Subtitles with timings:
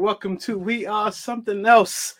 [0.00, 2.14] Welcome to We Are Something Else.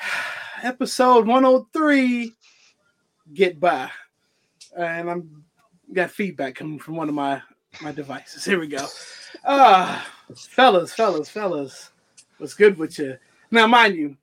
[0.62, 2.32] Episode 103.
[3.34, 3.90] Get by.
[4.78, 5.44] And I'm
[5.92, 7.42] got feedback coming from one of my
[7.82, 8.44] my devices.
[8.44, 8.86] Here we go.
[9.44, 11.90] Ah, uh, fellas, fellas, fellas.
[12.38, 13.18] What's good with you?
[13.50, 14.16] Now, mind you,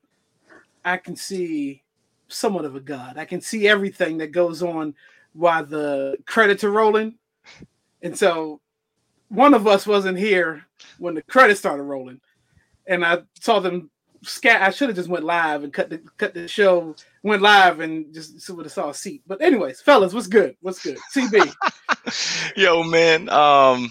[0.86, 1.82] I can see
[2.28, 3.18] somewhat of a god.
[3.18, 4.94] I can see everything that goes on
[5.34, 7.16] while the credits are rolling.
[8.00, 8.61] And so
[9.32, 10.64] one of us wasn't here
[10.98, 12.20] when the credits started rolling,
[12.86, 13.90] and I saw them
[14.22, 14.62] scat.
[14.62, 16.94] I should have just went live and cut the cut the show.
[17.22, 19.22] Went live and just would have saw a seat.
[19.26, 20.56] But anyways, fellas, what's good?
[20.60, 20.98] What's good?
[21.14, 21.52] CB.
[22.56, 23.28] yo, man.
[23.30, 23.90] Um,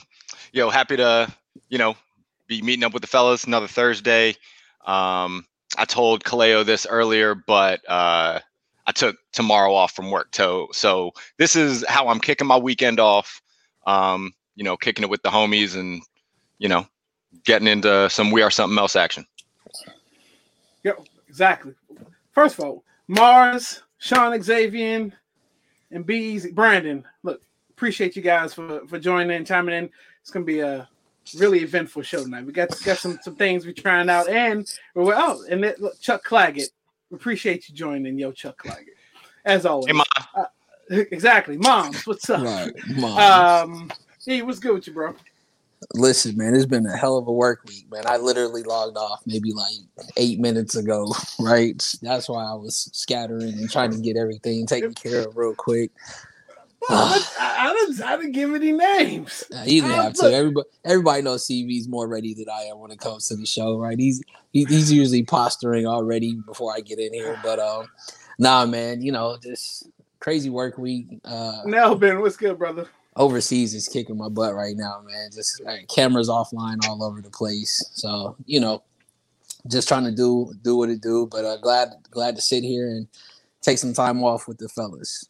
[0.52, 1.34] yo, happy to
[1.70, 1.96] you know
[2.48, 4.36] be meeting up with the fellas another Thursday.
[4.86, 5.46] Um,
[5.78, 8.40] I told Kaleo this earlier, but uh,
[8.86, 10.36] I took tomorrow off from work.
[10.36, 13.42] So, so this is how I'm kicking my weekend off.
[13.88, 16.02] Um, you know, kicking it with the homies and,
[16.58, 16.86] you know,
[17.44, 19.26] getting into some We Are Something Else action.
[20.84, 20.94] Yeah,
[21.28, 21.74] exactly.
[22.32, 25.12] First of all, Mars, Sean Xavier,
[25.92, 26.52] and Be Easy.
[26.52, 29.90] Brandon, look, appreciate you guys for, for joining in, chiming in.
[30.22, 30.88] It's going to be a
[31.38, 32.46] really eventful show tonight.
[32.46, 36.00] We got got some some things we're trying out, and we're oh, and it, look,
[36.00, 36.70] Chuck Claggett.
[37.14, 38.96] Appreciate you joining, yo, Chuck Claggett,
[39.46, 39.94] as always.
[39.94, 40.02] Hey,
[40.36, 40.46] uh,
[41.12, 42.06] exactly, moms.
[42.08, 42.44] What's up?
[42.44, 43.72] Right, moms.
[43.72, 43.92] Um,
[44.26, 45.16] Hey, what's good with you, bro?
[45.96, 48.04] Listen, man, it's been a hell of a work week, man.
[48.06, 49.74] I literally logged off maybe like
[50.16, 51.84] eight minutes ago, right?
[52.04, 55.90] That's why I was scattering and trying to get everything taken care of real quick.
[56.90, 59.44] I, I, didn't, I didn't give any names.
[59.66, 60.32] You didn't have to.
[60.32, 63.80] Everybody, everybody knows CV's more ready than I am when it comes to the show,
[63.80, 63.98] right?
[63.98, 64.22] He's
[64.52, 67.88] he, he's usually posturing already before I get in here, but um,
[68.38, 69.90] nah, man, you know, just
[70.20, 71.08] crazy work week.
[71.26, 72.88] Uh, now, Ben, what's good, brother?
[73.16, 75.30] Overseas is kicking my butt right now, man.
[75.34, 77.84] Just like, cameras offline all over the place.
[77.94, 78.84] So you know,
[79.68, 81.28] just trying to do do what it do.
[81.30, 83.08] But uh, glad glad to sit here and
[83.62, 85.28] take some time off with the fellas.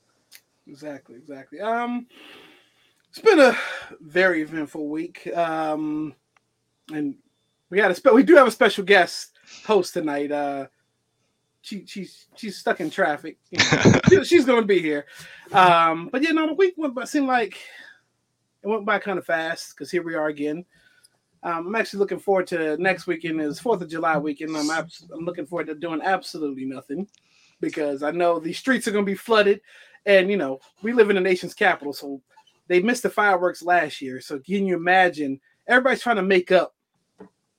[0.68, 1.60] Exactly, exactly.
[1.60, 2.08] Um,
[3.10, 3.58] it's been a
[4.00, 5.28] very eventful week.
[5.36, 6.16] Um,
[6.94, 7.16] and
[7.70, 10.32] we got a spe- we do have a special guest host tonight.
[10.32, 10.68] Uh,
[11.62, 13.38] she she's she's stuck in traffic.
[13.52, 13.60] You
[14.12, 15.06] know, she's going to be here.
[15.52, 17.06] Um, but you know, the week went by.
[17.06, 17.58] Seemed like
[18.64, 20.66] it went by kind of fast because here we are again.
[21.44, 24.56] Um, I'm actually looking forward to next weekend is Fourth of July weekend.
[24.56, 27.08] I'm abs- I'm looking forward to doing absolutely nothing
[27.60, 29.62] because I know the streets are going to be flooded,
[30.06, 32.22] and you know we live in the nation's capital, so
[32.68, 34.22] they missed the fireworks last year.
[34.22, 35.40] So can you imagine?
[35.68, 36.76] Everybody's trying to make up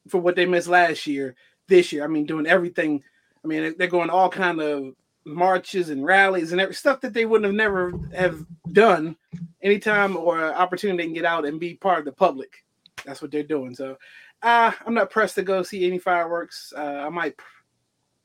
[0.08, 1.36] for what they missed last year.
[1.68, 3.02] This year, I mean, doing everything
[3.44, 4.94] I mean, they're going all kind of
[5.24, 9.16] marches and rallies and every stuff that they wouldn't have never have done
[9.62, 12.64] anytime or opportunity they can get out and be part of the public.
[13.04, 13.74] That's what they're doing.
[13.74, 13.96] So
[14.42, 16.72] uh, I'm not pressed to go see any fireworks.
[16.76, 17.34] Uh, I might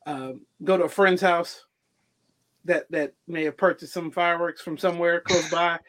[0.05, 0.33] uh,
[0.63, 1.65] go to a friend's house
[2.65, 5.79] that that may have purchased some fireworks from somewhere close by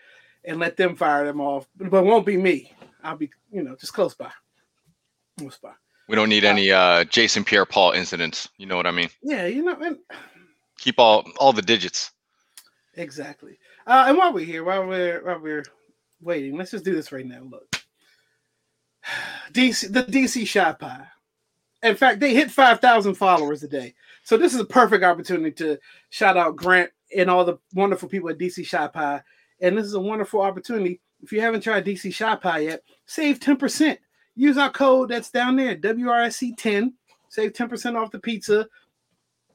[0.44, 1.66] and let them fire them off.
[1.76, 2.72] But it won't be me.
[3.02, 4.30] I'll be, you know, just close by.
[5.38, 5.72] Close by.
[6.08, 8.48] We don't need any uh, Jason Pierre-Paul incidents.
[8.56, 9.10] You know what I mean?
[9.22, 9.76] Yeah, you know.
[9.80, 9.98] And...
[10.78, 12.12] Keep all all the digits.
[12.94, 13.58] Exactly.
[13.86, 15.64] Uh, and while we're here, while we're while we're
[16.22, 17.42] waiting, let's just do this right now.
[17.42, 17.76] Look,
[19.52, 21.06] DC the DC Shot Pie.
[21.82, 23.94] In fact, they hit five thousand followers a day.
[24.22, 25.78] So this is a perfect opportunity to
[26.10, 29.22] shout out Grant and all the wonderful people at DC Shot Pie.
[29.60, 31.00] And this is a wonderful opportunity.
[31.22, 33.98] If you haven't tried DC Shot Pie yet, save ten percent
[34.38, 36.92] use our code that's down there, WRSC10.
[37.28, 38.66] Save 10% off the pizza.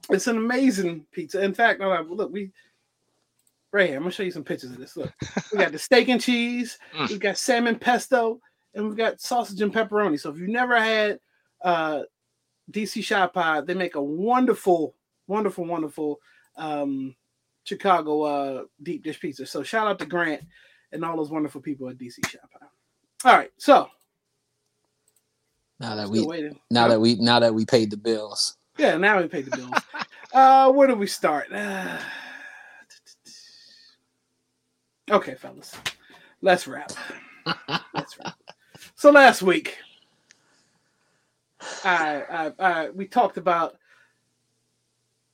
[0.09, 1.41] It's an amazing pizza.
[1.41, 2.51] In fact, look, we
[3.71, 3.97] right here.
[3.97, 4.97] I'm gonna show you some pictures of this.
[4.97, 5.11] Look,
[5.51, 7.09] we got the steak and cheese, mm.
[7.09, 8.39] we've got salmon pesto,
[8.73, 10.19] and we've got sausage and pepperoni.
[10.19, 11.19] So if you've never had
[11.61, 12.03] uh
[12.71, 14.95] DC Shot Pie, they make a wonderful,
[15.27, 16.19] wonderful, wonderful
[16.57, 17.15] um
[17.63, 19.45] Chicago uh deep dish pizza.
[19.45, 20.43] So shout out to Grant
[20.91, 23.29] and all those wonderful people at DC Shot Pie.
[23.29, 23.89] All right, so
[25.83, 26.57] now that we waiting.
[26.71, 28.55] now that we now that we paid the bills.
[28.77, 29.73] Yeah, now we paid the bills.
[30.33, 31.51] uh where do we start?
[31.51, 31.97] Uh,
[35.11, 35.75] okay, fellas.
[36.41, 36.93] Let's wrap.
[37.93, 38.35] Let's wrap.
[38.95, 39.77] So last week,
[41.83, 43.75] I, I, I we talked about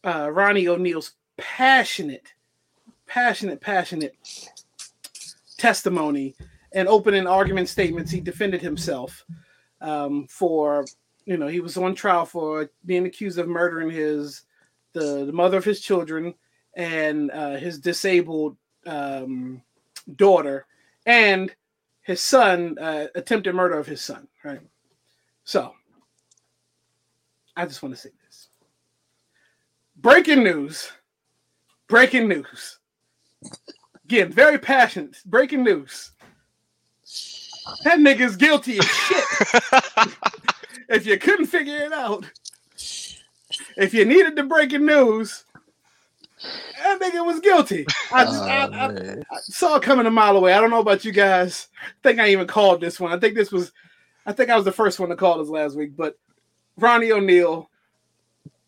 [0.03, 2.33] uh, Ronnie O'Neal's passionate,
[3.05, 4.15] passionate, passionate
[5.57, 6.35] testimony
[6.71, 8.11] and opening argument statements.
[8.11, 9.23] He defended himself
[9.81, 10.85] um, for
[11.25, 14.43] you know he was on trial for being accused of murdering his
[14.93, 16.33] the, the mother of his children
[16.75, 19.61] and uh, his disabled um,
[20.15, 20.65] daughter
[21.05, 21.53] and
[22.01, 24.61] his son uh, attempted murder of his son right
[25.43, 25.73] So,
[27.55, 28.47] I just want to say this.
[29.97, 30.91] Breaking news.
[31.87, 32.79] Breaking news.
[34.05, 35.17] Again, very passionate.
[35.25, 36.11] Breaking news.
[37.83, 39.23] That nigga's guilty as shit.
[40.89, 42.25] if you couldn't figure it out,
[43.77, 45.45] if you needed the breaking news,
[46.41, 47.85] that nigga was guilty.
[48.11, 49.23] I just Oh, I, man.
[49.31, 50.53] I saw it coming a mile away.
[50.53, 51.67] I don't know about you guys.
[51.81, 53.11] I think I even called this one.
[53.11, 53.71] I think this was,
[54.25, 55.95] I think I was the first one to call this last week.
[55.95, 56.17] But
[56.77, 57.69] Ronnie O'Neal,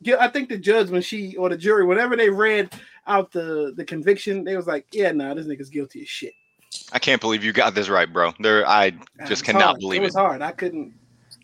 [0.01, 2.73] yeah, I think the judge when she or the jury, whenever they read
[3.07, 6.33] out the the conviction, they was like, "Yeah, nah, this nigga's guilty as shit."
[6.93, 8.33] I can't believe you got this right, bro.
[8.39, 8.93] There, I
[9.27, 9.79] just cannot hard.
[9.79, 10.07] believe it it.
[10.07, 10.41] was hard.
[10.41, 10.93] I couldn't.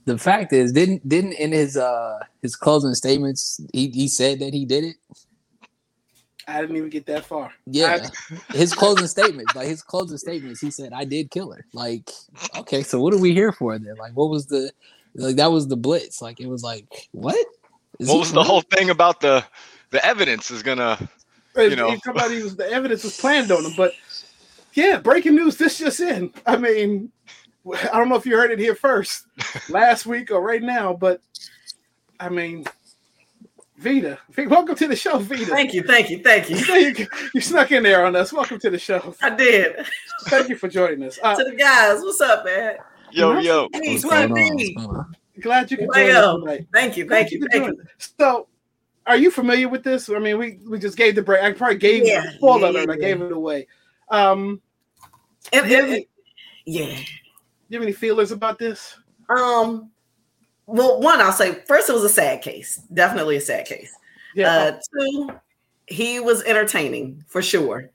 [0.06, 4.53] the fact is, didn't didn't in his uh his closing statements he, he said that
[4.53, 4.95] he did it.
[6.47, 7.53] I didn't even get that far.
[7.65, 8.07] Yeah,
[8.53, 12.09] his closing statements, like his closing statements, he said, "I did kill her." Like,
[12.57, 13.95] okay, so what are we here for then?
[13.97, 14.71] Like, what was the
[15.15, 16.21] like that was the blitz?
[16.21, 17.45] Like, it was like what?
[18.00, 19.44] Is What was the whole thing about the
[19.89, 20.97] the evidence is gonna?
[21.57, 21.89] You know.
[21.89, 23.94] know, somebody was the evidence was planned on him, but
[24.77, 25.57] yeah, breaking news.
[25.57, 26.31] This just in.
[26.45, 27.12] I mean,
[27.74, 29.25] I don't know if you heard it here first,
[29.69, 31.19] last week or right now, but
[32.19, 32.63] I mean,
[33.79, 35.47] Vita, welcome to the show, Vita.
[35.47, 36.57] Thank you, thank you, thank you.
[36.75, 38.31] you, you snuck in there on us.
[38.31, 39.15] Welcome to the show.
[39.19, 39.83] I did.
[40.25, 41.18] Thank you for joining us.
[41.23, 42.75] Uh, to the guys, what's up, man?
[43.12, 43.68] Yo, yo.
[43.73, 44.57] Hey, What's Sweat going on?
[44.57, 44.73] D.
[44.75, 45.15] What's going on?
[45.41, 46.68] glad you could Hey, join us tonight.
[46.71, 47.81] Thank you, Glad thank you, thank you.
[47.81, 48.13] us.
[48.19, 48.47] So,
[49.07, 50.07] are you familiar with this?
[50.07, 51.41] I mean, we we just gave the break.
[51.41, 52.89] I probably gave Yeah, spoiler yeah, alert.
[52.91, 53.00] I yeah.
[53.00, 53.65] gave it away.
[54.09, 54.62] Um,
[55.53, 56.05] And, do and-
[56.65, 56.85] yeah.
[56.95, 57.01] do
[57.69, 58.97] you have any feelers about this?
[59.30, 59.92] Um.
[60.69, 62.75] Well, one, I'll say first, it was a sad case.
[62.94, 63.95] Definitely a sad case.
[64.35, 64.51] Yeah.
[64.51, 65.30] Uh, two,
[65.87, 67.89] he was entertaining for sure.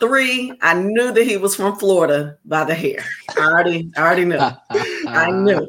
[0.00, 3.04] Three, I knew that he was from Florida by the hair.
[3.36, 4.38] I already, I already knew.
[5.08, 5.68] I knew.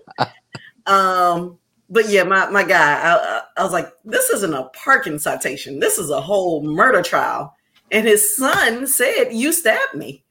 [0.86, 1.58] Um,
[1.90, 5.80] but yeah, my my guy, I, I was like, this isn't a parking citation.
[5.80, 7.54] This is a whole murder trial.
[7.92, 10.24] And his son said, "You stabbed me."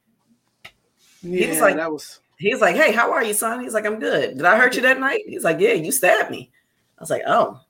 [1.22, 2.20] Yeah, was like- that was.
[2.38, 4.82] He's like, "Hey, how are you, son?" He's like, "I'm good." Did I hurt you
[4.82, 5.22] that night?
[5.26, 6.52] He's like, "Yeah, you stabbed me."
[6.96, 7.60] I was like, "Oh,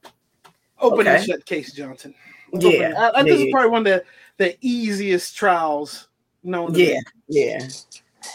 [0.79, 2.15] Open and shut case, Johnson.
[2.53, 4.05] Yeah, I, I, this yeah, is probably one of the,
[4.37, 6.09] the easiest trials
[6.43, 6.75] known.
[6.75, 7.01] yeah, me.
[7.29, 7.69] yeah,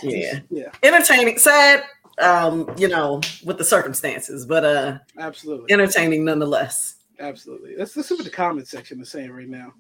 [0.02, 1.84] yeah." yeah, Entertaining, sad,
[2.20, 6.96] um, you know, with the circumstances, but uh, absolutely, entertaining nonetheless.
[7.20, 7.76] absolutely.
[7.78, 9.72] Let's, let's see what the comment section is saying right now.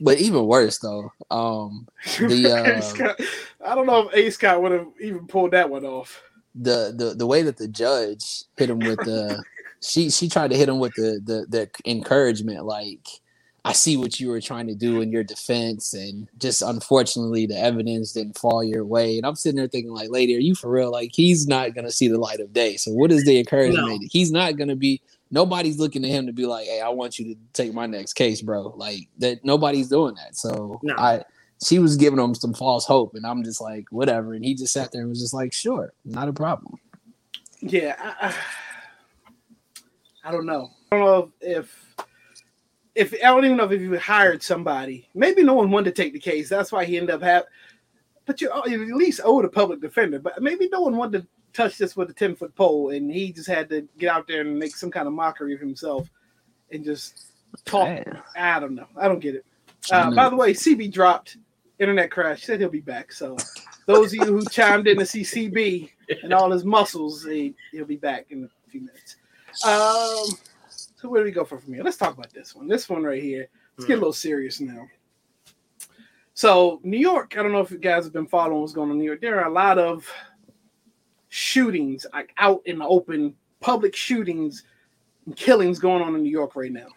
[0.00, 3.20] But even worse though, um, The, uh, Scott,
[3.64, 4.30] I don't know if A.
[4.30, 6.22] Scott would have even pulled that one off.
[6.56, 9.44] the the the way that the judge hit him with the
[9.82, 13.08] she she tried to hit him with the the the encouragement like
[13.64, 17.58] I see what you were trying to do in your defense and just unfortunately the
[17.58, 20.70] evidence didn't fall your way and I'm sitting there thinking like lady are you for
[20.70, 24.04] real like he's not to see the light of day so what is the encouragement
[24.12, 27.34] he's not to be nobody's looking at him to be like hey I want you
[27.34, 30.94] to take my next case bro like that nobody's doing that so No.
[30.96, 31.24] I
[31.64, 34.34] she was giving him some false hope, and I'm just like, whatever.
[34.34, 36.78] And he just sat there and was just like, sure, not a problem.
[37.60, 40.70] Yeah, I, I, I don't know.
[40.92, 41.94] I don't know if
[42.94, 45.08] if I don't even know if you hired somebody.
[45.14, 46.48] Maybe no one wanted to take the case.
[46.48, 47.48] That's why he ended up having.
[48.26, 50.18] But you you at least owe the public defender.
[50.18, 53.32] But maybe no one wanted to touch this with a ten foot pole, and he
[53.32, 56.10] just had to get out there and make some kind of mockery of himself,
[56.70, 57.32] and just
[57.64, 57.88] talk.
[58.36, 58.88] I don't know.
[58.96, 59.46] I don't get it.
[59.90, 61.38] Uh, by the way, CB dropped.
[61.78, 62.44] Internet crash.
[62.44, 63.12] Said he'll be back.
[63.12, 63.36] So
[63.86, 65.90] those of you who chimed in to see CB
[66.22, 69.16] and all his muscles, he, he'll be back in a few minutes.
[69.64, 71.82] Um, so where do we go from here?
[71.82, 72.68] Let's talk about this one.
[72.68, 73.48] This one right here.
[73.76, 74.86] Let's get a little serious now.
[76.34, 77.36] So New York.
[77.36, 79.20] I don't know if you guys have been following what's going on in New York.
[79.20, 80.08] There are a lot of
[81.54, 84.64] shootings, like out in the open, public shootings
[85.24, 86.88] and killings going on in New York right now.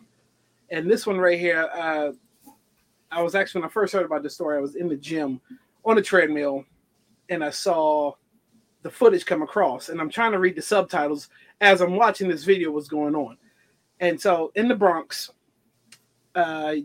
[0.71, 2.11] And this one right here, uh,
[3.11, 5.39] I was actually when I first heard about this story, I was in the gym
[5.85, 6.65] on a treadmill,
[7.29, 8.13] and I saw
[8.81, 11.29] the footage come across, and I'm trying to read the subtitles
[11.61, 12.71] as I'm watching this video.
[12.71, 13.37] What's going on?
[13.99, 15.29] And so in the Bronx,
[16.33, 16.75] uh,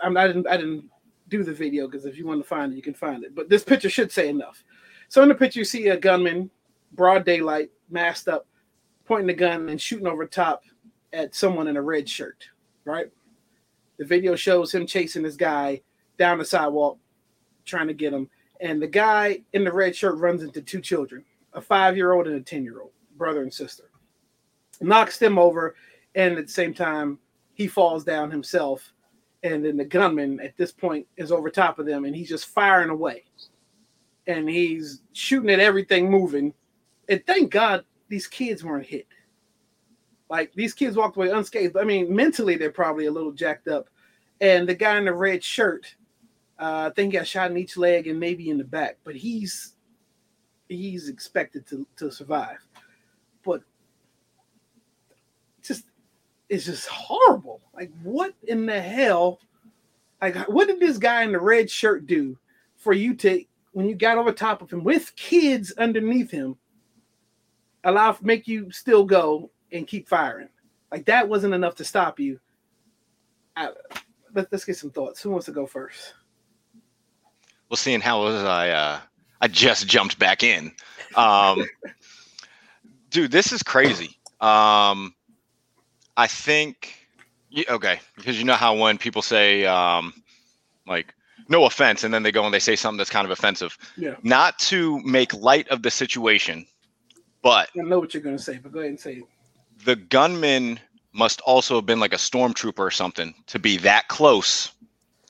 [0.00, 0.84] I'm, I didn't I didn't
[1.28, 3.34] do the video because if you want to find it, you can find it.
[3.34, 4.62] But this picture should say enough.
[5.08, 6.50] So in the picture, you see a gunman,
[6.92, 8.46] broad daylight, masked up,
[9.04, 10.64] pointing the gun and shooting over top
[11.12, 12.44] at someone in a red shirt.
[12.84, 13.06] Right.
[13.98, 15.82] The video shows him chasing this guy
[16.18, 16.98] down the sidewalk,
[17.64, 18.28] trying to get him.
[18.60, 22.26] And the guy in the red shirt runs into two children, a five year old
[22.26, 23.84] and a 10 year old, brother and sister.
[24.80, 25.76] Knocks them over.
[26.14, 27.18] And at the same time,
[27.54, 28.92] he falls down himself.
[29.42, 32.46] And then the gunman at this point is over top of them and he's just
[32.46, 33.24] firing away.
[34.26, 36.54] And he's shooting at everything moving.
[37.08, 39.06] And thank God these kids weren't hit.
[40.28, 41.76] Like these kids walked away unscathed.
[41.76, 43.88] I mean, mentally they're probably a little jacked up.
[44.40, 45.94] And the guy in the red shirt,
[46.58, 49.14] uh, I think he got shot in each leg and maybe in the back, but
[49.14, 49.74] he's
[50.68, 52.58] he's expected to to survive.
[53.44, 53.62] But
[55.62, 55.84] just
[56.48, 57.60] it's just horrible.
[57.74, 59.38] Like what in the hell?
[60.20, 62.38] Like what did this guy in the red shirt do
[62.76, 66.56] for you to when you got over top of him with kids underneath him?
[67.84, 70.48] Allow make you still go and keep firing.
[70.90, 72.38] Like that wasn't enough to stop you.
[73.56, 73.70] I,
[74.34, 75.22] let, us get some thoughts.
[75.22, 76.14] Who wants to go first?
[77.68, 78.70] Well, seeing how was I?
[78.70, 79.00] Uh,
[79.40, 80.72] I just jumped back in.
[81.16, 81.64] Um,
[83.10, 84.18] dude, this is crazy.
[84.40, 85.14] Um,
[86.16, 86.98] I think.
[87.68, 90.14] Okay, because you know how when people say um,
[90.86, 91.14] like
[91.48, 93.76] no offense, and then they go and they say something that's kind of offensive.
[93.96, 94.16] Yeah.
[94.22, 96.66] Not to make light of the situation,
[97.42, 99.24] but I know what you're gonna say, but go ahead and say it
[99.84, 100.80] the gunman
[101.12, 104.72] must also have been like a stormtrooper or something to be that close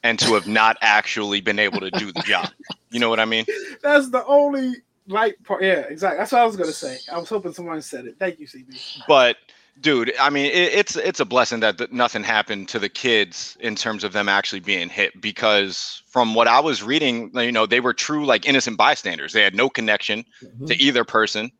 [0.04, 2.50] and to have not actually been able to do the job.
[2.90, 3.46] You know what I mean?
[3.82, 4.74] That's the only
[5.08, 5.62] light part.
[5.62, 6.18] Yeah, exactly.
[6.18, 6.98] That's what I was gonna say.
[7.10, 8.16] I was hoping someone said it.
[8.18, 9.02] Thank you, CB.
[9.08, 9.36] But
[9.80, 13.56] dude, I mean, it, it's it's a blessing that, that nothing happened to the kids
[13.60, 17.66] in terms of them actually being hit because from what I was reading, you know,
[17.66, 19.32] they were true like innocent bystanders.
[19.32, 20.66] They had no connection mm-hmm.
[20.66, 21.50] to either person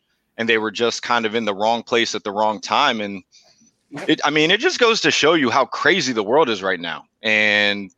[0.43, 3.01] and they were just kind of in the wrong place at the wrong time.
[3.01, 3.23] And
[4.09, 6.81] it i mean it just goes to show you how crazy the world is right
[6.81, 7.05] now.
[7.23, 7.93] And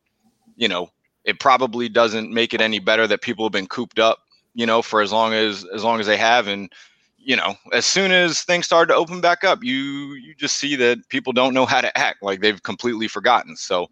[0.56, 0.90] you know
[1.24, 4.18] it probably doesn't make it any better that people have been cooped up
[4.54, 6.46] you know for as long as as long as they have.
[6.46, 6.70] And
[7.16, 10.76] you know as soon as things started to open back up you you just see
[10.76, 12.22] that people don't know how to act.
[12.22, 13.56] Like they've completely forgotten.
[13.56, 13.88] So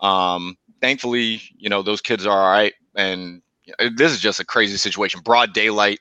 [0.00, 2.72] um thankfully you know those kids are all right.
[2.94, 3.42] And
[3.94, 5.20] this is just a crazy situation.
[5.20, 6.00] Broad daylight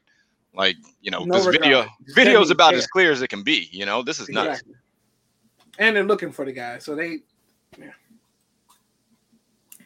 [0.59, 3.69] like, you know, no this video video is about as clear as it can be.
[3.71, 4.73] You know, this is exactly.
[4.73, 4.79] nuts.
[5.79, 7.19] And they're looking for the guy, so they.
[7.77, 7.91] Yeah.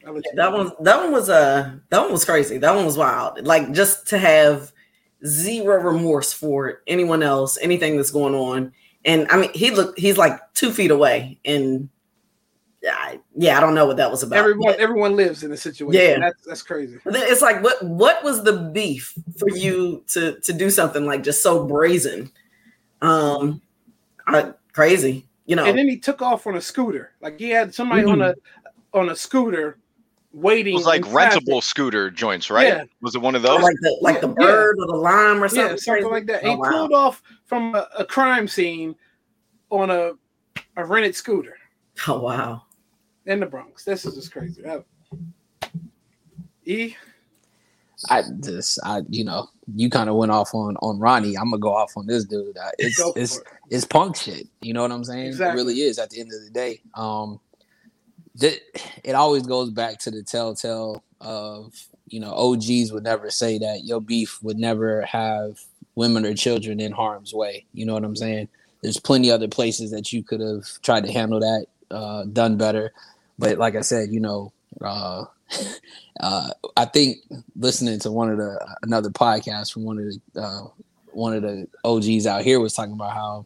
[0.03, 2.57] Yeah, that one, that one was uh, that one was crazy.
[2.57, 3.45] That one was wild.
[3.45, 4.73] Like just to have
[5.25, 8.73] zero remorse for anyone else, anything that's going on.
[9.05, 11.87] And I mean, he looked, he's like two feet away, and
[12.85, 14.37] I, yeah, I don't know what that was about.
[14.37, 15.99] Everyone, everyone lives in a situation.
[15.99, 16.99] Yeah, that's that's crazy.
[17.05, 21.41] It's like what what was the beef for you to to do something like just
[21.41, 22.31] so brazen,
[23.01, 23.61] um,
[24.27, 25.65] I, crazy, you know?
[25.65, 27.11] And then he took off on a scooter.
[27.21, 28.21] Like he had somebody mm-hmm.
[28.21, 28.35] on a
[28.93, 29.79] on a scooter
[30.31, 30.75] waiting.
[30.75, 32.67] It was like rentable scooter joints, right?
[32.67, 32.83] Yeah.
[33.01, 33.63] Was it one of those?
[33.63, 34.83] Like the like yeah, the bird yeah.
[34.83, 35.69] or the lime or something?
[35.69, 36.43] Yeah, something like that.
[36.43, 36.69] Oh, he wow.
[36.69, 38.95] pulled off from a, a crime scene
[39.71, 40.11] on a
[40.77, 41.57] a rented scooter.
[42.07, 42.63] Oh wow
[43.25, 43.83] in the Bronx.
[43.85, 44.63] This is just crazy.
[46.65, 46.95] E.
[48.09, 51.37] I just, I, you know, you kind of went off on on Ronnie.
[51.37, 52.57] I'm gonna go off on this dude.
[52.77, 53.43] It's it's it.
[53.69, 54.47] it's punk shit.
[54.61, 55.27] You know what I'm saying?
[55.27, 55.61] Exactly.
[55.61, 55.99] It really is.
[55.99, 57.39] At the end of the day, um,
[58.39, 58.61] th-
[59.03, 61.73] it always goes back to the telltale of
[62.07, 65.59] you know OGs would never say that your beef would never have
[65.95, 67.65] women or children in harm's way.
[67.73, 68.49] You know what I'm saying?
[68.81, 72.91] There's plenty other places that you could have tried to handle that, uh, done better.
[73.43, 75.25] But like I said, you know, uh,
[76.21, 77.17] uh, I think
[77.57, 80.67] listening to one of the another podcast from one of the uh,
[81.11, 83.45] one of the OGs out here was talking about how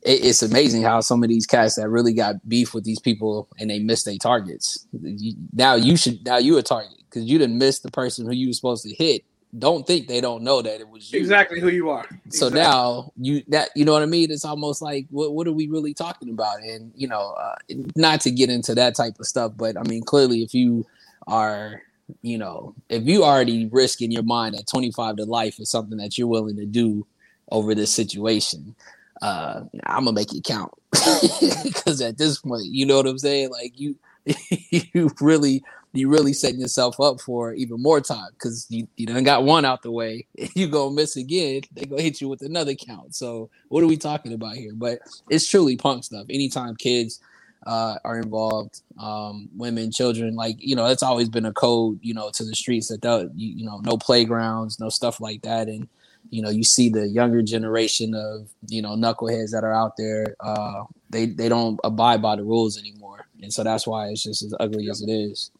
[0.00, 3.48] it, it's amazing how some of these cats that really got beef with these people
[3.58, 4.86] and they missed their targets.
[4.98, 8.32] You, now you should now you a target because you didn't miss the person who
[8.32, 9.26] you were supposed to hit
[9.58, 11.20] don't think they don't know that it was you.
[11.20, 12.06] exactly who you are.
[12.30, 12.60] So exactly.
[12.60, 14.30] now you that you know what I mean.
[14.30, 16.60] It's almost like what what are we really talking about?
[16.60, 17.54] And you know, uh,
[17.96, 20.86] not to get into that type of stuff, but I mean, clearly, if you
[21.26, 21.82] are
[22.22, 25.98] you know, if you already risk in your mind at 25 to life is something
[25.98, 27.06] that you're willing to do
[27.50, 28.74] over this situation,
[29.22, 30.72] uh, I'm gonna make it count
[31.62, 33.50] because at this point, you know what I'm saying.
[33.50, 33.96] Like you,
[34.70, 35.62] you really
[35.94, 39.64] you really setting yourself up for even more time because you, you done got one
[39.64, 40.26] out the way.
[40.54, 43.14] You go miss again, they gonna hit you with another count.
[43.14, 44.72] So what are we talking about here?
[44.74, 46.26] But it's truly punk stuff.
[46.30, 47.20] Anytime kids
[47.66, 52.14] uh, are involved, um, women, children, like you know, it's always been a code, you
[52.14, 55.88] know, to the streets that you, you know, no playgrounds, no stuff like that, and
[56.30, 60.36] you know, you see the younger generation of you know knuckleheads that are out there.
[60.40, 64.42] Uh, they they don't abide by the rules anymore, and so that's why it's just
[64.42, 65.50] as ugly as it is.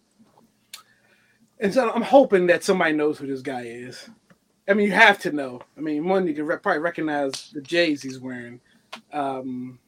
[1.61, 4.08] And so I'm hoping that somebody knows who this guy is.
[4.68, 5.61] I mean, you have to know.
[5.76, 8.61] I mean, one you can re- probably recognize the J's he's wearing.
[9.12, 9.78] Um,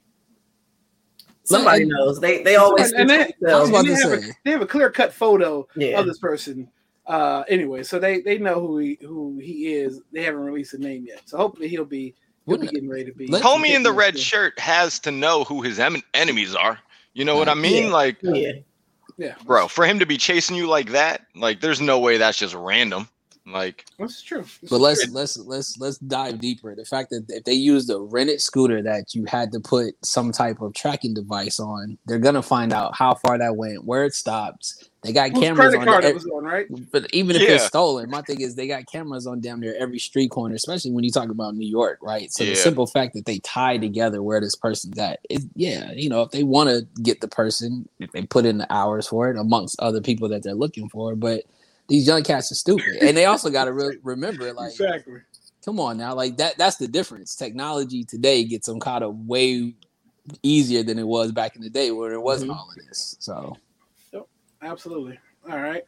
[1.45, 2.21] Somebody and, knows.
[2.21, 5.99] They they always and, they, they, have a, they, have a, clear cut photo yeah.
[5.99, 6.69] of this person.
[7.07, 10.01] Uh, anyway, so they they know who he who he is.
[10.13, 13.13] They haven't released a name yet, so hopefully he'll be He'll be getting ready to
[13.13, 13.27] be.
[13.27, 14.23] Let- Homie in the red Yeah.
[14.23, 16.79] shirt has to know who his em- enemies are.
[17.13, 17.87] You know what I mean?
[17.87, 17.93] Yeah.
[17.93, 18.53] Like, Yeah.
[19.19, 22.39] Yeah, bro, for him to be chasing you like that, like, there's no way that's
[22.39, 23.09] just random.
[23.47, 24.45] Like, that's true.
[24.61, 25.13] This But is let's true.
[25.15, 26.75] let's let's let's dive deeper.
[26.75, 30.33] The fact that if they used a rented scooter that you had to put some
[30.33, 34.15] type of tracking device on, they're gonna find out how far that went, where it
[34.15, 34.91] stops.
[35.07, 35.85] They got Whose cameras on.
[35.85, 36.67] card the- it was on, right?
[36.93, 37.55] but even if Yeah.
[37.57, 40.91] it's stolen, my thing is they got cameras on damn near every street corner, especially
[40.91, 42.33] when you talk about New York, right?
[42.33, 42.51] So Yeah.
[42.51, 46.23] the simple fact that they tie together where this person's at is yeah, you know,
[46.23, 49.39] if they want to get the person, if they put in the hours for it
[49.39, 51.45] amongst other people that they're looking for, but
[51.89, 55.21] these young cats are stupid, and they also got to re- remember, like, exactly.
[55.65, 57.37] come on now, like that—that's the difference.
[57.37, 59.73] Technology today gets them caught up way
[60.43, 62.57] easier than it was back in the day where it wasn't Mhm.
[62.57, 63.15] all of this.
[63.21, 63.57] So
[64.63, 65.19] Absolutely.
[65.51, 65.85] All right.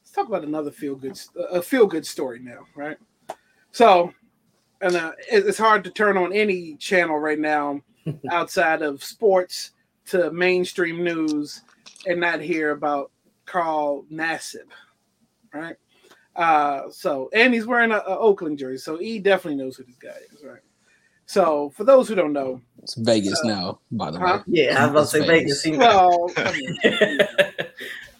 [0.00, 2.96] Let's talk about another feel good a feel good story now, right?
[3.72, 4.12] So,
[4.80, 7.82] and uh, it's hard to turn on any channel right now
[8.30, 9.72] outside of sports
[10.06, 11.62] to mainstream news
[12.06, 13.10] and not hear about
[13.44, 14.68] Carl Nassib,
[15.52, 15.76] right?
[16.34, 19.96] Uh, so, and he's wearing a, a Oakland jersey, so he definitely knows who this
[19.96, 20.60] guy is, right?
[21.26, 24.42] So, for those who don't know, it's Vegas Uh, now, by the huh?
[24.46, 24.62] way.
[24.62, 25.62] Yeah, I was about to say Vegas.
[25.64, 25.78] Vegas.
[25.78, 27.18] well, I mean,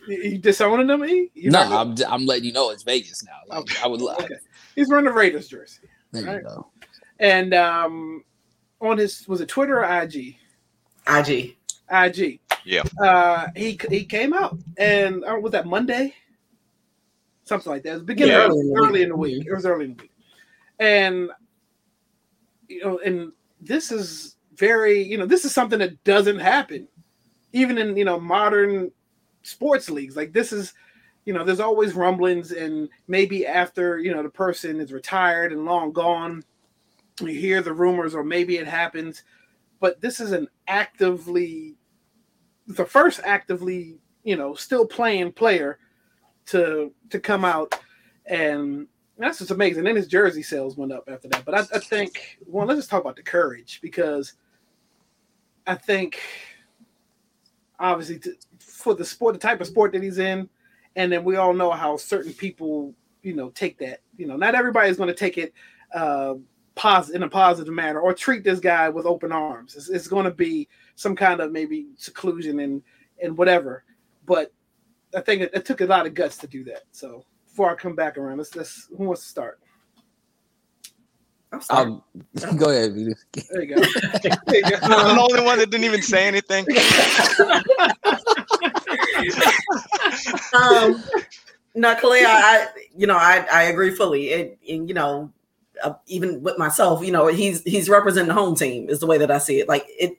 [0.08, 1.04] you you disowning him?
[1.04, 1.30] E?
[1.34, 3.32] You No, running- I'm I'm letting you know it's Vegas now.
[3.48, 3.80] Like, Okay.
[3.82, 4.14] I would lie.
[4.20, 4.34] Okay.
[4.74, 5.82] He's wearing a Raiders jersey.
[6.12, 6.36] There Right.
[6.36, 6.70] you go.
[7.20, 8.24] And um
[8.80, 10.36] on his was it Twitter or IG?
[11.06, 11.56] IG.
[11.90, 12.40] IG.
[12.64, 12.82] Yeah.
[13.02, 16.14] Uh he he came out and uh, was that Monday?
[17.44, 17.90] Something like that.
[17.90, 19.38] It was beginning Yeah, early, early in the early in the week.
[19.38, 19.46] week.
[19.46, 20.10] It was early in the week.
[20.80, 21.30] And
[22.68, 26.86] you know, and this is very, you know, this is something that doesn't happen
[27.52, 28.90] even in, you know, modern
[29.48, 30.16] sports leagues.
[30.16, 30.74] Like this is
[31.24, 35.66] you know, there's always rumblings, and maybe after you know the person is retired and
[35.66, 36.42] long gone,
[37.20, 39.24] you hear the rumors, or maybe it happens.
[39.78, 41.76] But this is an actively,
[42.66, 45.78] the first actively, you know, still playing player
[46.46, 47.78] to to come out,
[48.24, 48.86] and
[49.18, 49.84] that's just amazing.
[49.84, 51.44] Then his jersey sales went up after that.
[51.44, 54.32] But I, I think, well, let's just talk about the courage because
[55.66, 56.20] I think,
[57.78, 60.48] obviously, to, for the sport, the type of sport that he's in.
[60.96, 64.00] And then we all know how certain people you know take that.
[64.16, 65.52] You know not everybody is going to take it
[65.94, 66.34] uh
[66.74, 69.74] positive in a positive manner or treat this guy with open arms.
[69.74, 72.82] It's, it's going to be some kind of maybe seclusion and
[73.22, 73.84] and whatever.
[74.26, 74.52] But
[75.16, 76.82] i think it, it took a lot of guts to do that.
[76.92, 79.60] So before i come back around let's let's who wants to start
[81.52, 81.90] I'm sorry.
[81.90, 82.02] Um,
[82.56, 83.14] go ahead, Vito.
[83.50, 83.80] there you go
[84.46, 86.66] there you go I'm the only one that didn't even say anything.
[90.54, 91.02] um,
[91.74, 94.28] no, Kalea, I, you know, I, I agree fully.
[94.28, 95.32] It, and you know,
[95.82, 99.18] uh, even with myself, you know, he's he's representing the home team is the way
[99.18, 99.68] that I see it.
[99.68, 100.18] Like it,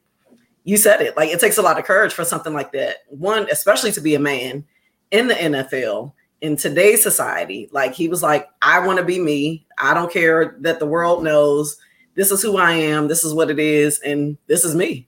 [0.64, 1.16] you said it.
[1.18, 2.98] Like it takes a lot of courage for something like that.
[3.08, 4.66] One, especially to be a man
[5.12, 7.70] in the NFL in today's society.
[7.72, 9.66] Like he was like, I want to be me.
[9.78, 11.78] I don't care that the world knows
[12.16, 13.08] this is who I am.
[13.08, 15.08] This is what it is, and this is me.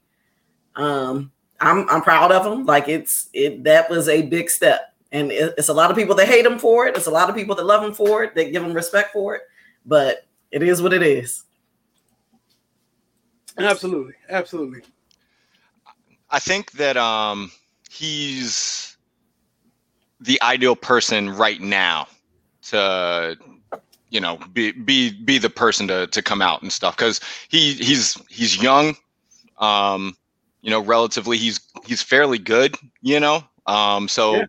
[0.76, 2.64] Um, I'm I'm proud of him.
[2.64, 6.14] Like it's it that was a big step, and it, it's a lot of people
[6.16, 6.96] that hate him for it.
[6.96, 8.34] It's a lot of people that love him for it.
[8.34, 9.42] That give him respect for it.
[9.84, 11.44] But it is what it is.
[13.58, 14.80] absolutely absolutely
[16.30, 17.50] I think that um
[17.90, 18.91] he's
[20.22, 22.06] the ideal person right now
[22.62, 23.36] to
[24.10, 26.96] you know be be be the person to to come out and stuff.
[26.96, 28.96] Because he he's he's young
[29.58, 30.16] um
[30.62, 33.42] you know relatively he's he's fairly good you know?
[33.66, 34.46] Um so Yeah.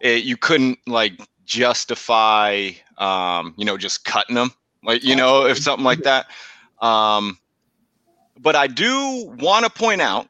[0.00, 4.50] it, you couldn't like justify um you know just cutting him
[4.84, 6.26] like you know if something like that.
[6.80, 7.38] Um
[8.40, 10.28] but i do want to point out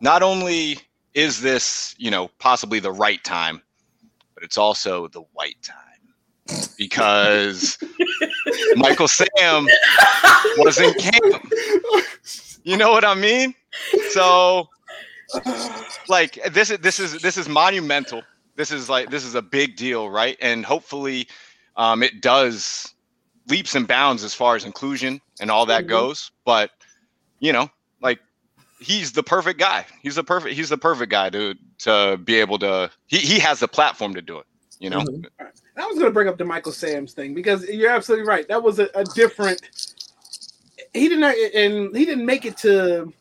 [0.00, 0.78] not only
[1.14, 3.62] is this, you know, possibly the right time,
[4.36, 7.76] but it's also the white time because
[8.76, 9.66] Michael Sam
[10.58, 11.52] was in camp.
[12.62, 13.54] You know what I mean?
[14.10, 14.68] So,
[16.08, 18.22] like this is this is this is monumental.
[18.56, 20.36] This is like this is a big deal, right?
[20.40, 21.26] And hopefully,
[21.76, 22.92] um, it does
[23.48, 25.88] leaps and bounds as far as inclusion and all that Mhm.
[25.88, 26.30] goes.
[26.44, 26.70] But
[27.40, 27.70] you know,
[28.80, 29.86] he's the perfect guy.
[30.02, 30.54] He's the perfect.
[30.54, 32.90] He's the perfect guy to to be able to.
[33.06, 34.46] He he has the platform to do it.
[34.78, 35.00] You know.
[35.00, 35.24] Mhm.
[35.78, 38.48] I was going to bring up the Michael Sam's thing because you're absolutely right.
[38.48, 39.60] That was a, a different.
[40.94, 43.12] He didn't, and he didn't make it to.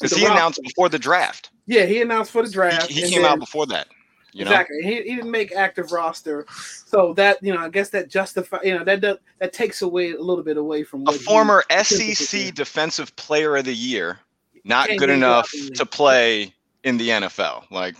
[0.00, 0.32] Because he roster.
[0.32, 1.50] announced before the draft.
[1.66, 2.86] Yeah, he announced for the draft.
[2.90, 3.88] he and came then- out before that.
[4.32, 4.50] You know?
[4.50, 4.82] Exactly.
[4.82, 6.46] He, he didn't make active roster,
[6.84, 10.12] so that you know, I guess that justify you know that does, that takes away
[10.12, 12.54] a little bit away from A what he former SEC.
[12.54, 14.20] Defensive Player of the Year,
[14.64, 17.70] not Can't good enough dropped in the to play in the NFL.
[17.70, 17.96] Like,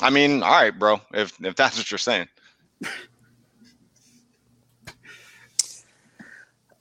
[0.00, 1.00] I mean, all right, bro.
[1.12, 2.28] If if that's what you're saying,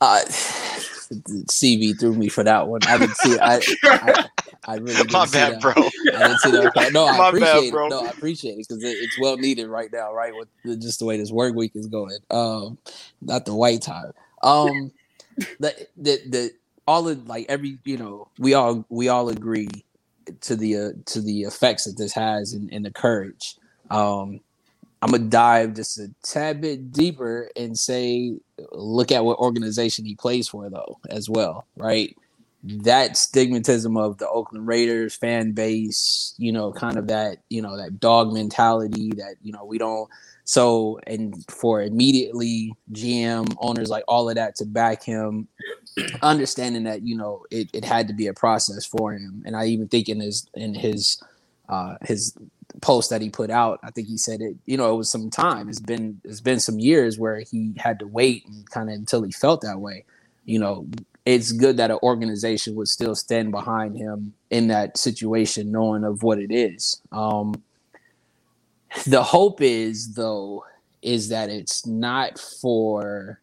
[0.01, 2.81] Uh, CV threw me for that one.
[2.87, 3.37] I didn't see.
[3.37, 4.25] I, I,
[4.65, 5.61] I really didn't my see bad, that.
[5.61, 5.73] bro.
[5.75, 6.89] I didn't see that.
[6.91, 7.85] No, I My bad, appreciate bro.
[7.85, 7.89] it.
[7.91, 10.35] No, I appreciate it because it, it's well needed right now, right?
[10.35, 12.17] With the, just the way this work week is going.
[12.31, 12.79] Um,
[13.21, 14.11] not the white time.
[14.41, 14.91] Um,
[15.59, 16.51] the the the
[16.87, 19.69] all of like every you know we all we all agree
[20.41, 23.57] to the uh, to the effects that this has and, the courage.
[23.89, 24.39] Um,
[25.01, 28.37] I'm gonna dive just a tad bit deeper and say,
[28.71, 32.15] look at what organization he plays for, though, as well, right?
[32.63, 37.75] That stigmatism of the Oakland Raiders fan base, you know, kind of that, you know,
[37.77, 40.07] that dog mentality that, you know, we don't.
[40.43, 45.47] So, and for immediately GM owners like all of that to back him,
[46.21, 49.43] understanding that, you know, it, it had to be a process for him.
[49.45, 51.21] And I even think in his, in his,
[51.69, 52.33] uh, his
[52.79, 55.29] post that he put out, I think he said it, you know, it was some
[55.29, 55.69] time.
[55.69, 59.23] It's been it's been some years where he had to wait and kind of until
[59.23, 60.05] he felt that way.
[60.45, 60.87] You know,
[61.25, 66.23] it's good that an organization would still stand behind him in that situation, knowing of
[66.23, 67.01] what it is.
[67.11, 67.61] Um
[69.05, 70.65] the hope is though,
[71.01, 73.40] is that it's not for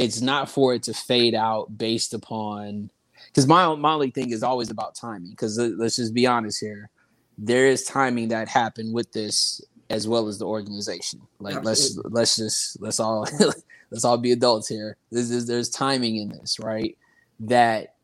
[0.00, 2.90] it's not for it to fade out based upon
[3.26, 5.30] because my my only thing is always about timing.
[5.30, 6.90] Because let's just be honest here,
[7.38, 11.20] there is timing that happened with this as well as the organization.
[11.38, 13.26] Like let's let's just let's all
[13.90, 14.96] let's all be adults here.
[15.10, 16.96] This is there's timing in this, right?
[17.40, 17.94] That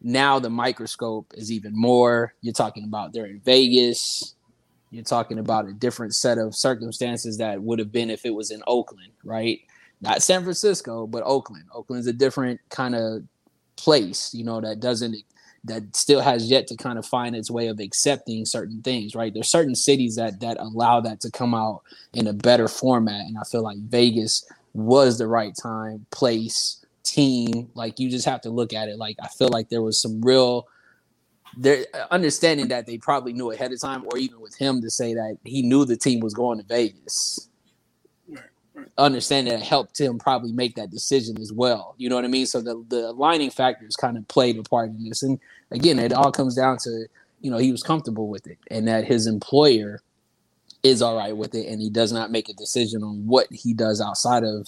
[0.00, 2.34] now the microscope is even more.
[2.40, 4.34] You're talking about they're in Vegas.
[4.90, 8.50] You're talking about a different set of circumstances that would have been if it was
[8.50, 9.60] in Oakland, right?
[10.02, 11.64] Not San Francisco, but Oakland.
[11.72, 13.22] Oakland's a different kind of
[13.76, 15.16] place, you know, that doesn't
[15.64, 19.32] that still has yet to kind of find its way of accepting certain things, right?
[19.32, 23.38] There's certain cities that that allow that to come out in a better format, and
[23.38, 27.70] I feel like Vegas was the right time, place, team.
[27.74, 28.98] Like you just have to look at it.
[28.98, 30.66] Like I feel like there was some real
[31.56, 35.14] there understanding that they probably knew ahead of time, or even with him to say
[35.14, 37.48] that he knew the team was going to Vegas.
[38.98, 41.94] Understanding that helped him probably make that decision as well.
[41.98, 42.46] You know what I mean?
[42.46, 45.22] So the the aligning factors kind of played a part in this.
[45.22, 45.38] And
[45.70, 47.06] again, it all comes down to,
[47.40, 50.02] you know, he was comfortable with it and that his employer
[50.82, 53.72] is all right with it and he does not make a decision on what he
[53.72, 54.66] does outside of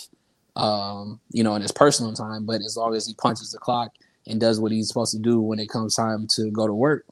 [0.57, 3.93] um, you know, in his personal time, but as long as he punches the clock
[4.27, 7.05] and does what he's supposed to do when it comes time to go to work.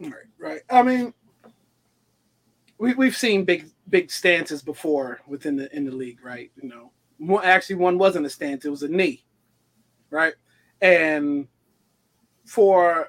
[0.00, 0.60] Right, right.
[0.70, 1.14] I mean,
[2.78, 6.50] we we've seen big big stances before within the in the league, right?
[6.60, 9.24] You know, one, actually one wasn't a stance; it was a knee,
[10.10, 10.34] right?
[10.80, 11.48] And
[12.46, 13.08] for,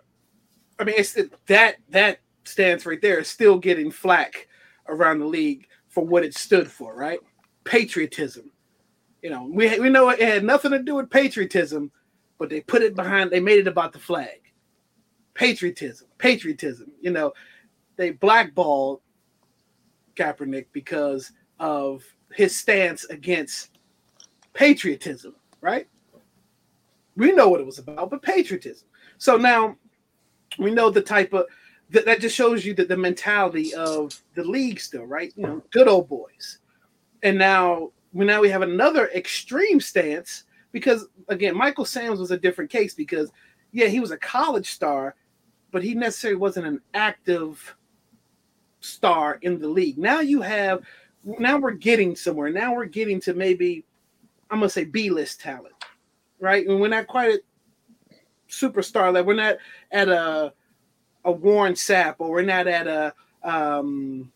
[0.80, 4.48] I mean, it's that that stance right there is still getting flack
[4.88, 7.20] around the league for what it stood for, right?
[7.63, 8.52] Patriotism.
[9.22, 11.92] You know, we we know it had nothing to do with patriotism,
[12.38, 13.32] but they put it behind.
[13.32, 14.42] They made it about the flag.
[15.34, 16.92] Patriotism, patriotism.
[17.02, 17.34] You know,
[17.98, 19.02] they blackballed
[20.20, 22.04] Kaepernick because of
[22.34, 23.72] his stance against
[24.54, 25.88] patriotism, right?
[27.16, 28.88] We know what it was about, but patriotism.
[29.18, 29.76] So now
[30.58, 31.46] we know the type of
[31.92, 35.34] that, that just shows you that the mentality of the league still, right?
[35.36, 36.60] You know, good old boys.
[37.24, 42.38] And now we now we have another extreme stance because again, Michael Sams was a
[42.38, 43.32] different case because
[43.72, 45.16] yeah, he was a college star,
[45.72, 47.76] but he necessarily wasn't an active
[48.80, 49.98] star in the league.
[49.98, 50.82] Now you have
[51.24, 52.50] now we're getting somewhere.
[52.50, 53.86] Now we're getting to maybe
[54.50, 55.76] I'm gonna say B list talent,
[56.39, 56.65] right?
[56.65, 57.39] And we're not quite at
[58.50, 59.28] superstar level.
[59.28, 59.58] We're not
[59.92, 60.54] at a
[61.26, 63.13] a Warren Sapp or we're not at a
[63.44, 64.32] um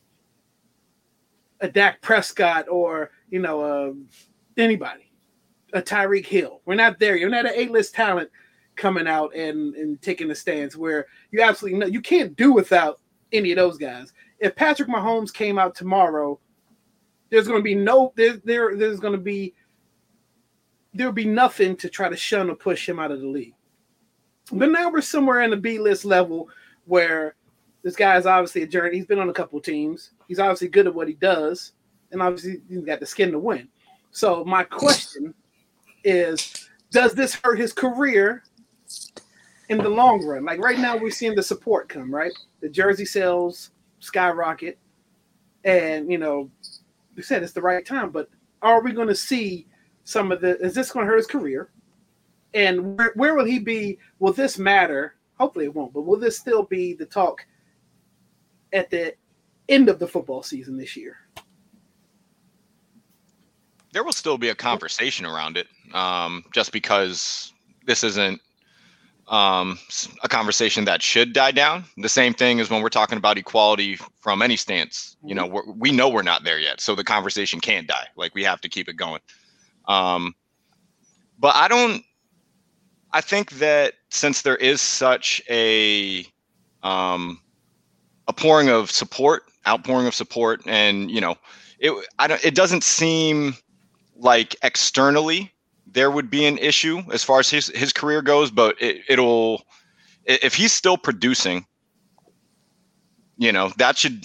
[1.61, 3.93] a Dak Prescott or you know uh,
[4.57, 5.11] anybody,
[5.73, 6.61] a Tyreek Hill.
[6.65, 7.15] We're not there.
[7.15, 8.29] You're not an A list talent
[8.75, 12.99] coming out and and taking the stands where you absolutely know you can't do without
[13.31, 14.13] any of those guys.
[14.43, 16.39] If Patrick Mahomes came out tomorrow,
[17.29, 19.53] there's going to be no there, there there's going to be
[20.93, 23.55] there'll be nothing to try to shun or push him out of the league.
[24.51, 26.49] But now we're somewhere in the B list level
[26.85, 27.35] where
[27.81, 28.97] this guy is obviously a journey.
[28.97, 30.11] He's been on a couple teams.
[30.27, 31.71] He's obviously good at what he does,
[32.11, 33.69] and obviously he's got the skin to win.
[34.11, 35.33] So my question
[36.03, 38.43] is, does this hurt his career
[39.69, 40.45] in the long run.
[40.45, 42.31] Like right now, we're seeing the support come, right?
[42.61, 43.71] The jersey sales
[44.03, 44.77] skyrocket,
[45.63, 46.49] and you know,
[47.15, 48.09] we said it's the right time.
[48.09, 48.29] But
[48.61, 49.67] are we going to see
[50.03, 50.59] some of the?
[50.59, 51.69] Is this going to hurt his career?
[52.53, 53.97] And where, where will he be?
[54.19, 55.15] Will this matter?
[55.39, 55.93] Hopefully, it won't.
[55.93, 57.45] But will this still be the talk
[58.73, 59.15] at the
[59.69, 61.17] end of the football season this year?
[63.91, 67.53] There will still be a conversation around it, um, just because
[67.85, 68.41] this isn't
[69.27, 69.79] um,
[70.23, 71.85] a conversation that should die down.
[71.97, 75.15] The same thing is when we're talking about equality from any stance.
[75.23, 78.07] You know, we're, we know we're not there yet, so the conversation can't die.
[78.15, 79.21] Like we have to keep it going.
[79.87, 80.35] Um,
[81.39, 82.03] but I don't.
[83.13, 86.25] I think that since there is such a
[86.81, 87.39] um,
[88.27, 91.35] a pouring of support, outpouring of support, and you know,
[91.79, 92.43] it I don't.
[92.43, 93.55] It doesn't seem
[94.15, 95.52] like externally
[95.93, 99.63] there would be an issue as far as his his career goes, but it, it'll
[100.25, 101.65] if he's still producing,
[103.37, 104.21] you know, that should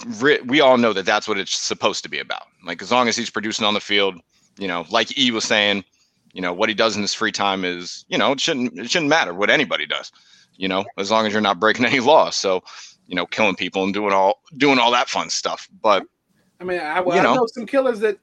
[0.49, 2.43] we all know that that's what it's supposed to be about.
[2.65, 4.19] Like as long as he's producing on the field,
[4.57, 5.83] you know, like E was saying,
[6.33, 8.89] you know, what he does in his free time is, you know, it shouldn't it
[8.89, 10.11] shouldn't matter what anybody does,
[10.57, 12.35] you know, as long as you're not breaking any laws.
[12.35, 12.63] So,
[13.07, 15.69] you know, killing people and doing all doing all that fun stuff.
[15.81, 16.03] But
[16.59, 18.17] I mean, I, well, you know, I know some killers that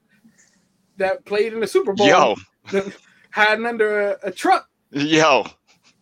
[0.97, 2.07] that played in the Super Bowl.
[2.07, 2.35] Yo.
[3.37, 4.67] hiding under a, a truck.
[4.91, 5.45] Yo,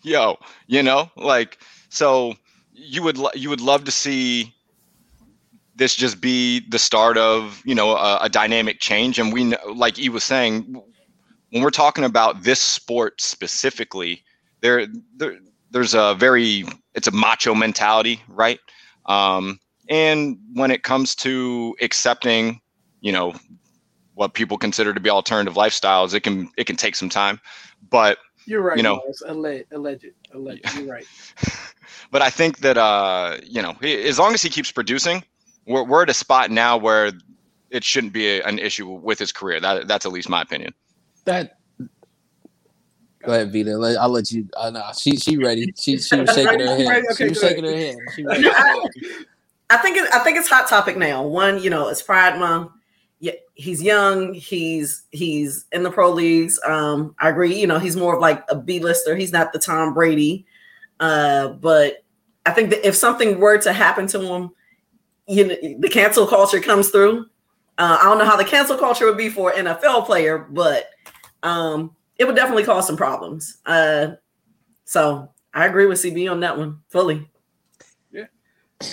[0.02, 2.36] yo, you know, like so
[2.74, 4.54] you would you would love to see
[5.76, 9.58] this just be the start of you know a, a dynamic change, and we know,
[9.74, 10.82] like he was saying,
[11.52, 14.24] when we're talking about this sport specifically,
[14.62, 15.38] there there
[15.72, 18.60] there's a very it's a macho mentality, right?
[19.08, 22.62] Um, and when it comes to accepting,
[23.02, 23.34] you know,
[24.16, 27.40] what people consider to be alternative lifestyles, it can it can take some time.
[27.90, 28.78] But you're right.
[28.78, 30.76] You know, alleged, alleged, alleged.
[30.76, 31.06] You're right.
[32.12, 35.24] but I think that uh, you know, as long as he keeps producing,
[35.68, 37.12] we're we're at a spot now where
[37.70, 39.60] it shouldn't be a, an issue with his career.
[39.60, 40.74] That that's at least my opinion.
[41.26, 41.58] That.
[43.24, 43.72] Go ahead, Vita.
[44.00, 44.48] I'll let you.
[44.56, 45.74] Uh, no, she she ready.
[45.76, 47.04] She she was shaking her head.
[47.12, 47.96] Okay, she was shaking her head.
[49.68, 51.26] I think it, I think it's hot topic now.
[51.26, 52.75] One, you know, it's Pride Month yeah,
[53.56, 54.34] he's young.
[54.34, 56.60] He's he's in the pro leagues.
[56.66, 57.60] Um, I agree.
[57.60, 59.16] You know, he's more of like a B lister.
[59.16, 60.46] He's not the Tom Brady.
[61.00, 62.04] Uh, but
[62.46, 64.52] I think that if something were to happen to him,
[65.28, 67.26] you know, the cancel culture comes through.
[67.78, 70.90] Uh, I don't know how the cancel culture would be for an NFL player, but
[71.44, 73.58] um, it would definitely cause some problems.
[73.66, 74.12] Uh,
[74.86, 77.30] so I agree with CB on that one fully.
[78.12, 78.26] Yeah,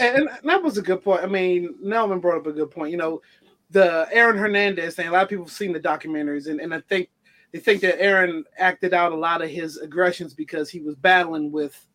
[0.01, 1.23] and that was a good point.
[1.23, 2.91] I mean, Nelman brought up a good point.
[2.91, 3.21] You know,
[3.73, 5.09] the Aaron Hernandez thing.
[5.09, 7.09] A lot of people have seen the documentaries, and, and I think
[7.53, 11.51] they think that Aaron acted out a lot of his aggressions because he was battling
[11.51, 11.87] with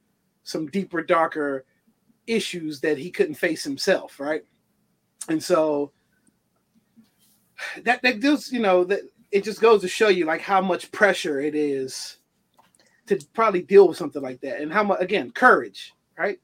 [0.43, 1.65] some deeper, darker
[2.25, 4.43] issues that he couldn't face himself, right?
[5.29, 5.91] And so
[7.83, 10.91] that that does, you know, that it just goes to show you like how much
[10.91, 12.17] pressure it is
[13.07, 16.39] to probably deal with something like that, and how much again courage, right?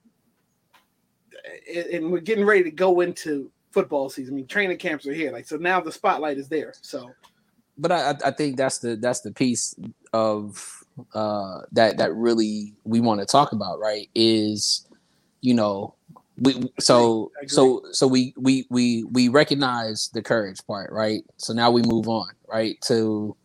[1.92, 4.36] And we're getting ready to go into football season.
[4.36, 6.74] I mean, training camps are here, like so now the spotlight is there.
[6.82, 7.12] So,
[7.78, 9.76] but I, I think that's the that's the piece
[10.14, 10.84] of
[11.14, 14.10] uh, that that really we want to talk about, right?
[14.16, 14.88] Is
[15.42, 15.96] you know
[16.38, 21.24] we so so so we we we we recognize the courage part, right?
[21.38, 22.80] So now we move on, right?
[22.88, 23.36] To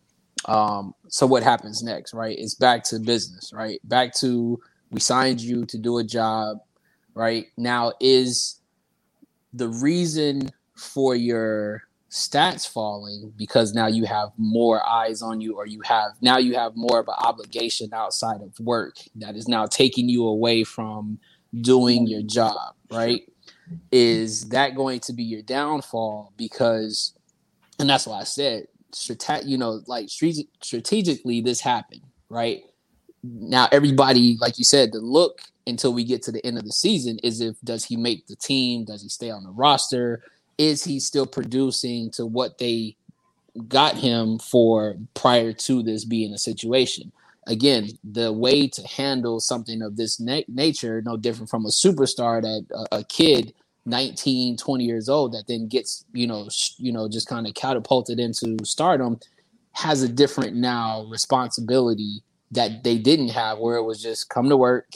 [0.45, 2.37] um so what happens next, right?
[2.37, 3.79] It's back to business, right?
[3.83, 4.59] Back to
[4.91, 6.57] we signed you to do a job,
[7.13, 7.45] right?
[7.57, 8.58] Now is
[9.53, 15.67] the reason for your stats falling because now you have more eyes on you or
[15.67, 19.65] you have now you have more of an obligation outside of work that is now
[19.67, 21.19] taking you away from
[21.61, 23.21] doing your job right?
[23.91, 26.33] Is that going to be your downfall?
[26.37, 27.13] Because
[27.79, 28.65] and that's why i said
[29.45, 32.61] you know like strategically this happened right?
[33.23, 36.71] Now everybody like you said the look until we get to the end of the
[36.71, 38.85] season is if does he make the team?
[38.85, 40.23] Does he stay on the roster?
[40.57, 42.95] Is he still producing to what they
[43.67, 47.11] got him for prior to this being a situation?
[47.47, 52.41] Again, the way to handle something of this na- nature, no different from a superstar
[52.41, 53.53] that a, a kid
[53.85, 57.53] 19 20 years old that then gets you know sh- you know just kind of
[57.55, 59.19] catapulted into stardom
[59.71, 64.57] has a different now responsibility that they didn't have where it was just come to
[64.57, 64.87] work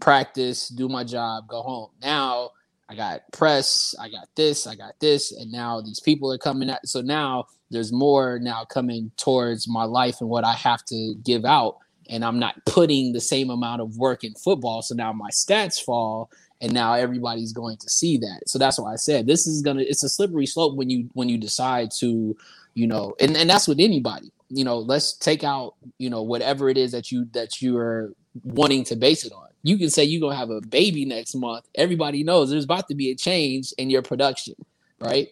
[0.00, 1.90] practice, do my job, go home.
[2.02, 2.50] Now
[2.88, 6.68] I got press, I got this, I got this, and now these people are coming
[6.70, 6.88] at.
[6.88, 11.44] So now there's more now coming towards my life and what I have to give
[11.44, 11.76] out,
[12.08, 14.82] and I'm not putting the same amount of work in football.
[14.82, 18.40] So now my stats fall, and now everybody's going to see that.
[18.46, 19.82] So that's why I said this is gonna.
[19.82, 22.36] It's a slippery slope when you when you decide to,
[22.74, 24.32] you know, and and that's with anybody.
[24.48, 28.12] You know, let's take out you know whatever it is that you that you are
[28.44, 29.48] wanting to base it on.
[29.62, 31.66] You can say you're gonna have a baby next month.
[31.74, 34.54] Everybody knows there's about to be a change in your production,
[35.00, 35.28] right?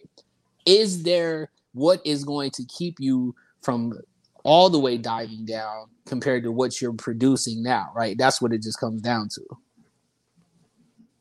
[0.65, 3.99] Is there what is going to keep you from
[4.43, 8.17] all the way diving down compared to what you're producing now, right?
[8.17, 9.41] That's what it just comes down to.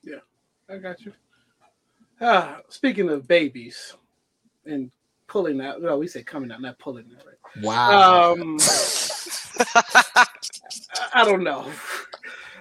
[0.02, 0.18] Yeah,
[0.68, 1.12] I got you.
[2.20, 3.94] Ah, speaking of babies
[4.66, 4.90] and
[5.26, 7.36] pulling out, well, we say coming out, not pulling out, right?
[7.62, 8.32] Wow.
[8.32, 8.58] Um,
[11.14, 11.70] I don't know.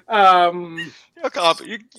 [0.07, 0.91] Um,
[1.23, 1.29] you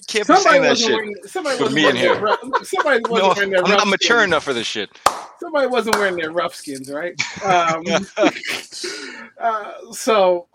[0.06, 0.92] can't be saying that shit.
[0.92, 2.14] Wearing, somebody with me in here.
[2.14, 4.90] Their, somebody wasn't no, wearing their I'm not mature enough for this shit.
[5.40, 7.14] Somebody wasn't wearing their rough skins, right?
[7.44, 7.84] Um,
[9.40, 10.46] uh, so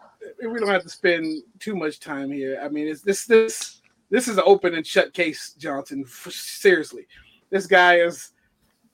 [0.41, 2.59] we don't have to spend too much time here.
[2.63, 6.05] I mean, it's this this this is an open and shut case, Johnson.
[6.07, 7.07] Seriously,
[7.49, 8.31] this guy is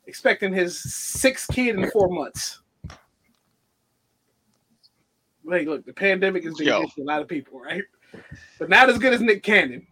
[0.08, 2.59] expecting his sixth kid in four months.
[5.50, 7.84] Hey, look, the pandemic is doing a lot of people, right?
[8.58, 9.86] But not as good as Nick Cannon.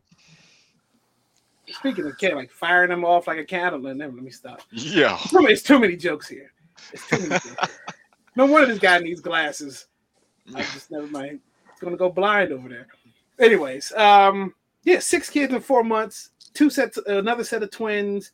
[1.70, 4.62] Speaking of Cannon, like firing him off like a cattle, and let me stop.
[4.72, 6.52] Yeah, it's too many jokes here.
[6.94, 7.80] It's too many jokes.
[8.36, 9.88] no wonder this guy needs glasses.
[10.56, 11.42] I just never mind.
[11.72, 12.88] It's gonna go blind over there.
[13.40, 18.32] Anyways, um, yeah, six kids in four months, two sets, another set of twins.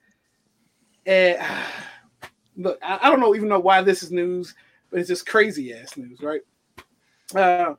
[1.06, 4.54] And uh, look, I, I, don't know even know why this is news,
[4.90, 6.42] but it's just crazy ass news, right?
[7.36, 7.76] Uh,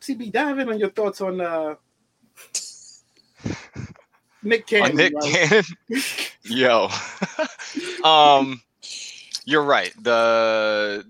[0.00, 1.74] CB, dive in on your thoughts on uh,
[4.42, 4.90] Nick Cannon.
[4.90, 5.32] On Nick right?
[5.32, 5.64] Cannon,
[6.44, 6.88] yo,
[8.04, 8.60] um,
[9.44, 9.92] you're right.
[10.02, 11.04] The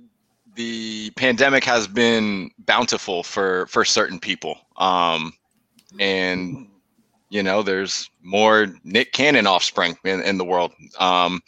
[0.55, 5.33] the pandemic has been bountiful for for certain people, um,
[5.99, 6.69] and
[7.31, 10.73] you know, there's more Nick Cannon offspring in, in the world.
[10.99, 11.43] Um,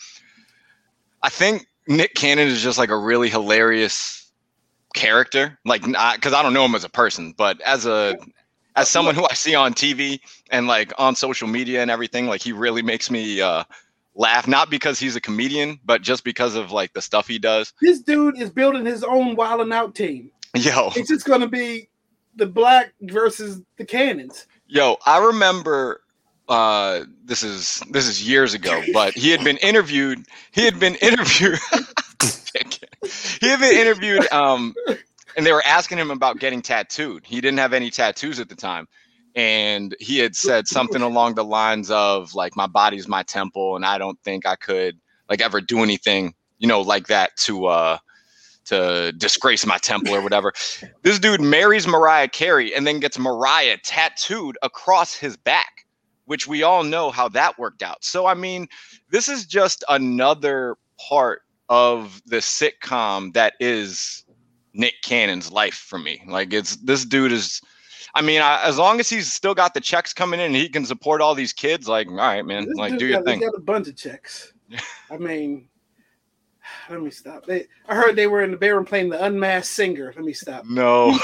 [1.22, 4.19] I think Nick Cannon is just like a really hilarious
[4.94, 8.16] character like because I don't know him as a person but as a
[8.76, 12.40] as someone who i see on tv and like on social media and everything like
[12.40, 13.64] he really makes me uh
[14.14, 17.72] laugh not because he's a comedian but just because of like the stuff he does.
[17.80, 20.30] This dude is building his own wild and out team.
[20.56, 20.90] Yo.
[20.96, 21.88] It's just gonna be
[22.36, 24.46] the black versus the cannons.
[24.66, 26.02] Yo i remember
[26.48, 30.94] uh this is this is years ago but he had been interviewed he had been
[31.02, 31.58] interviewed
[33.40, 34.74] he had been interviewed, um,
[35.36, 37.24] and they were asking him about getting tattooed.
[37.24, 38.88] He didn't have any tattoos at the time,
[39.34, 43.84] and he had said something along the lines of like, "My body's my temple, and
[43.84, 44.98] I don't think I could
[45.28, 47.98] like ever do anything, you know, like that to uh
[48.66, 50.52] to disgrace my temple or whatever."
[51.02, 55.86] this dude marries Mariah Carey and then gets Mariah tattooed across his back,
[56.26, 58.04] which we all know how that worked out.
[58.04, 58.68] So I mean,
[59.10, 64.24] this is just another part of the sitcom that is
[64.74, 66.22] Nick Cannon's life for me.
[66.26, 67.62] Like it's this dude is
[68.14, 70.68] I mean, I, as long as he's still got the checks coming in and he
[70.68, 73.40] can support all these kids, like, all right, man, this like, do your got, thing.
[73.40, 74.52] Got a bunch of checks.
[75.10, 75.68] I mean,
[76.88, 77.46] let me stop.
[77.46, 80.12] They, I heard they were in the bedroom playing the Unmasked Singer.
[80.14, 80.64] Let me stop.
[80.64, 81.10] No.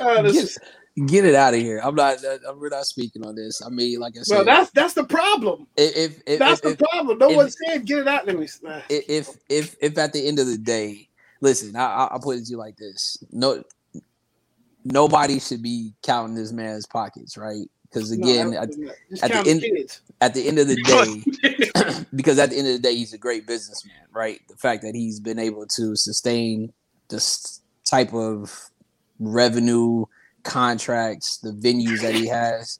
[0.00, 0.58] uh, this,
[1.06, 1.80] Get it out of here.
[1.82, 2.22] I'm not.
[2.24, 3.62] Uh, we're not speaking on this.
[3.64, 5.68] I mean, like I said, well, that's that's the problem.
[5.76, 8.26] If, if that's if, the problem, no if, one said get it out.
[8.26, 8.48] Let me.
[8.90, 11.08] If if if at the end of the day,
[11.40, 13.62] listen, I, I'll put it to you like this: no,
[14.84, 17.70] nobody should be counting this man's pockets, right?
[17.84, 18.70] Because again, no, at,
[19.22, 20.00] at the end kids.
[20.20, 20.76] at the end of the
[22.02, 24.40] day, because at the end of the day, he's a great businessman, right?
[24.48, 26.72] The fact that he's been able to sustain
[27.08, 28.70] this type of
[29.20, 30.04] revenue
[30.42, 32.78] contracts, the venues that he has.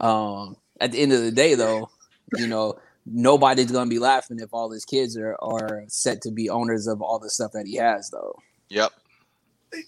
[0.00, 1.90] Um, at the end of the day, though,
[2.36, 6.48] you know, nobody's gonna be laughing if all his kids are are set to be
[6.48, 8.34] owners of all the stuff that he has, though.
[8.70, 8.92] Yep.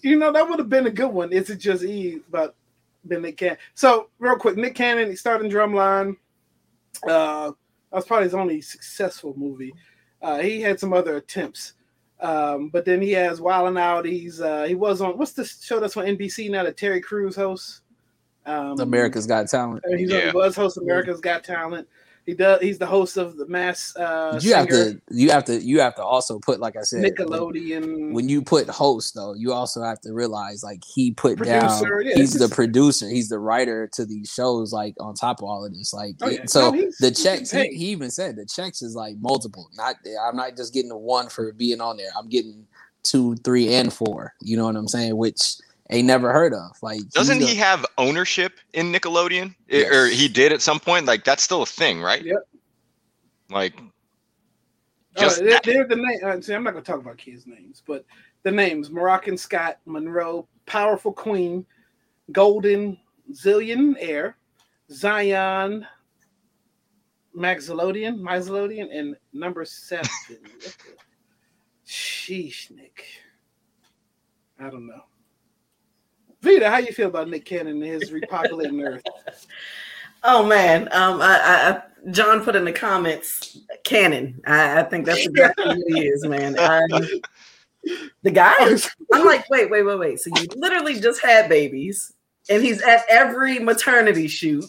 [0.01, 1.33] You know that would have been a good one.
[1.33, 2.19] Is it just E?
[2.29, 2.55] But
[3.03, 3.57] then Nick Cannon.
[3.75, 6.15] So real quick, Nick Cannon, he started in Drumline.
[7.07, 7.51] Uh,
[7.91, 9.73] that was probably his only successful movie.
[10.21, 11.73] Uh, he had some other attempts.
[12.23, 14.05] Um, but then he has Wildin' Out.
[14.05, 17.35] He's uh, he was on what's the show that's on NBC now that Terry Crews
[17.35, 17.81] hosts?
[18.45, 19.83] Um, America's Got Talent.
[19.97, 20.29] He's yeah.
[20.29, 21.87] on, was host America's Got Talent.
[22.25, 22.61] He does.
[22.61, 23.95] He's the host of the Mass.
[23.97, 25.01] Uh, you have to.
[25.09, 25.61] You have to.
[25.61, 28.13] You have to also put, like I said, Nickelodeon.
[28.13, 32.05] When, you put host, though, you also have to realize, like he put producer, down.
[32.05, 33.09] Yeah, he's the producer.
[33.09, 34.71] He's the writer to these shows.
[34.71, 36.45] Like on top of all of this, like oh, yeah.
[36.45, 37.51] so no, the checks.
[37.51, 39.69] He, he, even said the checks is like multiple.
[39.75, 39.97] Not.
[40.25, 42.11] I'm not just getting the one for being on there.
[42.17, 42.65] I'm getting
[43.03, 44.33] two, three, and four.
[44.41, 45.17] You know what I'm saying?
[45.17, 45.55] Which
[45.89, 46.71] ain't never heard of.
[46.81, 49.49] Like, Doesn't he's he have ownership in Nickelodeon?
[49.51, 49.91] I- Yes.
[49.93, 51.05] Or he did at some point?
[51.05, 52.23] Like that's still a thing, right?
[52.23, 52.37] Yep.
[53.49, 56.19] Like Uh, just they're, they're the name.
[56.23, 58.05] Uh, see, I'm not gonna talk about kids' names, but
[58.43, 61.65] the names: Moroccan Scott, Monroe, Powerful Queen,
[62.31, 62.97] Golden,
[63.31, 64.37] Zillion Heir,
[64.91, 65.85] Zion,
[67.35, 70.09] Mixolydian, Mixolydian, and number seven.
[70.29, 70.77] What
[71.87, 73.05] Sheesh, Nick.
[74.59, 75.01] I don't know.
[76.43, 79.03] Vita, how you feel about Nick Cannon and his repopulating Earth?
[80.25, 81.81] Oh man, um, I, I,
[82.11, 84.39] John put in the comments, Cannon.
[84.47, 86.55] I, I think that's exactly what he is, man.
[87.83, 88.53] Um, the guy,
[89.11, 90.19] I'm like, wait, wait, wait, wait.
[90.21, 92.13] So you literally just had babies,
[92.49, 94.63] and he's at every maternity shoot,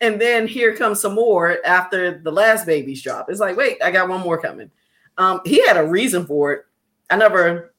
[0.00, 3.28] and then here comes some more after the last baby's drop.
[3.28, 4.70] It's like, wait, I got one more coming.
[5.18, 6.64] Um, he had a reason for it.
[7.10, 7.74] I never.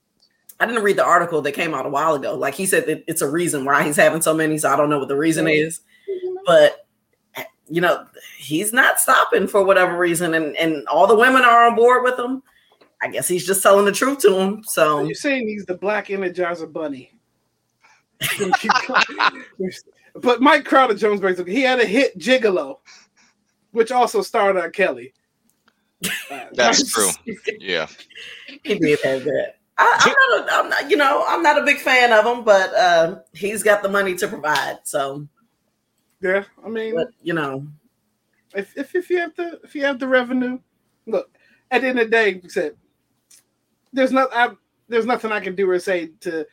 [0.59, 2.35] I didn't read the article that came out a while ago.
[2.35, 4.57] Like he said, that it's a reason why he's having so many.
[4.57, 5.81] So I don't know what the reason is,
[6.45, 6.87] but
[7.69, 8.05] you know,
[8.37, 12.17] he's not stopping for whatever reason, and and all the women are on board with
[12.17, 12.41] him.
[13.01, 14.63] I guess he's just telling the truth to him.
[14.63, 17.13] So you're saying he's the black Energizer Bunny?
[18.39, 18.71] Gonna keep
[20.15, 22.79] but Mike Crowder Jones brings up he had a hit Gigolo,
[23.71, 24.69] which also starred R.
[24.69, 25.13] Kelly.
[26.31, 27.09] Uh, That's true.
[27.59, 27.87] yeah.
[28.63, 29.56] he did have that.
[29.77, 32.43] I, I'm, not a, I'm not, you know, I'm not a big fan of him,
[32.43, 34.79] but uh, he's got the money to provide.
[34.83, 35.27] So,
[36.21, 37.67] Yeah, I mean, but you know,
[38.55, 40.59] if, if if you have the if you have the revenue,
[41.05, 41.29] look.
[41.69, 42.77] At the end of the day, you said
[43.91, 44.51] there's not I,
[44.87, 46.45] there's nothing I can do or say to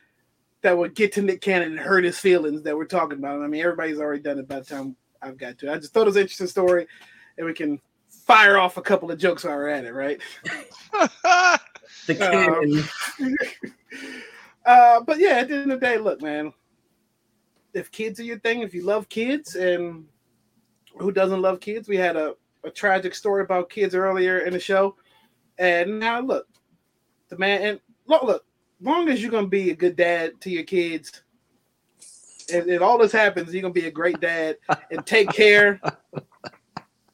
[0.62, 3.40] that would get to Nick Cannon and hurt his feelings that we're talking about.
[3.40, 5.70] I mean, everybody's already done it by the time I've got to.
[5.70, 6.86] I just thought it was an interesting story,
[7.38, 10.20] and we can fire off a couple of jokes while we're at it, right?
[12.06, 12.84] the canon.
[14.66, 16.52] uh, but yeah, at the end of the day, look, man.
[17.72, 20.06] If kids are your thing, if you love kids, and
[20.98, 21.88] who doesn't love kids?
[21.88, 24.96] We had a, a tragic story about kids earlier in the show,
[25.58, 26.46] and now look,
[27.28, 27.62] the man.
[27.62, 28.44] And look, look,
[28.80, 31.22] long as you're gonna be a good dad to your kids,
[32.52, 34.56] and, and all this happens, you're gonna be a great dad
[34.90, 35.80] and take care.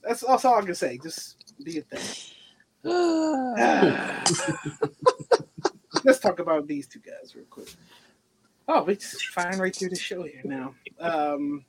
[0.02, 0.98] That's, that's all I can say.
[0.98, 2.34] Just be a thing.
[6.04, 7.68] Let's talk about these two guys real quick.
[8.68, 10.74] Oh, we just firing right through the show here now.
[10.98, 11.64] Um,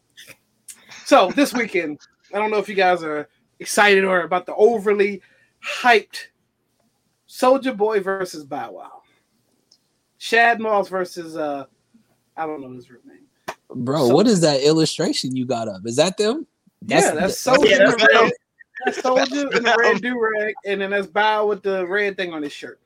[1.06, 2.00] so this weekend,
[2.34, 3.28] I don't know if you guys are
[3.60, 5.22] excited or about the overly
[5.82, 6.28] hyped
[7.28, 9.02] Soulja Boy versus Bow Wow,
[10.18, 11.66] Shad Moss versus uh,
[12.38, 13.28] I don't know his real name.
[13.74, 15.82] Bro, what is that illustration you got up?
[15.86, 16.48] Is that them?
[16.86, 18.24] yeah, that's Soulja yeah, that's the red.
[18.26, 18.32] them.
[18.86, 22.34] That's Soulja in the red do rag, and then that's Bow with the red thing
[22.34, 22.80] on his shirt.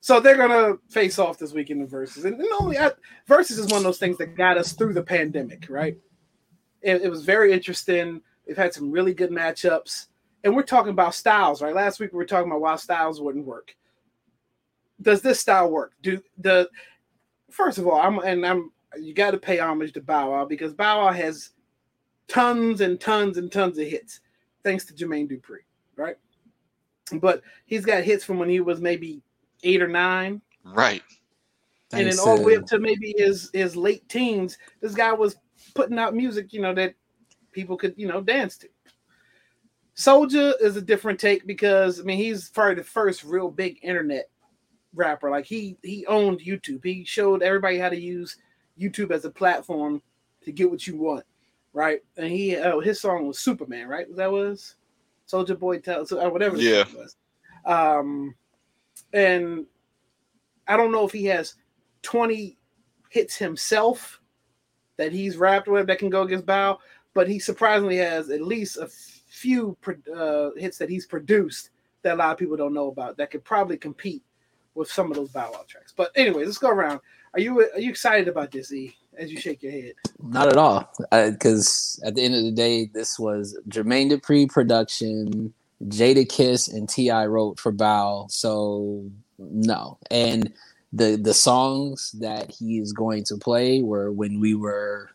[0.00, 2.92] So they're gonna face off this weekend in Verzuz, and normally I,
[3.28, 5.96] Verzuz is one of those things that got us through the pandemic, right?
[6.82, 8.20] It, it was very interesting.
[8.46, 10.08] We've had some really good matchups,
[10.42, 11.74] and we're talking about styles, right?
[11.74, 13.74] Last week we were talking about why styles wouldn't work.
[15.00, 15.92] Does this style work?
[16.02, 16.68] Do the
[17.50, 20.74] first of all, I'm and I'm you got to pay homage to Bow Wow because
[20.74, 21.50] Bow Wow has
[22.28, 24.20] tons and tons and tons of hits,
[24.64, 25.58] thanks to Jermaine Dupri,
[25.96, 26.16] right?
[27.20, 29.22] But he's got hits from when he was maybe
[29.62, 31.02] eight or nine, Right.
[31.92, 34.58] and then all the way to- up to maybe his his late teens.
[34.80, 35.36] This guy was
[35.74, 36.94] putting out music, you know, that
[37.52, 38.68] people could you know dance to.
[39.96, 44.28] Soulja is a different take because I mean he's probably the first real big internet
[44.94, 45.30] rapper.
[45.30, 46.84] Like he he owned YouTube.
[46.84, 48.38] He showed everybody how to use
[48.80, 50.02] YouTube as a platform
[50.42, 51.24] to get what you want,
[51.74, 52.00] right?
[52.16, 54.06] And he uh, his song was Superman, right?
[54.16, 54.76] That was
[55.30, 56.56] Soulja Boy tell so uh, whatever.
[56.56, 56.84] the Yeah.
[56.84, 57.16] song was.
[57.66, 58.34] Um,
[59.12, 59.66] and
[60.66, 61.56] I don't know if he has
[62.02, 62.56] twenty
[63.10, 64.20] hits himself
[64.96, 66.78] that he's rapped with that can go against Bow,
[67.14, 69.76] but he surprisingly has at least a few
[70.16, 71.70] uh, hits that he's produced
[72.02, 74.22] that a lot of people don't know about that could probably compete
[74.74, 75.92] with some of those Bow Wow tracks.
[75.96, 77.00] But anyway, let's go around.
[77.32, 78.94] Are you are you excited about this, E?
[79.18, 79.92] As you shake your head,
[80.22, 80.90] Not at all.
[81.10, 85.54] Because at the end of the day, this was Jermaine Dupri production,
[85.84, 87.26] Jadakiss and T.I.
[87.26, 88.26] wrote for Bow.
[88.30, 89.98] So no.
[90.10, 90.52] And
[90.92, 95.10] the the songs that he is going to play were when we were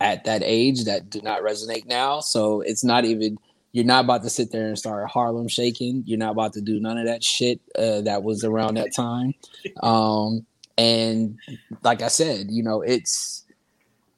[0.00, 2.20] at that age that do not resonate now.
[2.20, 3.38] So it's not even
[3.72, 6.02] you're not about to sit there and start Harlem shaking.
[6.06, 9.34] You're not about to do none of that shit uh, that was around that time.
[9.82, 10.46] Um,
[10.78, 11.36] and
[11.82, 13.44] like I said, you know, it's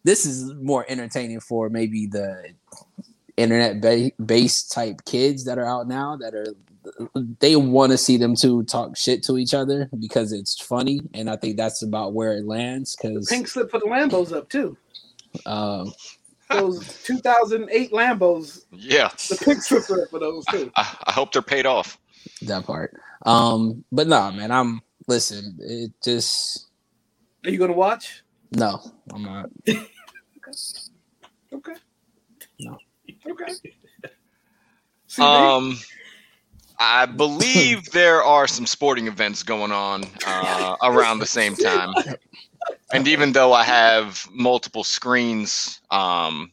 [0.04, 2.52] this is more entertaining for maybe the
[3.36, 6.54] internet ba- based type kids that are out now that are
[7.40, 11.28] they want to see them two talk shit to each other because it's funny, and
[11.28, 12.96] I think that's about where it lands.
[12.96, 14.76] Because pink slip for the Lambos up too.
[15.46, 15.92] Um,
[16.50, 18.64] those 2008 Lambos.
[18.72, 20.70] Yeah, the pink slip for those too.
[20.76, 21.98] I, I, hope they're paid off.
[22.42, 22.96] That part.
[23.26, 24.80] Um, but no, nah, man, I'm
[25.10, 25.56] listen.
[25.58, 26.68] It just.
[27.44, 28.22] Are you gonna watch?
[28.52, 28.80] No,
[29.12, 29.50] I'm not.
[29.68, 29.82] okay.
[31.52, 31.74] Okay.
[32.60, 32.78] No.
[33.28, 33.52] Okay.
[35.18, 35.76] Um,
[36.78, 41.92] I believe there are some sporting events going on uh, around the same time,
[42.92, 46.52] and even though I have multiple screens, um,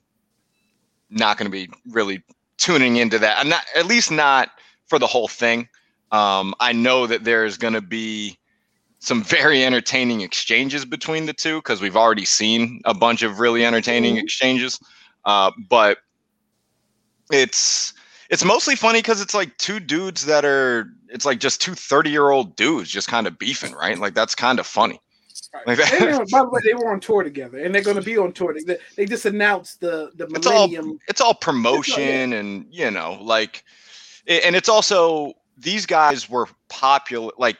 [1.12, 2.24] not going to be really
[2.58, 3.38] tuning into that.
[3.38, 4.49] I'm not, at least not
[4.88, 5.70] for the whole thing.
[6.12, 8.37] Um, I know that there's going to be
[9.08, 13.66] some very entertaining exchanges between the two because we've already seen a bunch of really
[13.66, 14.26] entertaining mm-hmm.
[14.26, 14.80] exchanges.
[15.24, 15.99] Uh, but
[17.32, 17.93] it's
[18.30, 22.10] it's mostly funny because it's like two dudes that are it's like just two 30
[22.10, 23.97] year old dudes just kind of beefing, right?
[23.97, 24.99] Like that's kind of funny.
[25.66, 26.01] Like that.
[26.20, 28.34] Were, by the way, they were on tour together, and they're going to be on
[28.34, 28.53] tour.
[28.66, 30.89] They, they just announced the the it's millennium.
[30.89, 33.64] All, it's all promotion, it's all, and you know, like,
[34.28, 37.32] and it's also these guys were popular.
[37.38, 37.58] Like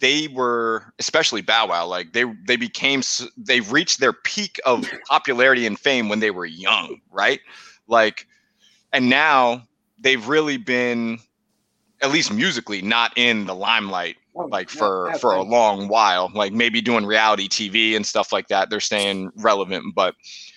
[0.00, 1.86] they were, especially Bow Wow.
[1.86, 3.02] Like they they became
[3.36, 7.40] they reached their peak of popularity and fame when they were young, right?
[7.86, 8.26] Like,
[8.92, 9.62] and now
[9.98, 11.18] they've really been
[12.00, 16.52] at least musically not in the limelight oh, like for for a long while like
[16.52, 20.14] maybe doing reality tv and stuff like that they're staying relevant but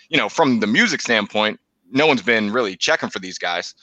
[0.09, 1.59] you know from the music standpoint
[1.91, 3.73] no one's been really checking for these guys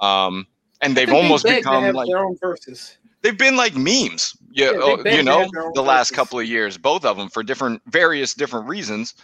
[0.00, 0.46] um
[0.82, 5.22] and they've almost become like their own Verzuz they've been like memes you, yeah, you
[5.22, 9.14] know the last couple of years both of them for different various different reasons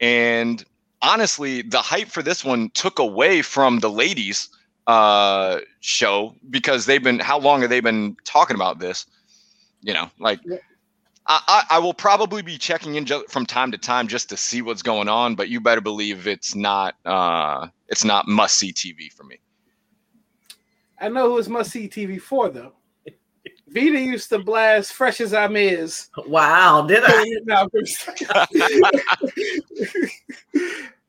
[0.00, 0.64] and
[1.02, 4.48] honestly the hype for this one took away from the ladies
[4.88, 9.06] uh, show because they've been how long have they been talking about this?
[9.82, 10.40] You know, like
[11.26, 14.36] I, I, I will probably be checking in ju- from time to time just to
[14.36, 18.72] see what's going on, but you better believe it's not uh, it's not must see
[18.72, 19.38] TV for me.
[21.00, 22.72] I know who it's must see TV for though.
[23.70, 27.08] Vita used to blast "Fresh Azimiz." Wow, did I?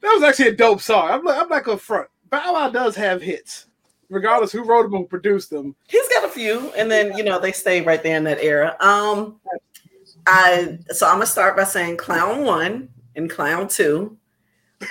[0.01, 1.09] that was actually a dope song.
[1.09, 2.09] I'm, I'm not gonna front.
[2.29, 3.67] Bow Wow does have hits
[4.09, 5.75] regardless who wrote them or produced them.
[5.87, 8.75] He's got a few, and then you know they stay right there in that era.
[8.79, 9.39] Um,
[10.27, 14.17] I so I'm gonna start by saying Clown One and Clown Two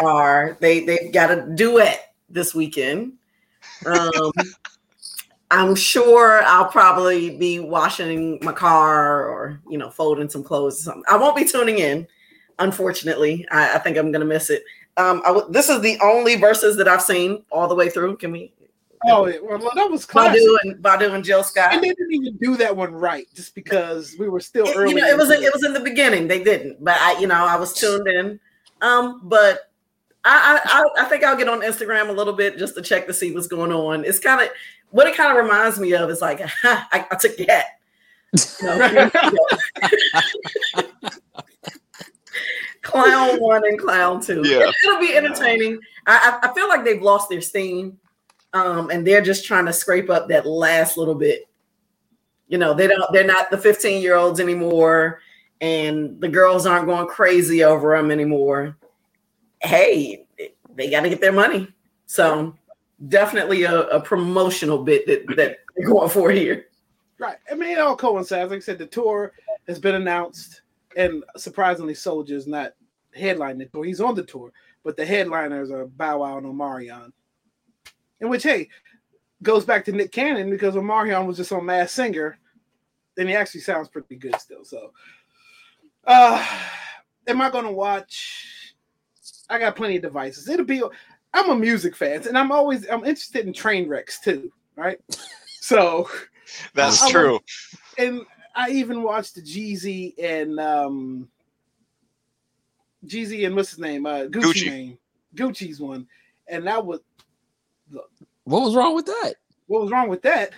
[0.01, 3.15] are they they got a duet this weekend.
[3.87, 4.33] Um,
[5.51, 10.83] I'm sure I'll probably be washing my car or you know folding some clothes or
[10.83, 11.05] something.
[11.09, 12.07] I won't be tuning in.
[12.59, 14.65] Unfortunately, I, I think I'm gonna miss it.
[14.97, 18.17] Um, I, this is the only Verzuz that I've seen all the way through.
[18.17, 18.53] Can we
[19.05, 20.43] Oh, well, that was classic.
[20.43, 21.73] Badu and Badu and Jill Scott.
[21.73, 24.91] And they didn't even do that one right, just because we were still it, early.
[24.91, 26.27] You know, it was it was in the beginning.
[26.27, 28.41] They didn't, but I, you know, I was tuned in.
[28.81, 29.71] Um, but
[30.25, 33.15] I, I I think I'll get on Instagram a little bit just to check to
[33.15, 34.05] see what's going on.
[34.05, 34.49] It's kind of
[34.91, 37.67] what it kind of reminds me of is like I, I took your hat.
[38.61, 39.11] You
[42.83, 44.43] clown one and clown two.
[44.45, 44.69] Yeah.
[44.69, 45.79] It, will be entertaining.
[46.07, 47.99] I, I feel like they've lost their steam
[48.53, 51.49] um, and they're just trying to scrape up that last little bit.
[52.49, 53.13] You know, they don't.
[53.13, 55.21] They're not the 15 year olds anymore,
[55.61, 58.77] and the girls aren't going crazy over them anymore.
[59.61, 60.27] Hey,
[60.75, 61.69] they got to get their money.
[62.07, 62.57] So
[63.07, 66.67] definitely a, a promotional bit that that they're going for here.
[67.19, 67.37] Right.
[67.51, 68.51] I mean, it all coincides.
[68.51, 69.33] Like I said, the tour
[69.67, 70.63] has been announced,
[70.97, 72.73] and surprisingly, Soulja's not
[73.17, 73.85] headlining the tour.
[73.85, 74.53] He's on the tour,
[74.85, 77.13] but the headliners are Bow Wow and Omarion
[78.21, 78.69] in which hey
[79.43, 82.39] goes back to Nick Cannon because Omarion was just on Masked Singer,
[83.17, 84.65] and he actually sounds pretty good still.
[84.65, 84.93] So,
[86.05, 86.45] uh,
[87.27, 88.75] am I gonna watch?
[89.51, 90.49] I got plenty of devices.
[90.49, 90.83] It'll be.
[91.39, 94.53] I'm a music fan, and I'm always I'm interested in train wrecks too.
[94.75, 94.99] Right,
[95.61, 96.09] so
[96.75, 97.41] that's I, true.
[97.97, 98.23] And
[98.57, 101.29] I even watched the Jeezy and um
[103.07, 104.05] Jeezy and what's his name?
[104.05, 104.67] Uh, Gucci, Gucci.
[104.67, 104.99] name.
[105.37, 106.09] Gucci's one,
[106.49, 107.01] and that was
[108.45, 109.35] what was wrong with that?
[109.69, 110.51] What was wrong with that?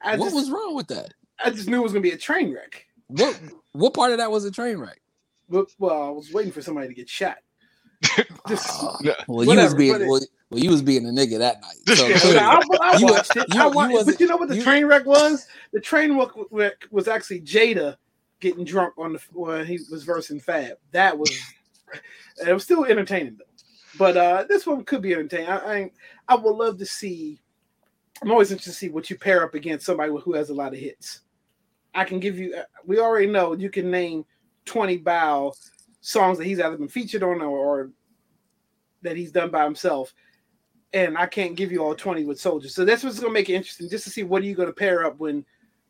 [0.00, 1.12] I what just, was wrong with that?
[1.42, 2.86] I just knew it was gonna be a train wreck.
[3.08, 3.40] What
[3.72, 5.00] what part of that was a train wreck?
[5.48, 7.38] Well, well I was waiting for somebody to get shot.
[8.48, 11.96] Just, uh, well, you was being well, well, you was being a nigga that night.
[11.96, 13.54] So yeah, I, I, watched it.
[13.54, 15.46] You, I watched, you but you know what the you, train wreck was?
[15.72, 16.18] The train
[16.50, 17.96] wreck was actually Jada
[18.40, 20.76] getting drunk on the when he was versing Fab.
[20.92, 21.30] That was
[22.46, 23.44] it was still entertaining though.
[23.96, 25.48] But uh, this one could be entertaining.
[25.48, 25.90] I, I,
[26.28, 27.40] I would love to see
[28.22, 30.72] I'm always interested to see what you pair up against somebody who has a lot
[30.72, 31.20] of hits.
[31.94, 32.54] I can give you.
[32.54, 34.24] Uh, we already know you can name
[34.64, 35.52] 20 Bow
[36.04, 37.90] songs that he's either been featured on or, or
[39.00, 40.12] that he's done by himself,
[40.92, 42.70] and I can't give you all 20 with Souljas.
[42.70, 45.06] So that's what's gonna make it interesting, just to see what are you gonna pair
[45.06, 45.44] up when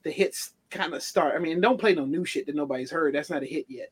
[0.04, 1.34] the hits kind of start.
[1.34, 3.14] I mean, don't play no new shit that nobody's heard.
[3.14, 3.90] That's not a hit yet,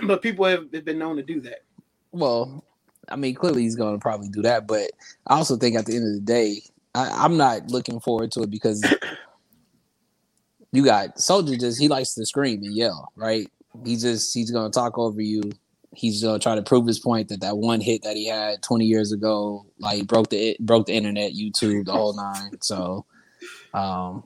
[0.06, 1.64] but people have, have been known to do that.
[2.12, 2.64] Well,
[3.10, 4.90] I mean, clearly he's going to probably do that, but
[5.26, 6.62] I also think at the end of the day,
[6.94, 8.84] I, am not looking forward to it because
[10.72, 11.58] you got Soulja.
[11.58, 13.48] Just he likes to scream and yell, right?
[13.84, 15.42] He just he's to talk over you.
[15.94, 18.84] He's to try to prove his point that that one hit that he had 20
[18.84, 22.52] years ago, like broke the broke the internet, YouTube, the whole nine.
[22.62, 23.04] So,
[23.74, 24.24] um,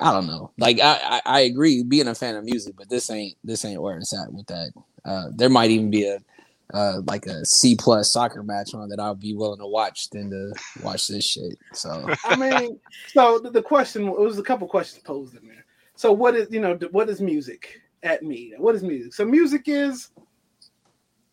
[0.00, 0.52] I don't know.
[0.58, 3.82] Like I, I, I agree being a fan of music, but this ain't this ain't
[3.82, 4.72] where it's at with that.
[5.04, 6.18] Uh, there might even be a
[6.72, 10.30] uh, like a C plus soccer match on that I'll be willing to watch than
[10.30, 11.58] to watch this shit.
[11.72, 12.78] So I mean,
[13.08, 15.64] so the, the question it was a couple questions posed in there.
[15.94, 18.52] So what is you know what is music at me?
[18.56, 19.14] What is music?
[19.14, 20.10] So music is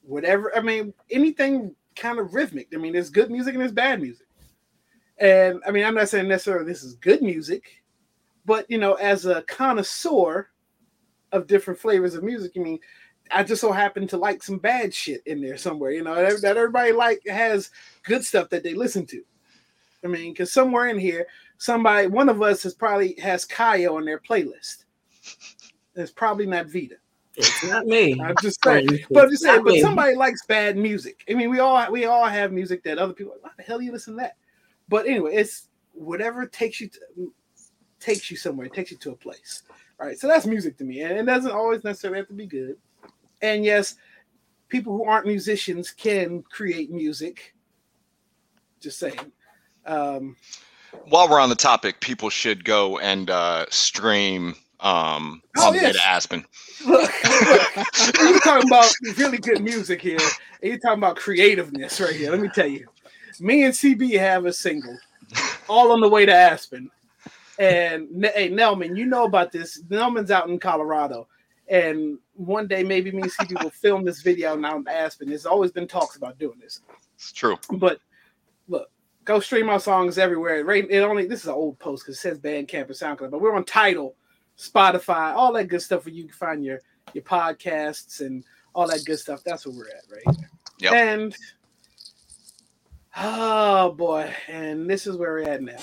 [0.02, 0.56] whatever.
[0.58, 2.70] I mean, anything kind of rhythmic.
[2.74, 4.26] I mean, there's good music and there's bad music.
[5.20, 7.82] And I mean, I'm not saying necessarily this is good music
[8.46, 10.50] but you know, as a connoisseur
[11.32, 12.80] of different flavors of music, I mean,
[13.30, 15.92] I just so happen to like some bad shit in there somewhere.
[15.92, 17.70] You know, that, that everybody like has
[18.04, 19.24] good stuff that they listen to.
[20.04, 24.04] I mean, because somewhere in here, somebody, one of us has probably has Kaya on
[24.04, 24.86] their playlist.
[25.96, 26.96] It's probably not Vita.
[27.36, 28.20] It's not me.
[28.24, 31.24] I'm just saying, but I'm just saying, but somebody likes bad music.
[31.30, 33.34] I mean, we all we all have music that other people.
[33.34, 34.36] Like, Why the hell do you listen to that?
[34.90, 37.34] But anyway, it's whatever takes you to,
[38.00, 39.64] takes you somewhere, it takes you to a place.
[40.00, 42.48] All right, so that's music to me, and it doesn't always necessarily have to be
[42.48, 42.76] good.
[43.42, 43.96] And yes,
[44.68, 47.54] people who aren't musicians can create music.
[48.80, 49.32] Just saying.
[49.86, 50.36] Um,
[51.06, 55.98] While we're on the topic, people should go and uh, stream um, oh, on yes.
[56.04, 56.44] Aspen.
[56.86, 57.76] Look, look,
[58.20, 62.32] you're talking about really good music here, and you're talking about creativeness right here.
[62.32, 62.88] Let me tell you,
[63.40, 64.98] me and CB have a single,
[65.70, 66.90] all on the way to Aspen.
[67.60, 69.84] And hey, Nelman, you know about this.
[69.84, 71.28] Nelman's out in Colorado.
[71.68, 75.30] And one day, maybe me and CB will film this video now in Aspen.
[75.30, 76.82] There's always been talks about doing this.
[77.16, 77.60] It's true.
[77.74, 78.00] But
[78.68, 78.90] look,
[79.26, 80.66] go stream our songs everywhere.
[80.66, 80.88] Right?
[80.90, 83.56] It only this is an old post because it says Bandcamp and SoundCloud, but we're
[83.56, 84.16] on Tidal,
[84.62, 86.80] Spotify, all that good stuff where you can find your
[87.14, 88.44] your podcasts and
[88.76, 89.44] all that good stuff.
[89.44, 90.38] That's where we're at, right?
[90.78, 90.94] Yeah.
[90.94, 91.36] And
[93.18, 95.78] oh boy, and this is where we're at now.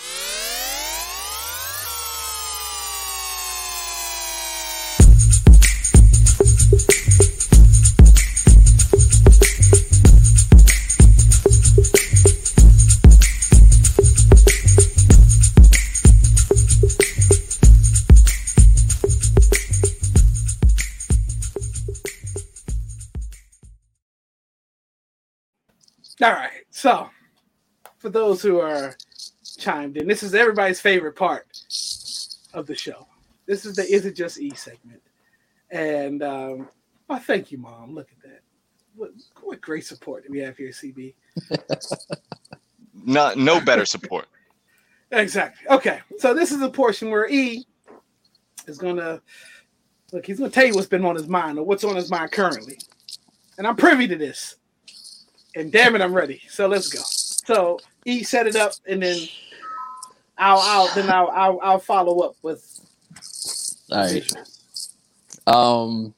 [26.21, 26.65] All right.
[26.71, 27.09] So,
[27.99, 28.97] for those who are
[29.57, 31.47] chimed in, this is everybody's favorite part
[32.55, 33.07] of the show.
[33.47, 35.01] This is the Is It Just E segment.
[35.71, 36.69] And um,
[37.09, 37.95] oh, thank you, Mom.
[37.95, 38.41] Look at that.
[38.97, 39.11] What,
[39.43, 41.15] what great support we have here, CB.
[43.05, 44.27] Not, no better support.
[45.13, 45.69] exactly.
[45.71, 46.01] Okay.
[46.19, 47.65] So, this is a portion where E
[48.67, 49.23] is going to
[50.13, 52.11] look, he's going to tell you what's been on his mind or what's on his
[52.11, 52.79] mind currently.
[53.57, 54.57] And I'm privy to this
[55.59, 56.41] and damn it, I'm ready.
[56.49, 57.01] So let's go.
[57.03, 59.19] So E set it up, and then
[60.37, 62.81] I'll, I'll then I'll, I'll, I'll follow up with.
[63.91, 64.33] All right.
[65.47, 66.15] Um.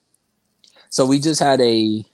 [0.91, 2.05] So we just had a.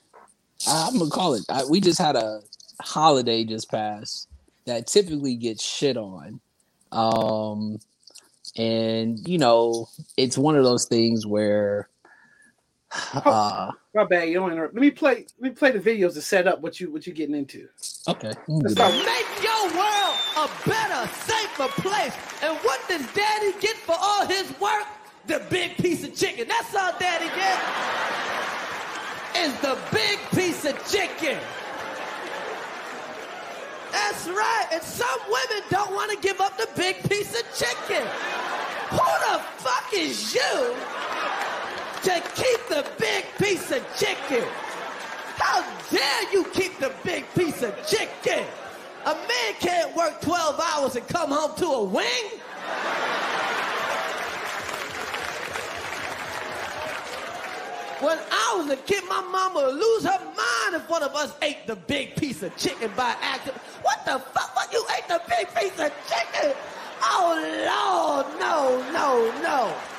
[0.69, 1.45] I'm gonna call it.
[1.69, 2.41] We just had a
[2.81, 4.29] holiday just passed
[4.67, 6.41] that typically gets shit on.
[6.93, 7.79] Um,
[8.57, 11.89] and you know, it's one of those things where
[13.15, 14.29] uh, my bad.
[14.29, 14.75] You don't interrupt.
[14.75, 15.27] Let me play.
[15.41, 17.69] Let me play the videos to set up what you what you're getting into.
[18.09, 18.33] Okay.
[18.49, 18.93] Let's start.
[18.93, 22.15] Make your world a better, safer place.
[22.43, 24.87] And what does Daddy get for all his work?
[25.27, 26.47] The big piece of chicken.
[26.49, 27.63] That's all Daddy gets.
[29.37, 31.39] Is the big piece of chicken.
[33.93, 34.67] That's right.
[34.73, 38.07] And some women don't want to give up the big piece of chicken.
[38.91, 40.77] Who the fuck is you?
[42.07, 44.47] To keep the big piece of chicken.
[45.39, 48.45] How dare you keep the big piece of chicken?
[49.07, 52.07] A man can't work 12 hours and come home to a wing.
[57.99, 61.35] When I was a kid, my mama would lose her mind if one of us
[61.43, 63.61] ate the big piece of chicken by accident.
[63.83, 64.55] What the fuck?
[64.55, 66.55] What you ate the big piece of chicken?
[67.03, 69.96] Oh, Lord, no, no, no.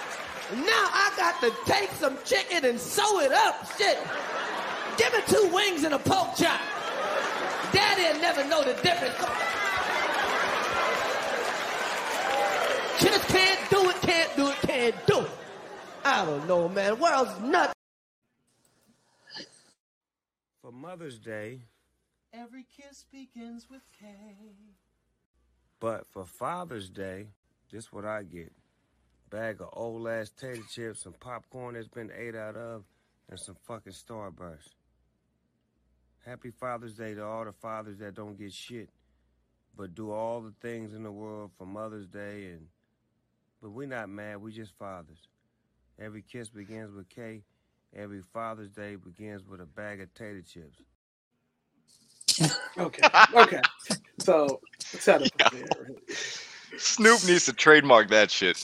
[0.54, 3.70] Now I got to take some chicken and sew it up.
[3.78, 3.98] Shit.
[4.98, 6.60] Give me two wings and a pork chop.
[7.72, 9.16] Daddy'll never know the difference.
[13.00, 15.32] Just can't do it, can't do it, can't do it.
[16.06, 16.98] I don't know, man.
[17.00, 17.74] World's nuts.
[20.62, 21.62] For Mother's Day,
[22.34, 24.36] Every kiss begins with Kay.
[25.80, 27.28] but for Father's Day,
[27.72, 28.52] this what I get.
[29.30, 32.84] Bag of old ass tater chips, some popcorn that's been ate out of,
[33.30, 34.70] and some fucking Starburst.
[36.26, 38.90] Happy Father's Day to all the fathers that don't get shit,
[39.78, 42.68] but do all the things in the world for Mother's Day and
[43.62, 45.20] but we're not mad, we just fathers.
[46.00, 47.44] Every kiss begins with Kay.
[47.96, 50.82] Every Father's Day begins with a bag of tater chips.
[52.78, 53.10] Okay.
[53.36, 53.62] Okay.
[54.20, 55.50] So set up Yeah.
[55.52, 55.68] there.
[56.78, 58.58] Snoop needs to trademark that shit.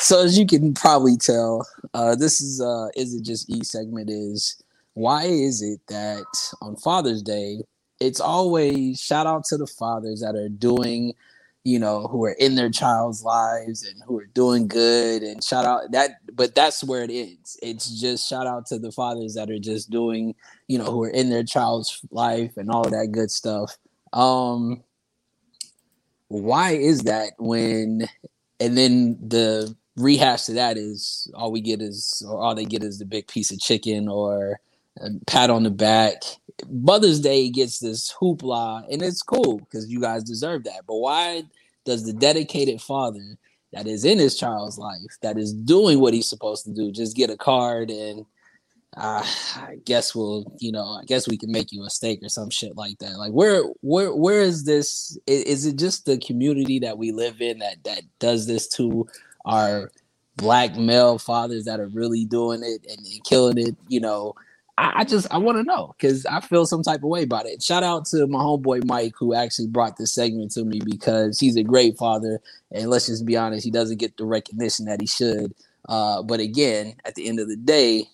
[0.00, 4.08] So as you can probably tell, uh, this is uh, is it just e segment
[4.10, 4.60] is
[4.94, 6.24] why is it that
[6.62, 7.62] on Father's Day
[8.00, 11.12] it's always shout out to the fathers that are doing,
[11.64, 15.66] you know, who are in their child's lives and who are doing good and shout
[15.66, 17.58] out that but that's where it ends.
[17.62, 20.34] It's just shout out to the fathers that are just doing,
[20.66, 23.76] you know, who are in their child's life and all that good stuff.
[24.14, 24.82] Um
[26.30, 28.08] why is that when
[28.60, 32.84] and then the rehash to that is all we get is or all they get
[32.84, 34.60] is the big piece of chicken or
[35.00, 36.22] a pat on the back.
[36.68, 40.82] Mother's day gets this hoopla and it's cool because you guys deserve that.
[40.86, 41.42] But why
[41.84, 43.36] does the dedicated father
[43.72, 47.16] that is in his child's life that is doing what he's supposed to do just
[47.16, 48.24] get a card and
[48.96, 49.24] uh,
[49.56, 52.50] I guess we'll, you know, I guess we can make you a steak or some
[52.50, 53.18] shit like that.
[53.18, 55.16] Like, where, where, where is this?
[55.26, 59.06] Is, is it just the community that we live in that that does this to
[59.44, 59.92] our
[60.36, 63.76] black male fathers that are really doing it and, and killing it?
[63.86, 64.34] You know,
[64.76, 67.46] I, I just I want to know because I feel some type of way about
[67.46, 67.62] it.
[67.62, 71.56] Shout out to my homeboy Mike who actually brought this segment to me because he's
[71.56, 72.40] a great father,
[72.72, 75.54] and let's just be honest, he doesn't get the recognition that he should.
[75.88, 78.08] Uh, but again, at the end of the day,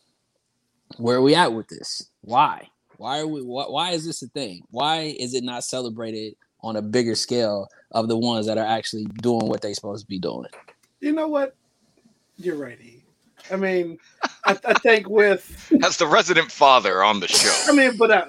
[0.99, 2.11] where are we at with this?
[2.23, 2.69] Why?
[2.97, 3.43] Why are we?
[3.43, 4.63] Why, why is this a thing?
[4.71, 9.05] Why is it not celebrated on a bigger scale of the ones that are actually
[9.21, 10.49] doing what they're supposed to be doing?
[11.01, 11.55] You know what?
[12.37, 12.81] You're right.
[12.81, 13.03] E.
[13.51, 13.99] I mean,
[14.45, 17.53] I, I think with As the resident father on the show.
[17.71, 18.27] I mean, but uh,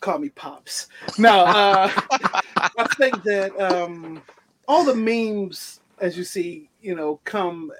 [0.00, 0.88] call me pops.
[1.18, 1.90] No, uh,
[2.56, 4.22] I think that um,
[4.68, 7.72] all the memes, as you see, you know, come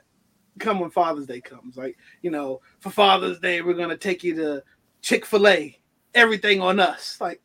[0.59, 1.77] come when Father's Day comes.
[1.77, 4.63] Like, you know, for Father's Day, we're gonna take you to
[5.03, 5.79] Chick Fil A.
[6.15, 7.21] Everything on us.
[7.21, 7.41] Like,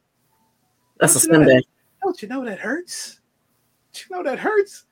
[0.99, 1.61] That's a know that- Sunday.
[2.03, 3.19] Don't you know that hurts?
[3.93, 4.85] Don't you know that hurts?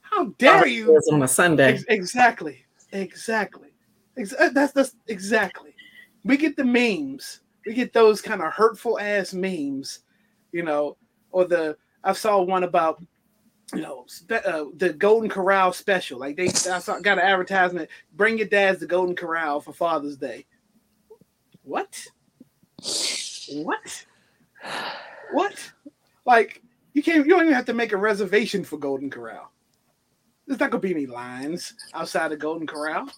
[0.00, 0.96] How dare you?
[0.96, 1.74] It's on a Sunday.
[1.74, 2.64] Ex- exactly.
[2.92, 3.68] Exactly.
[4.16, 5.74] Ex- uh, that's that's exactly.
[6.24, 7.40] We get the memes.
[7.66, 10.00] We get those kind of hurtful ass memes,
[10.52, 10.96] you know,
[11.30, 13.02] or the I saw one about
[13.74, 16.18] you know spe- uh, the Golden Corral special.
[16.18, 17.88] Like they I saw, got an advertisement.
[18.14, 20.46] Bring your dads to Golden Corral for Father's Day.
[21.62, 22.02] What?
[23.52, 24.04] What?
[25.32, 25.72] What?
[26.24, 26.62] Like
[26.94, 27.26] you can't.
[27.26, 29.52] You don't even have to make a reservation for Golden Corral.
[30.46, 33.08] There's not gonna be any lines outside of Golden Corral.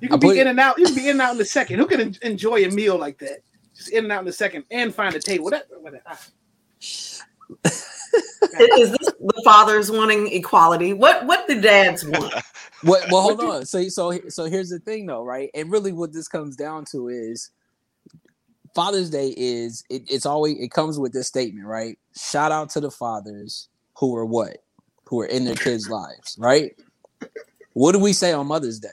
[0.00, 0.78] You can be in and out.
[0.78, 1.78] You can be in and out in a second.
[1.78, 3.38] Who can en- enjoy a meal like that?
[3.74, 5.48] Just in and out in a second and find a table.
[5.48, 6.18] That, what- ah.
[8.78, 10.92] Is this the fathers wanting equality?
[10.92, 12.34] What what do dads want?
[12.84, 13.64] What, well, hold on.
[13.64, 15.50] So, so, so here's the thing, though, right?
[15.54, 17.50] And really, what this comes down to is
[18.74, 21.98] Father's Day is it, it's always it comes with this statement, right?
[22.16, 24.58] Shout out to the fathers who are what,
[25.04, 26.74] who are in their kids' lives, right?
[27.74, 28.88] What do we say on Mother's Day?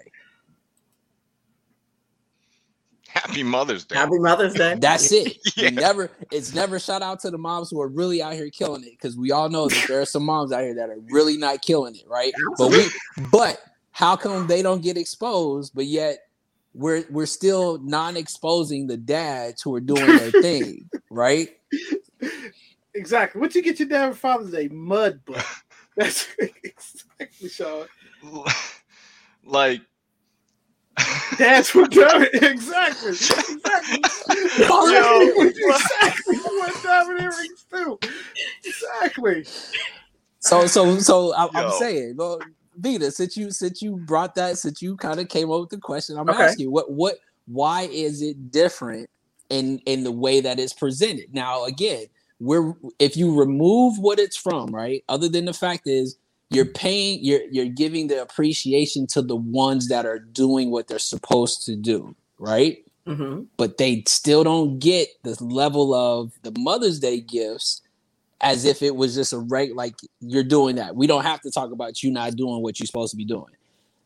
[3.21, 3.95] Happy Mother's Day.
[3.95, 4.75] Happy Mother's Day.
[4.79, 5.37] That's it.
[5.55, 5.71] Yeah.
[5.71, 6.09] Never.
[6.31, 9.17] It's never shout out to the moms who are really out here killing it because
[9.17, 11.95] we all know that there are some moms out here that are really not killing
[11.95, 12.31] it, right?
[12.57, 12.85] But we,
[13.29, 13.61] but
[13.91, 16.19] how come they don't get exposed, but yet
[16.73, 21.49] we're we're still non-exposing the dads who are doing their thing, right?
[22.93, 23.41] Exactly.
[23.41, 24.69] What you get your dad for Father's Day?
[24.69, 25.45] Mud butt.
[25.97, 26.27] That's
[26.63, 27.85] exactly Sean.
[29.43, 29.81] like
[31.37, 33.11] That's what Dominic exactly.
[33.11, 33.99] Exactly.
[34.59, 35.33] Yo.
[35.39, 37.99] exactly what Dominic rings too.
[38.65, 39.45] Exactly.
[40.39, 41.69] So so so I, I'm Yo.
[41.79, 42.39] saying, well,
[42.77, 45.77] Vita, since you since you brought that, since you kind of came up with the
[45.77, 46.43] question, I'm Okay.
[46.43, 47.15] asking you what what
[47.47, 49.09] why is it different
[49.49, 51.33] in in the way that it's presented?
[51.33, 52.05] Now, again,
[52.39, 55.03] we're if you remove what it's from, right?
[55.09, 56.17] Other than the fact is
[56.49, 60.99] you're paying you're you're giving the appreciation to the ones that are doing what they're
[60.99, 62.83] supposed to do, right?
[63.07, 63.43] Mm-hmm.
[63.57, 67.81] But they still don't get the level of the Mother's Day gifts
[68.41, 70.95] as if it was just a reg like you're doing that.
[70.95, 73.53] We don't have to talk about you not doing what you're supposed to be doing.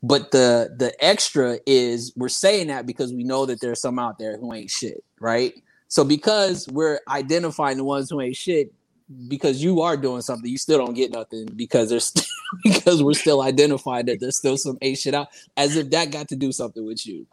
[0.01, 4.19] But the the extra is we're saying that because we know that there's some out
[4.19, 5.53] there who ain't shit, right?
[5.87, 8.73] So because we're identifying the ones who ain't shit,
[9.27, 12.13] because you are doing something, you still don't get nothing because there's
[12.63, 16.27] because we're still identified that there's still some A shit out, as if that got
[16.29, 17.25] to do something with you.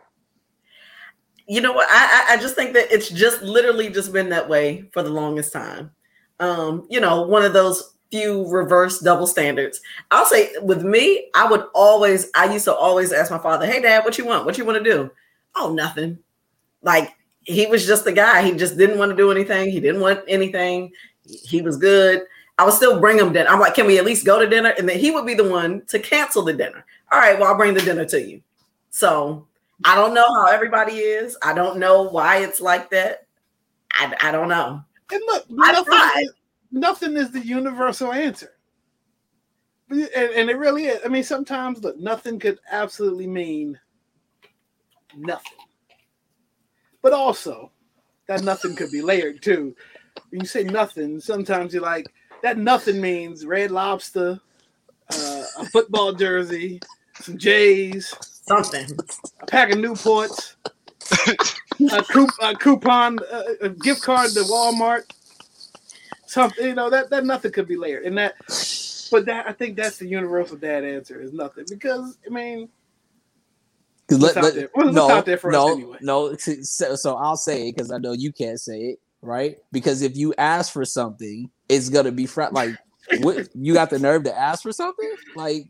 [1.47, 1.89] You know what?
[1.91, 5.11] I, I I just think that it's just literally just been that way for the
[5.11, 5.91] longest time.
[6.39, 9.81] Um, you know, one of those few reverse double standards.
[10.11, 13.81] I'll say with me, I would always, I used to always ask my father, Hey
[13.81, 14.47] dad, what you want?
[14.47, 15.11] What you want to do?
[15.55, 16.19] Oh, nothing.
[16.83, 18.43] Like he was just the guy.
[18.43, 19.71] He just didn't want to do anything.
[19.71, 20.93] He didn't want anything.
[21.43, 22.23] He was good.
[22.59, 23.49] I would still bring him dinner.
[23.49, 24.75] I'm like, can we at least go to dinner?
[24.77, 26.85] And then he would be the one to cancel the dinner.
[27.11, 28.43] All right, well, I'll bring the dinner to you.
[28.91, 29.47] So
[29.85, 31.39] I don't know how everybody is.
[31.43, 33.27] I don't know why it's like that.
[33.93, 34.83] I, I don't know.
[35.11, 36.33] And look, nothing, is,
[36.71, 38.53] nothing is the universal answer.
[39.89, 41.01] And, and it really is.
[41.05, 43.79] I mean, sometimes look, nothing could absolutely mean
[45.17, 45.59] nothing.
[47.03, 47.73] But also,
[48.27, 49.75] that nothing could be layered too.
[50.31, 52.13] When you say nothing, sometimes you're like,
[52.43, 54.41] that nothing means red lobster,
[55.11, 56.81] uh, a football jersey,
[57.21, 58.15] some J's,
[58.49, 58.87] Something.
[59.41, 60.57] a pack of Newports,
[61.91, 65.03] a, coup- a coupon, uh, a gift card to Walmart,
[66.27, 66.67] something.
[66.67, 68.37] You know that that nothing could be layered, and that.
[69.11, 72.69] But that I think that's the universal dad answer is nothing because I mean
[74.09, 74.71] 'Cause What's let, there.
[74.75, 75.99] What's no, out there for us no, anyway?
[76.01, 76.37] no.
[76.63, 79.57] So, so I'll say it because I know you can't say it, right?
[79.73, 82.77] Because if you ask for something, it's gonna be fr- like
[83.19, 85.13] what you got the nerve to ask for something?
[85.35, 85.67] Like,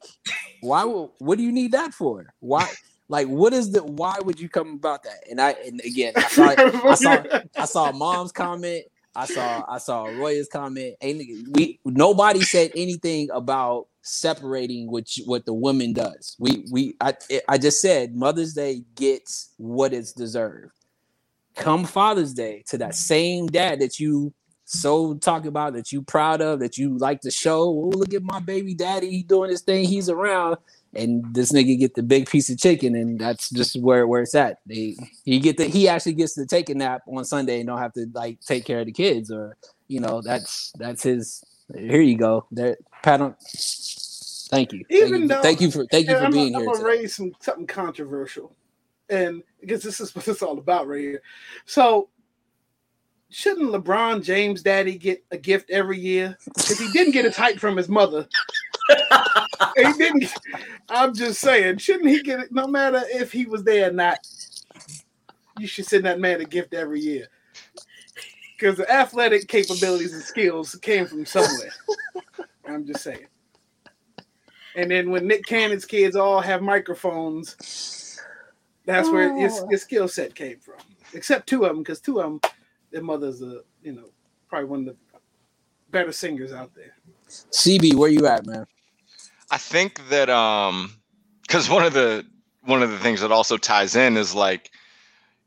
[0.61, 0.84] why?
[0.84, 2.32] What do you need that for?
[2.40, 2.68] Why?
[3.09, 3.82] Like, what is the?
[3.82, 5.24] Why would you come about that?
[5.30, 6.55] And I and again, I saw,
[6.88, 7.24] I saw,
[7.59, 8.84] I saw mom's comment.
[9.16, 10.94] I saw, I saw Roy's comment.
[11.01, 11.80] Ain't we?
[11.84, 16.36] Nobody said anything about separating what what the woman does.
[16.38, 17.14] We we I
[17.48, 20.72] I just said Mother's Day gets what it's deserved.
[21.61, 24.34] Come Father's Day to that same dad that you
[24.64, 27.62] so talk about that you proud of that you like to show.
[27.64, 30.58] Oh, look at my baby daddy, he doing his thing, he's around.
[30.94, 34.34] And this nigga get the big piece of chicken, and that's just where where it's
[34.34, 34.58] at.
[34.66, 37.78] They he get the he actually gets to take a nap on Sunday and don't
[37.78, 39.56] have to like take care of the kids, or
[39.88, 41.44] you know that's that's his.
[41.76, 42.46] Here you go.
[42.52, 43.36] There, pat on.
[44.50, 44.84] Thank you.
[44.90, 46.66] Even thank, you though- thank you for thank you for I'm, being I'm here.
[46.72, 46.88] gonna today.
[46.88, 48.56] raise some something controversial,
[49.11, 51.22] and because this is what it's all about right here.
[51.66, 52.08] So,
[53.28, 56.36] shouldn't LeBron James' daddy get a gift every year?
[56.44, 58.28] Because he didn't get a type from his mother.
[59.76, 60.32] he didn't.
[60.88, 62.52] I'm just saying, shouldn't he get it?
[62.52, 64.18] No matter if he was there or not,
[65.58, 67.26] you should send that man a gift every year.
[68.58, 71.72] Because the athletic capabilities and skills came from somewhere.
[72.66, 73.26] I'm just saying.
[74.76, 78.09] And then when Nick Cannon's kids all have microphones,
[78.95, 80.76] that's where his, his skill set came from.
[81.12, 82.41] Except two of them, because two of them,
[82.91, 84.11] their mothers a you know,
[84.49, 84.97] probably one of the
[85.91, 86.95] better singers out there.
[87.28, 88.66] CB, where you at, man?
[89.51, 90.95] I think that um
[91.43, 92.24] because one of the
[92.62, 94.70] one of the things that also ties in is like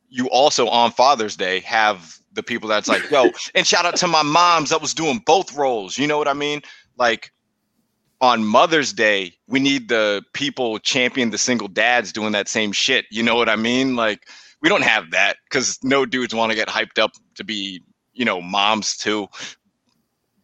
[0.09, 4.07] you also on Father's Day have the people that's like, yo, and shout out to
[4.07, 5.97] my moms that was doing both roles.
[5.97, 6.61] You know what I mean?
[6.97, 7.31] Like
[8.23, 13.03] on Mother's Day, we need the people champion the single dads doing that same shit.
[13.11, 13.97] You know what I mean?
[13.97, 14.29] Like
[14.61, 18.23] we don't have that because no dudes want to get hyped up to be, you
[18.23, 19.27] know, moms too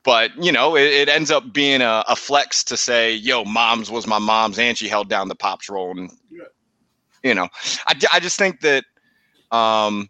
[0.03, 3.91] but you know it, it ends up being a, a flex to say yo mom's
[3.91, 6.43] was my mom's and she held down the pops role and Yeah.
[7.23, 7.49] you know
[7.85, 8.85] I, I just think that
[9.51, 10.09] um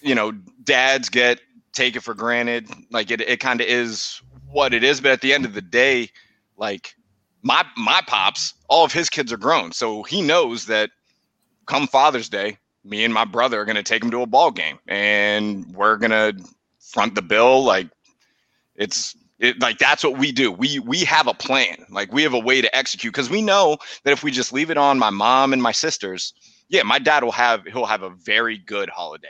[0.00, 0.32] you know
[0.64, 1.40] dads get
[1.72, 4.20] taken for granted like it, it kind of is
[4.50, 6.08] what it is but at the end of the day
[6.60, 6.94] like
[7.42, 10.90] my my pops all of his kids are grown so he knows that
[11.66, 14.50] come father's day me and my brother are going to take him to a ball
[14.50, 16.36] game and we're going to
[16.78, 17.88] front the bill like
[18.76, 20.52] it's it, like that's what we do.
[20.52, 21.86] We we have a plan.
[21.88, 24.70] Like we have a way to execute because we know that if we just leave
[24.70, 26.34] it on my mom and my sisters,
[26.68, 29.28] yeah, my dad will have he'll have a very good holiday.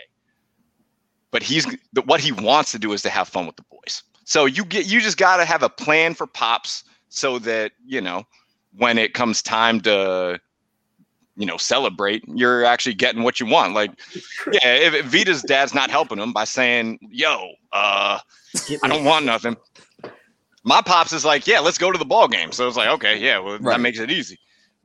[1.31, 1.65] But he's
[2.05, 4.03] what he wants to do is to have fun with the boys.
[4.25, 8.01] So you get you just got to have a plan for pops so that you
[8.01, 8.25] know
[8.77, 10.41] when it comes time to
[11.37, 13.75] you know celebrate you're actually getting what you want.
[13.75, 13.91] Like
[14.53, 18.19] yeah if, if vita's dad's not helping him by saying yo uh
[18.83, 19.57] i don't want nothing
[20.65, 22.53] my pops is like yeah let's go to the ball game.
[22.53, 23.75] So it's like okay yeah well Right.
[23.77, 24.39] that makes it easy.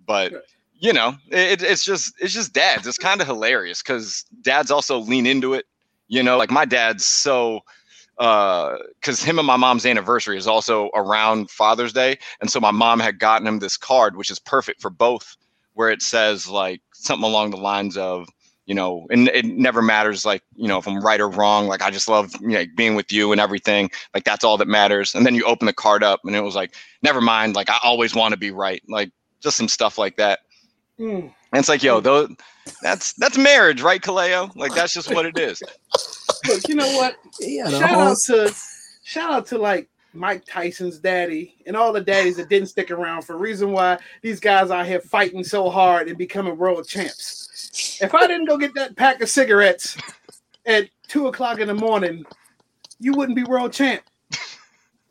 [0.05, 0.34] But
[0.80, 2.86] you know it, it's just it's just dads.
[2.88, 5.65] It's kind of hilarious because dads also lean into it
[6.07, 6.38] you know?
[6.38, 7.61] Like my dad's so
[8.18, 12.72] uh because him and my mom's anniversary is also around father's day and so my
[12.72, 15.36] mom had gotten him this card which is perfect for both
[15.74, 18.28] where it says like something along the lines of
[18.66, 21.82] you know and it never matters like you know if i'm right or wrong like
[21.82, 25.13] i just love you know, being with you and everything like that's all that matters.
[25.13, 27.78] And then you open the card up and it was like never mind like i
[27.84, 29.11] always want to be right like
[29.41, 30.39] just some stuff like that.
[30.99, 31.24] Mm.
[31.24, 32.30] and it's like yo though
[32.82, 34.55] that's that's marriage right kaleo?
[34.55, 35.61] Like that's just what it is
[36.48, 37.18] Look, you know what?
[37.39, 38.54] Yeah, shout whole- out to
[39.04, 43.24] shout out to like Mike Tyson's daddy and all the daddies that didn't stick around
[43.24, 47.98] for a reason why these guys out here fighting so hard and becoming world champs.
[48.02, 49.98] If I didn't go get that pack of cigarettes
[50.66, 52.24] at two o'clock in the morning,
[53.00, 54.02] you wouldn't be world champ.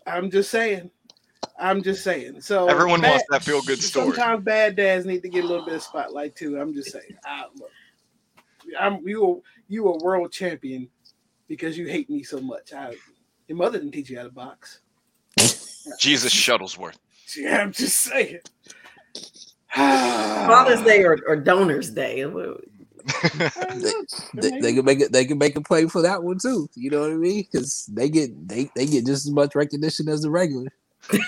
[0.07, 0.91] I'm just saying.
[1.59, 2.41] I'm just saying.
[2.41, 5.47] So everyone bad- wants that feel good story Sometimes bad dads need to get a
[5.47, 6.59] little bit of spotlight too.
[6.59, 7.17] I'm just saying.
[7.25, 7.71] I, look,
[8.79, 9.37] I'm you were
[9.69, 10.89] you a world champion
[11.49, 12.73] because you hate me so much.
[12.73, 12.95] I,
[13.49, 14.81] your mother didn't teach you how to box.
[15.99, 16.97] jesus shuttlesworth
[17.37, 18.39] Yeah, I'm just saying.
[19.75, 22.25] Father's Day or, or Donors Day.
[24.35, 25.13] they, they can make it.
[25.13, 26.69] They can make a play for that one too.
[26.75, 27.45] You know what I mean?
[27.51, 30.69] Because they get they, they get just as much recognition as the regular.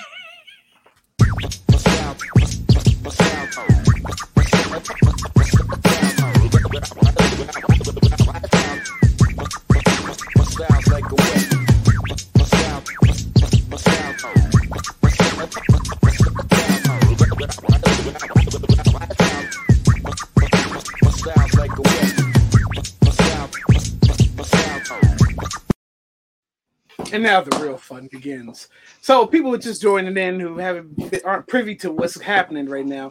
[27.12, 28.68] And now the real fun begins.
[29.02, 33.10] So people who just joining in who haven't aren't privy to what's happening right now.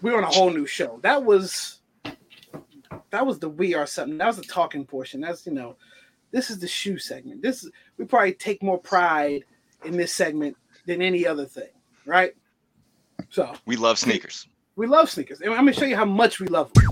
[0.00, 0.98] We're on a whole new show.
[1.02, 1.78] That was
[3.10, 4.18] that was the we are something.
[4.18, 5.20] That was the talking portion.
[5.20, 5.76] That's you know,
[6.30, 7.42] this is the shoe segment.
[7.42, 9.44] This is we probably take more pride
[9.84, 11.70] in this segment than any other thing,
[12.06, 12.34] right?
[13.30, 16.46] So we love sneakers we love sneakers, and I'm gonna show you how much we
[16.46, 16.84] love them.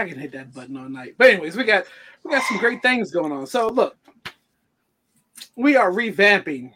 [0.00, 1.14] I can hit that button all night.
[1.18, 1.84] But anyways, we got
[2.24, 3.46] we got some great things going on.
[3.46, 3.96] So look,
[5.56, 6.72] we are revamping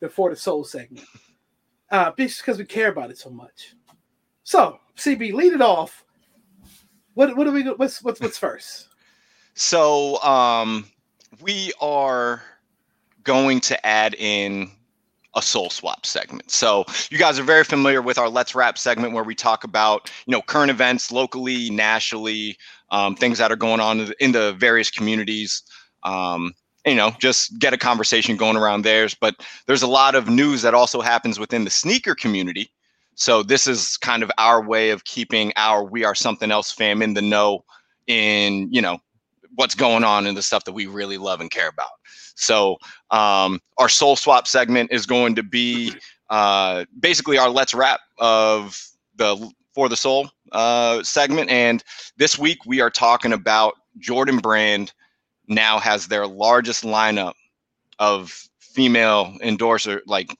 [0.00, 1.06] the For the Soul segment.
[1.90, 3.74] Uh because we care about it so much.
[4.42, 6.04] So CB, lead it off.
[7.14, 8.88] What what do we what's what's what's first?
[9.54, 10.86] So um,
[11.40, 12.42] we are
[13.24, 14.70] going to add in
[15.38, 16.50] a soul swap segment.
[16.50, 20.10] So you guys are very familiar with our Let's Rap segment where we talk about
[20.26, 22.58] you know current events locally, nationally,
[22.90, 25.62] um, things that are going on in the- in the various communities.
[26.02, 26.52] Um,
[26.86, 29.14] you know, just get a conversation going around theirs.
[29.14, 29.36] But
[29.66, 32.72] there's a lot of news that also happens within the sneaker community.
[33.14, 37.02] So this is kind of our way of keeping our We Are Something Else fam
[37.02, 37.64] in the know
[38.06, 38.98] in you know
[39.54, 41.90] what's going on and the stuff that we really love and care about.
[42.38, 42.78] So
[43.10, 45.92] um, our soul swap segment is going to be
[46.30, 48.80] uh, basically our let's wrap of
[49.16, 51.50] the for the soul uh, segment.
[51.50, 51.82] And
[52.16, 54.92] this week we are talking about Jordan Brand
[55.48, 57.34] now has their largest lineup
[57.98, 60.30] of female endorser like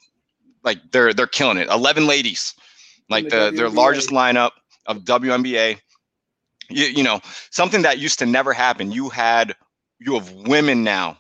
[0.62, 1.68] like they're they're killing it.
[1.68, 2.54] 11 ladies
[3.10, 4.52] like the the, their largest lineup
[4.86, 5.80] of WNBA
[6.70, 7.20] you, you know
[7.50, 8.92] something that used to never happen.
[8.92, 9.54] You had
[9.98, 11.18] you have women now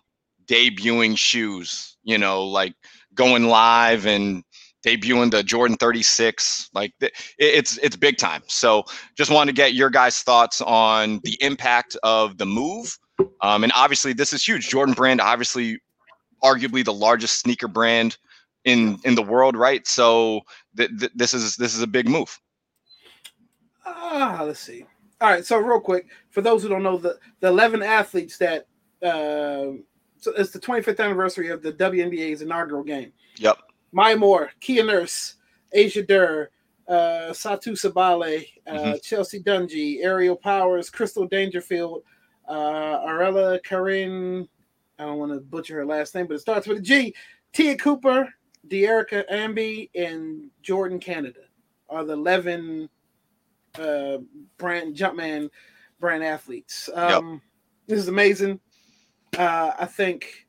[0.48, 2.74] debuting shoes you know like
[3.14, 4.44] going live and
[4.86, 6.92] debuting the Jordan 36 like
[7.38, 8.42] it's it's big time.
[8.46, 8.84] So
[9.16, 12.98] just wanted to get your guys thoughts on the impact of the move.
[13.42, 14.68] Um, and obviously this is huge.
[14.68, 15.80] Jordan brand obviously
[16.42, 18.16] arguably the largest sneaker brand
[18.64, 19.86] in in the world right?
[19.86, 20.42] So
[20.76, 22.38] th- th- this is this is a big move.
[23.84, 24.84] Ah, let's see.
[25.20, 28.68] All right, so real quick, for those who don't know, the the eleven athletes that
[29.02, 29.72] uh,
[30.20, 33.12] so it's the 25th anniversary of the WNBA's inaugural game.
[33.36, 33.58] yep
[33.92, 35.36] Maya Moore, Kia Nurse,
[35.72, 36.50] Asia Durr,
[36.88, 39.02] uh, Satou Sabally, uh, Mhm.
[39.02, 42.02] Chelsea Dungee, Aerial Powers, Crystal Dangerfield,
[42.46, 44.46] uh, Arella Karin.
[44.98, 47.14] I don't want to butcher her last name, but it starts with a G.
[47.54, 48.28] Te'a Cooper,
[48.68, 51.40] Dearica Hamby, and Jordin Canada
[51.88, 52.90] are the 11
[53.78, 54.18] uh,
[54.58, 55.48] brand Jumpman
[56.00, 56.90] brand athletes.
[56.94, 57.40] Um,
[57.86, 58.60] This is amazing.
[59.36, 60.46] Uh, I think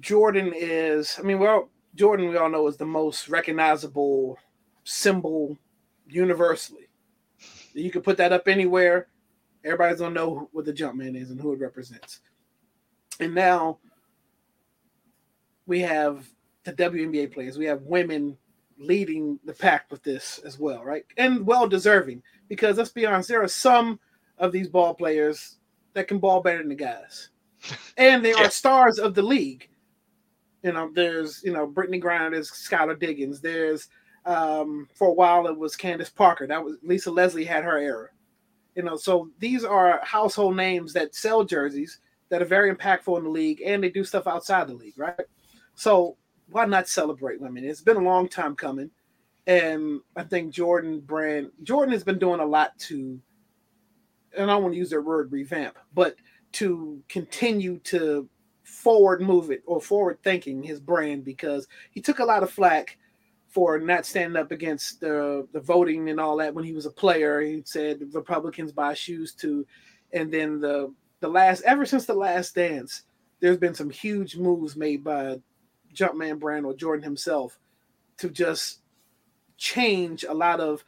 [0.00, 4.38] Jordan is, I mean, well, Jordan, we all know, is the most recognizable
[4.84, 5.58] symbol
[6.08, 6.88] universally.
[7.74, 9.08] You can put that up anywhere.
[9.64, 12.20] Everybody's gonna know what the Jumpman is and who it represents.
[13.20, 13.78] And now
[15.66, 16.26] we have
[16.64, 17.58] the WNBA players.
[17.58, 18.36] We have women
[18.78, 21.04] leading the pack with this as well, right?
[21.16, 24.00] And well deserving because let's be honest, there are some
[24.38, 25.58] of these ball players
[25.94, 27.30] that can ball better than the guys,
[27.96, 28.46] and they Yeah.
[28.46, 29.68] are stars of the league.
[30.62, 33.88] You know, there's you know Brittney Griner, there's Skylar Diggins, there's
[34.24, 36.46] um, for a while it was Candace Parker.
[36.46, 38.08] That was Lisa Leslie had her era.
[38.74, 41.98] You know, so these are household names that sell jerseys
[42.30, 45.14] that are very impactful in the league, and they do stuff outside the league, right?
[45.74, 46.16] So
[46.50, 47.64] why not celebrate women?
[47.64, 48.90] It's been a long time coming,
[49.46, 53.20] and I think Jordan Brand Jordan has been doing a lot to,
[54.36, 56.16] and I want to use their word revamp, but
[56.52, 58.28] to continue to
[58.64, 62.98] forward move it or forward thinking his brand because he took a lot of flack
[63.48, 66.90] for not standing up against the the voting and all that when he was a
[66.90, 67.40] player.
[67.40, 69.66] He said Republicans buy shoes too,
[70.12, 73.02] and then the the last ever since the last dance,
[73.40, 75.40] there's been some huge moves made by
[75.94, 77.58] Jumpman Brand or Jordan himself
[78.18, 78.80] to just
[79.58, 80.84] change a lot of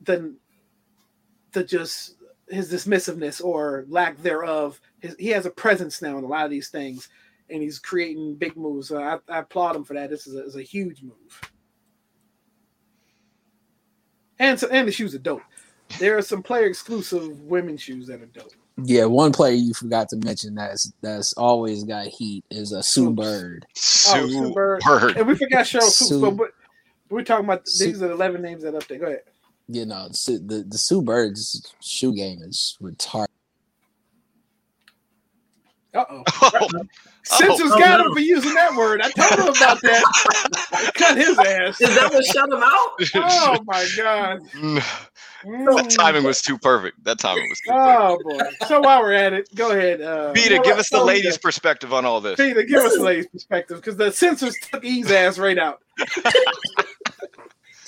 [0.00, 0.34] the
[1.52, 2.16] the just
[2.52, 4.80] his dismissiveness or lack thereof.
[5.00, 7.08] His, he has a presence now in a lot of these things,
[7.50, 8.88] and he's creating big moves.
[8.88, 10.10] So I, I applaud him for that.
[10.10, 11.40] This is a, is a huge move.
[14.38, 15.42] And so, and the shoes are dope.
[15.98, 18.52] There are some player exclusive women's shoes that are dope.
[18.82, 23.08] Yeah, one player you forgot to mention that's that's always got heat is a Sue
[23.08, 23.22] Oops.
[23.22, 23.66] Bird.
[23.68, 24.80] Oh, Sue Super.
[24.82, 25.16] Bird.
[25.18, 26.50] And we forgot Sheryl Swoopes, Sue- but, but
[27.10, 28.98] we're talking about Sue- these are the eleven names that are up there.
[28.98, 29.20] Go ahead.
[29.72, 33.26] You know, the the Sue Bird's shoe game is retarded.
[35.94, 36.22] Uh oh.
[36.42, 36.68] Oh,
[37.24, 38.06] Censors Oh, got no.
[38.08, 39.00] him for using that word.
[39.02, 40.92] I told him about that.
[40.94, 41.80] Cut his ass.
[41.80, 42.90] Is that what shut him out?
[43.14, 44.40] Oh my god.
[45.44, 47.02] that timing was too perfect.
[47.04, 47.98] That timing was too perfect.
[48.00, 48.66] Oh boy.
[48.66, 50.00] So while we're at it, go ahead.
[50.00, 50.78] Uh, Peter, give what?
[50.80, 52.36] us the So, ladies' perspective on all this.
[52.36, 55.80] Peter, give us the is- ladies' perspective because the censors took E's ass right out.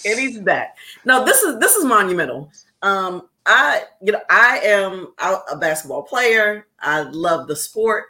[0.05, 0.77] And he's back.
[1.05, 2.51] No, this is this is monumental.
[2.83, 6.67] Um, I you know I am a basketball player.
[6.81, 8.05] I love the sport.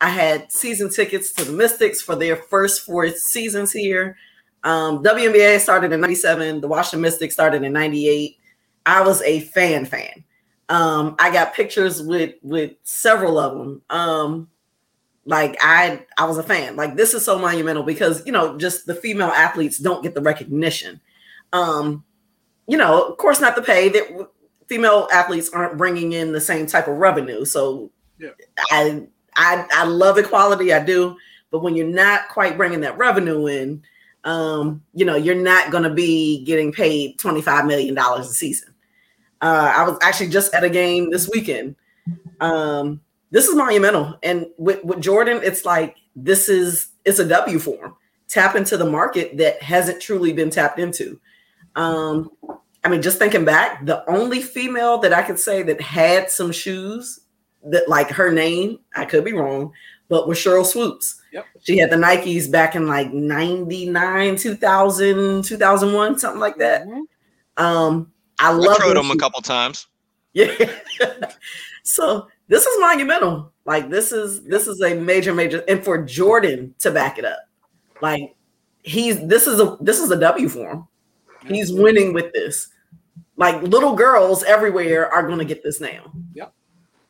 [0.00, 4.16] I had season tickets to the Mystics for their first four seasons here.
[4.62, 6.60] Um, WNBA started in '97.
[6.60, 8.36] The Washington Mystics started in '98.
[8.86, 10.24] I was a fan fan.
[10.68, 13.82] Um, I got pictures with with several of them.
[13.90, 14.48] Um,
[15.24, 16.76] like I I was a fan.
[16.76, 20.22] Like this is so monumental because you know just the female athletes don't get the
[20.22, 21.00] recognition
[21.52, 22.04] um
[22.66, 24.28] you know of course not to pay that
[24.68, 27.44] female athletes aren't bringing in the same type of revenue.
[27.44, 28.30] So Yeah.
[28.70, 29.06] i
[29.36, 31.16] i i love equality i do.
[31.50, 33.82] But when you're not quite bringing that revenue in
[34.24, 38.74] um you know you're not going to be getting paid 25 million dollars a season.
[39.40, 41.74] Uh i was actually just at a game this weekend.
[42.40, 43.00] Um
[43.30, 44.18] this is monumental.
[44.22, 47.94] And with, with jordan it's like this is it's a w for him
[48.28, 51.18] tap into the market that hasn't truly been tapped into
[51.78, 52.30] um,
[52.84, 56.50] I mean, just thinking back, the only female that I could say that had some
[56.50, 57.20] shoes
[57.62, 59.72] that like her name, I could be wrong,
[60.08, 61.22] but was Sheryl Swoopes.
[61.32, 61.46] Yep.
[61.60, 66.86] She had the Nikes back in like 99, 2000, 2001, something like that.
[66.86, 67.02] Mhm.
[67.56, 69.86] Um, I I love rode those them a couple times.
[70.32, 70.52] Yeah.
[71.84, 73.52] so this is monumental.
[73.66, 77.40] Like this is this is a major, major, and for Jordan to back it up,
[78.00, 78.34] like
[78.82, 80.88] he's this is a this is a W for him.
[81.46, 82.68] He's winning with this.
[83.36, 86.12] Like little girls everywhere are going to get this now.
[86.34, 86.52] Yep,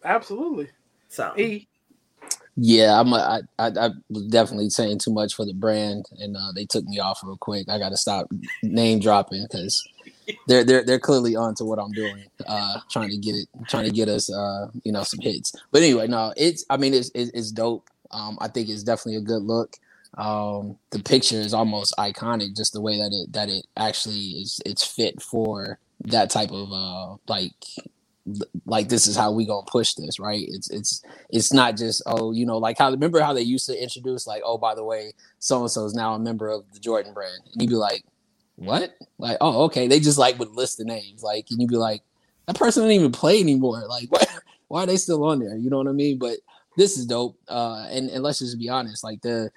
[0.04, 0.68] absolutely.
[1.08, 1.66] So E.
[2.60, 3.12] Yeah, I'm.
[3.12, 6.64] A, I, I I was definitely saying too much for the brand, and uh, they
[6.64, 7.68] took me off real quick.
[7.68, 8.26] I got to stop
[8.64, 9.86] name dropping because
[10.48, 13.84] they're they're they're clearly on to what I'm doing, uh, trying to get it, trying
[13.84, 15.54] to get us, uh, you know, some hits.
[15.70, 16.64] But anyway, no, it's.
[16.68, 17.88] I mean, it's it's, it's dope.
[18.10, 19.76] Um, I think it's definitely a good look.
[20.18, 24.60] Um, the picture is almost iconic, just the way that it that it actually is.
[24.66, 27.52] It's fit for that type of uh like
[28.66, 30.44] like this is how we gonna push this, right?
[30.48, 33.82] It's it's it's not just oh you know like how remember how they used to
[33.82, 36.80] introduce like oh by the way so and so is now a member of the
[36.80, 38.04] Jordan brand and you'd be like
[38.56, 41.76] what like oh okay they just like would list the names like and you'd be
[41.76, 42.02] like
[42.46, 44.28] that person didn't even play anymore like what
[44.68, 45.56] why are they still on there?
[45.56, 46.18] You know what I mean?
[46.18, 46.38] But
[46.76, 47.36] this is dope.
[47.48, 49.50] Uh, and, and let's just be honest, like the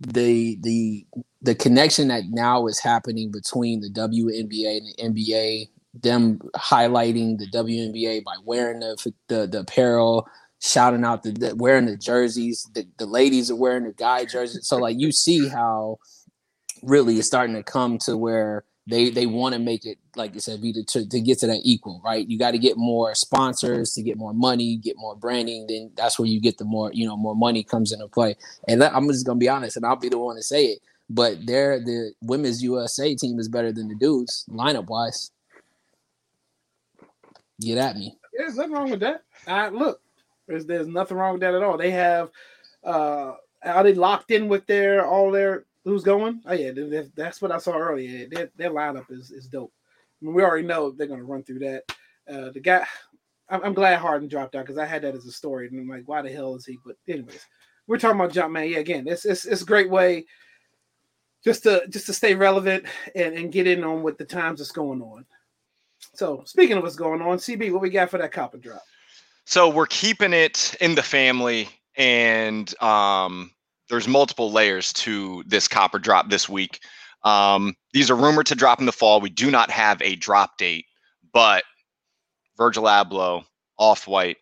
[0.00, 1.06] the the
[1.42, 7.46] the connection that now is happening between the WNBA and the NBA, them highlighting the
[7.50, 10.28] WNBA by wearing the the, the apparel,
[10.60, 14.66] shouting out the, the wearing the jerseys, the, the ladies are wearing the guy jerseys.
[14.66, 15.98] So like you see how
[16.82, 20.40] really it's starting to come to where they they want to make it like you
[20.40, 22.28] said, to, to, to get to that equal, right?
[22.28, 25.66] You got to get more sponsors to get more money, get more branding.
[25.68, 28.36] Then that's where you get the more you know more money comes into play.
[28.68, 30.78] And that, I'm just gonna be honest, and I'll be the one to say it.
[31.08, 35.30] But they're the women's USA team is better than the dudes lineup wise.
[37.60, 38.16] Get at me.
[38.36, 39.22] There's nothing wrong with that.
[39.46, 40.00] Uh, look,
[40.46, 41.76] there's there's nothing wrong with that at all.
[41.76, 42.30] They have
[42.84, 43.34] uh
[43.64, 46.42] are they locked in with their all their who's going?
[46.44, 46.72] Oh yeah,
[47.14, 48.28] that's what I saw earlier.
[48.28, 49.72] Their, their lineup is is dope.
[50.20, 51.84] I mean, we already know they're gonna run through that.
[52.28, 52.84] Uh, the guy,
[53.48, 55.88] I'm, I'm glad Harden dropped out because I had that as a story, and I'm
[55.88, 56.76] like, why the hell is he?
[56.84, 57.46] But anyways,
[57.86, 58.68] we're talking about Jumpman.
[58.68, 60.26] Yeah, again, it's it's it's a great way
[61.44, 62.84] just to just to stay relevant
[63.14, 65.24] and, and get in on what the times that's going on.
[66.14, 68.82] So speaking of what's going on, CB, what we got for that cop or drop?
[69.44, 73.52] So we're keeping it in the family, and um,
[73.88, 76.80] there's multiple layers to this cop or drop this week.
[77.22, 79.20] Um, these are rumored to drop in the fall.
[79.20, 80.86] We do not have a drop date,
[81.32, 81.64] but
[82.56, 83.44] Virgil Abloh,
[83.78, 84.38] Off White,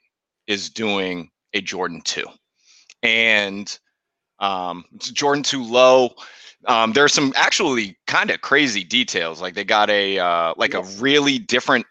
[0.46, 2.26] is doing a Jordan 2.
[3.02, 3.78] And
[4.38, 6.10] um, it's Jordan 2 low.
[6.66, 9.40] Um, there's some actually kind of crazy details.
[9.40, 11.86] Like they got a uh, like a really different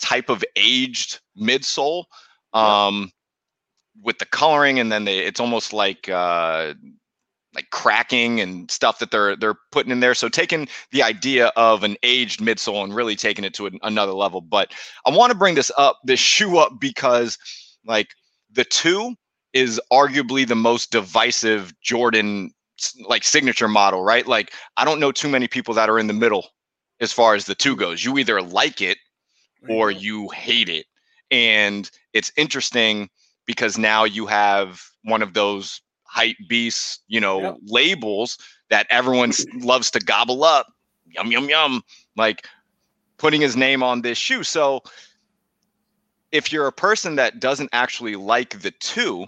[0.00, 2.04] type of aged midsole
[2.52, 3.10] um,
[4.02, 6.74] with the coloring, and then they, it's almost like uh,
[7.54, 10.14] like cracking and stuff that they're they're putting in there.
[10.14, 14.12] So taking the idea of an aged midsole and really taking it to an, another
[14.12, 14.40] level.
[14.40, 14.72] But
[15.06, 17.38] I want to bring this up, this shoe up, because
[17.84, 18.08] like
[18.52, 19.14] the two
[19.52, 22.52] is arguably the most divisive Jordan
[23.08, 24.26] like signature model, right?
[24.26, 26.48] Like I don't know too many people that are in the middle
[27.00, 28.04] as far as the two goes.
[28.04, 28.98] You either like it
[29.68, 30.86] or you hate it.
[31.30, 33.08] And it's interesting
[33.46, 37.56] because now you have one of those hype beast, you know, yep.
[37.66, 38.38] labels
[38.70, 40.66] that everyone loves to gobble up.
[41.06, 41.82] Yum yum yum.
[42.16, 42.46] Like
[43.18, 44.42] putting his name on this shoe.
[44.42, 44.82] So
[46.32, 49.26] if you're a person that doesn't actually like the two,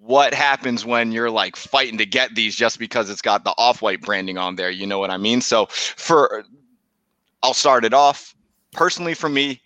[0.00, 4.02] what happens when you're like fighting to get these just because it's got the off-white
[4.02, 4.70] branding on there?
[4.70, 5.40] You know what I mean?
[5.40, 6.44] So for
[7.42, 8.34] I'll start it off.
[8.72, 9.60] Personally for me,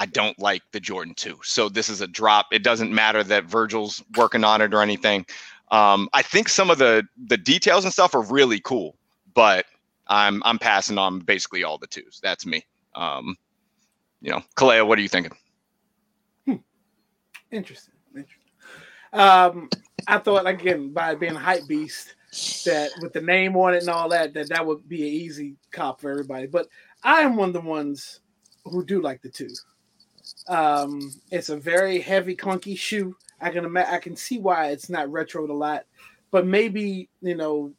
[0.00, 1.40] I don't like the Jordan 2.
[1.44, 2.46] So this is a drop.
[2.52, 5.26] It doesn't matter that Virgil's working on it or anything.
[5.70, 8.96] Um, I think some of the the details and stuff are really cool,
[9.34, 9.66] but
[10.08, 12.18] I'm I'm passing on basically all the twos.
[12.20, 12.64] That's me.
[12.96, 13.36] Um,
[14.22, 15.36] you know, Kalea, what are you thinking?
[16.46, 16.56] Hmm.
[17.52, 17.94] Interesting.
[18.16, 18.52] Interesting.
[19.12, 19.68] Um,
[20.08, 22.14] I thought again by being hype beast
[22.64, 25.56] that with the name on it and all that that that would be an easy
[25.70, 26.46] cop for everybody.
[26.46, 26.68] But
[27.04, 28.20] I am one of the ones
[28.64, 29.50] who do like the two.
[30.48, 33.16] Um, it's a very heavy, clunky shoe.
[33.40, 35.84] I can imagine, I can see why it's not retroed a lot,
[36.30, 37.72] but maybe you know,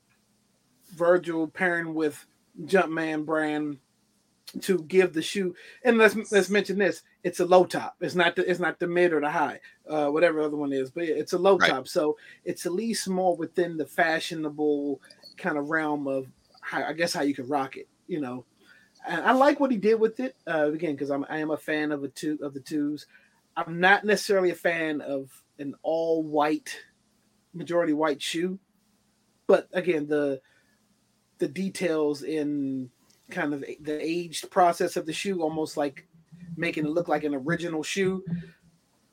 [0.96, 2.26] Virgil pairing with
[2.64, 3.78] Jumpman brand
[4.62, 5.56] to give the shoe.
[5.84, 7.96] And let's let's mention this: it's a low top.
[8.02, 9.60] It's not the it's not the mid or the high,
[9.90, 11.70] uh, whatever other one is, but it's a low right.
[11.70, 11.88] top.
[11.88, 15.02] So it's at least more within the fashionable
[15.38, 16.28] kind of realm of
[16.62, 17.88] how, I guess how you can rock it.
[18.08, 18.46] You know,
[19.08, 21.92] I like what he did with it uh, again because I'm I am a fan
[21.92, 23.08] of the two of the twos.
[23.58, 25.30] I'm not necessarily a fan of
[25.60, 26.78] an all white,
[27.54, 28.60] majority white shoe,
[29.48, 30.42] but again the
[31.40, 32.90] the details in
[33.32, 36.08] kind of the aged process of the shoe, almost like
[36.56, 38.24] making it look like an original shoe,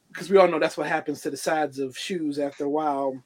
[0.09, 3.23] because we all know that's what happens to the sides of shoes after a while,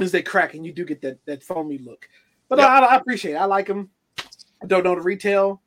[0.00, 2.08] is they crack and you do get that that foamy look.
[2.48, 2.68] But yep.
[2.68, 3.38] I, I appreciate it.
[3.38, 3.90] I like them.
[4.62, 5.62] I don't know the retail.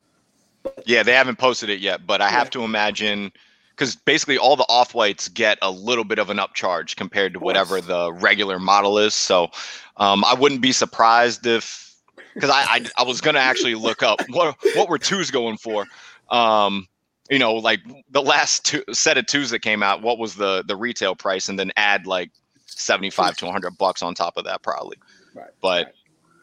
[0.85, 3.31] Yeah, they haven't posted it yet, but I have to imagine
[3.77, 7.39] because basically all the off whites get a little bit of an upcharge compared to
[7.39, 9.14] whatever the regular model is.
[9.14, 9.49] So
[9.98, 11.95] um, I wouldn't be surprised if
[12.34, 15.85] because I, I, I was gonna actually look up what what were twos going for.
[16.30, 16.88] Um,
[17.30, 20.64] you know, like the last two set of twos that came out, what was the
[20.68, 22.31] the retail price, and then add like
[22.65, 24.98] seventy five to one hundred bucks on top of that, probably.
[25.35, 25.49] Right.
[25.61, 25.94] But right.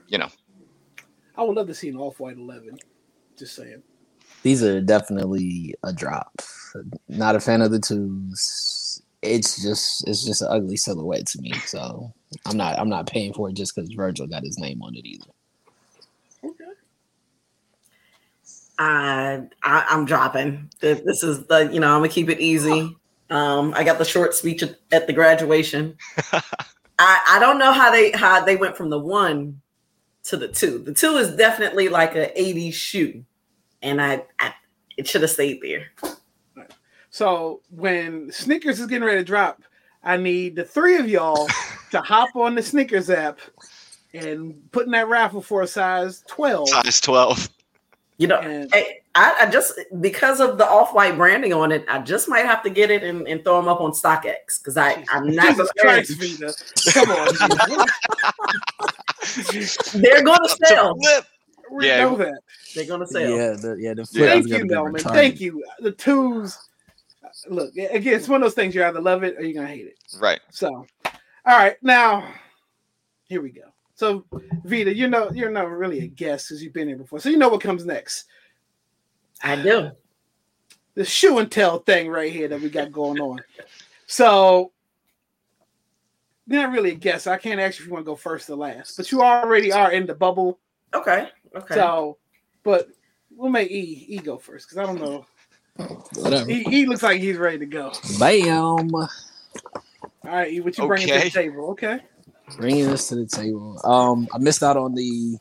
[0.09, 0.29] you know,
[1.37, 2.79] I would love to see an off white eleven.
[3.37, 3.83] Just saying
[4.45, 6.43] these are definitely a drop.
[7.09, 9.03] Not a fan of the twos.
[9.23, 11.55] It's just it's just an ugly silhouette to me.
[11.67, 12.13] So
[12.45, 15.07] I'm not I'm not paying for it just because Virgil got his name on it
[15.07, 15.31] either.
[16.45, 16.65] Okay.
[18.79, 20.71] I, I am dropping.
[20.81, 22.95] This is the you know I'm gonna keep it easy.
[23.31, 24.63] Um, I got the short speech
[24.93, 25.97] at, the graduation.
[26.99, 29.63] I, I don't know how they how they went from the one
[30.25, 30.81] to the two.
[30.81, 33.25] The two is definitely like a 80s shoe.
[33.85, 34.53] And I, I
[34.97, 35.87] it should have stayed there.
[37.11, 39.63] So when SNKRS is getting ready to drop,
[40.03, 41.47] I need the three of y'all
[41.93, 43.39] to hop on the SNKRS app
[44.13, 46.69] and put in that raffle for a size 12.
[46.71, 47.49] Size 12.
[48.19, 48.73] You know, And-
[49.17, 52.71] I, I just because of the off-white branding on it, I just might have to
[52.71, 56.07] get it and, and throw them up on StockX because I I'm not Jesus prepared.
[56.07, 56.53] Christ, Vita.
[56.93, 57.29] Come on.
[60.03, 60.99] They're going to sell.
[61.69, 61.79] Flip.
[61.81, 62.05] we Yeah.
[62.05, 62.41] know that.
[62.75, 63.23] They're going to sell.
[63.23, 64.05] Yeah, the, yeah, the Yeah.
[64.05, 65.01] flip Thank is you, gonna Melman.
[65.13, 65.65] Thank you.
[65.81, 66.57] The twos.
[67.25, 69.67] Uh, look, again, it's one of those things you either love it or you're gonna
[69.75, 69.99] hate it.
[70.19, 70.41] Right.
[70.51, 70.69] So,
[71.05, 72.33] all right, now
[73.25, 73.63] here we go.
[73.95, 74.25] So,
[74.65, 77.37] Vita, you know you're not really a guest because you've been here before, so you
[77.37, 78.25] know what comes next.
[79.43, 79.91] I do.
[80.95, 83.41] The shoe and tell thing right here that we got going on.
[84.07, 84.73] So,
[86.47, 87.27] you're not really a guest.
[87.27, 89.73] I can't ask you if you want to go first or last, but you already
[89.73, 90.59] are in the bubble.
[90.93, 91.29] Okay.
[91.55, 91.75] Okay.
[91.75, 92.19] So,
[92.63, 92.89] but
[93.37, 95.27] we'll make E E go first because I don't know.
[96.17, 96.51] Whatever.
[96.51, 97.93] E, e looks like he's ready to go.
[98.19, 98.95] Bam.
[98.95, 99.09] All
[100.23, 101.71] right, E, what you bringing to the table?
[101.71, 102.01] Okay.
[102.57, 103.81] Bringing this to the table.
[103.85, 105.39] Um, I missed out on the,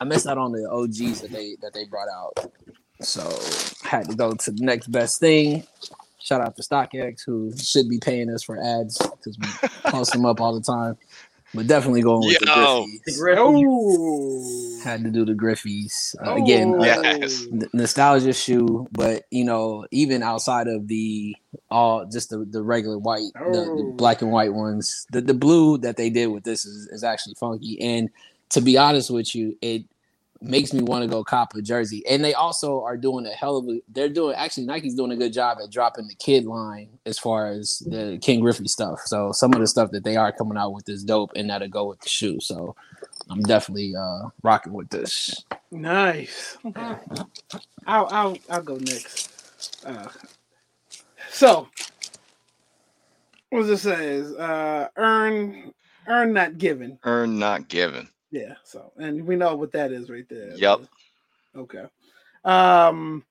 [0.00, 2.50] I missed out on the OGs that they that they brought out.
[3.00, 3.22] So
[3.82, 5.64] had to go to the next best thing.
[6.20, 10.26] Shout out to StockX who should be paying us for ads because we post them
[10.26, 10.98] up all the time.
[11.54, 12.84] But definitely going with Yo.
[12.86, 13.64] The the Griffeys.
[13.66, 16.74] Oh, Had to do the Griffeys uh, again.
[16.76, 16.80] Oh.
[16.80, 17.46] uh, Yes.
[17.50, 21.34] n- nostalgia shoe, but you know, even outside of the
[21.70, 23.92] all just the, the regular white, the, the Oh.
[23.96, 27.34] black and white ones, the, the blue that they did with this is, is actually
[27.34, 27.80] funky.
[27.80, 28.10] And
[28.50, 29.84] to be honest with you, it
[30.40, 32.04] makes me want to go cop a jersey.
[32.08, 35.16] And they also are doing a hell of a they're doing actually Nike's doing a
[35.16, 39.00] good job at dropping the kid line as far as the Ken Griffey stuff.
[39.04, 41.68] So some of the stuff that they are coming out with is dope and that'll
[41.68, 42.40] go with the shoe.
[42.40, 42.76] So
[43.30, 45.44] I'm definitely uh rocking with this.
[45.70, 46.56] nice.
[46.64, 46.94] Okay.
[47.86, 49.84] I'll I'll I'll go next.
[49.84, 50.08] Uh,
[51.30, 51.68] so,
[53.50, 55.72] what this says, uh, earn
[56.06, 56.98] earn not given.
[57.04, 58.08] Earn not given.
[58.30, 58.54] Yeah.
[58.64, 60.54] So, and we know what that is right there.
[60.54, 60.80] Yep.
[61.56, 61.84] Okay.
[62.44, 63.24] Um,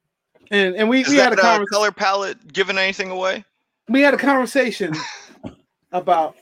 [0.52, 3.44] and and we Is we had a uh, color palette giving anything away?
[3.90, 4.94] we had a conversation
[5.92, 6.36] about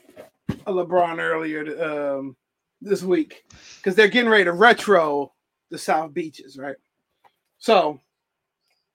[0.48, 2.36] a LeBron earlier um,
[2.80, 3.44] this week
[3.76, 5.32] because they're getting ready to retro
[5.70, 6.76] the South Beaches, right?
[7.58, 8.00] So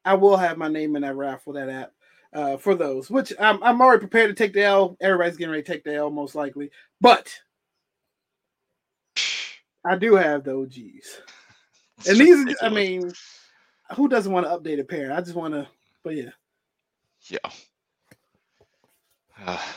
[0.04, 1.92] I will have my name in that raffle, that app
[2.34, 4.98] uh, for those, which I'm, I'm already prepared to take the L.
[5.00, 7.34] Everybody's getting ready to take the L, most likely, but
[9.86, 11.22] I do have the OGs,
[12.08, 13.12] and these, I mean,
[13.96, 15.12] who doesn't want to update a pair?
[15.12, 15.68] I just want to,
[16.04, 16.30] but yeah.
[17.30, 17.38] yeah.
[19.46, 19.58] Uh,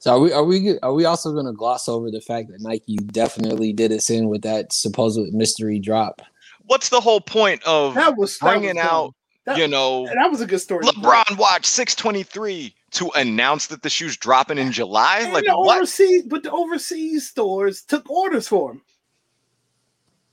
[0.00, 2.94] So are we are we are we also gonna gloss over the fact that Nike
[2.96, 6.22] definitely did us in with that supposed mystery drop?
[6.66, 9.14] what's the whole point of That was that bringing was out.
[9.46, 10.84] That- you know, That was a good story.
[10.84, 15.20] LeBron watch 623 to announce that the shoe's dropping in July?
[15.22, 15.78] And Like the what?
[15.78, 18.82] overseas, but the overseas stores took orders for them.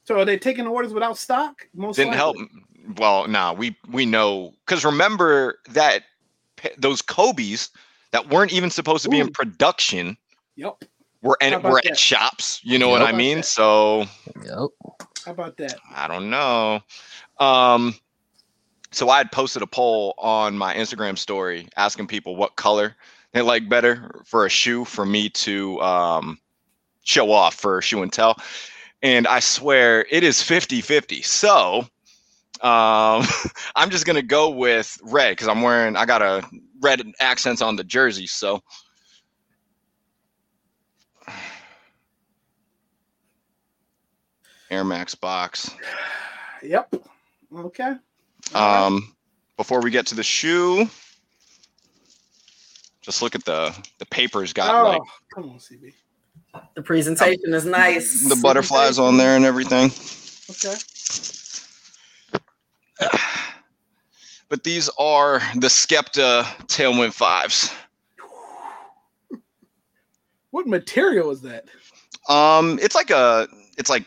[0.05, 1.67] So are they taking orders without stock?
[1.73, 2.37] Most Didn't help.
[2.37, 2.61] likely.
[2.97, 6.03] Well, nah, we we know because remember that
[6.77, 7.69] those Kobe's
[8.11, 10.15] that weren't even supposed to be in production
[10.55, 10.83] Yep.
[11.23, 12.61] were How and about were at shops.
[12.63, 12.99] You know Yep.
[13.01, 13.37] what I mean?
[13.37, 13.45] that?
[13.45, 14.05] So
[14.43, 14.69] Yep.
[15.25, 15.79] How about that?
[15.95, 16.81] I don't know.
[17.39, 17.95] Um,
[18.91, 22.95] so I had posted a poll on my Instagram story asking people what color
[23.33, 26.37] they like better for a shoe for me to um,
[27.03, 28.37] show off for shoe and tell.
[29.01, 31.21] And I swear it is 50 50.
[31.21, 31.87] So
[32.61, 33.23] um,
[33.75, 36.43] I'm just going to go with red because I'm wearing, I got a
[36.81, 38.27] red accents on the jersey.
[38.27, 38.63] So
[44.71, 45.69] Air Max box.
[46.63, 46.95] Yep.
[47.55, 47.83] Okay.
[47.83, 47.97] All
[48.53, 48.85] right.
[48.85, 49.15] Um,
[49.57, 50.89] before we get to the shoe,
[53.01, 55.01] just look at the the papers got oh, like
[55.33, 55.93] come on, CB.
[56.75, 58.27] The presentation is nice.
[58.27, 59.91] the butterflies on there and everything.
[60.49, 60.75] Okay.
[64.47, 67.73] But these are the Skepta Tailwind fives.
[70.51, 71.65] What material is that?
[72.29, 74.05] Um, it's like a it's like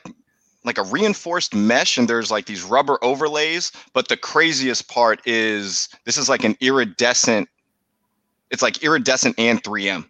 [0.64, 3.72] like a reinforced mesh, and there's like these rubber overlays.
[3.92, 7.48] But the craziest part is this is like an iridescent.
[8.50, 10.08] It's like iridescent and 3M.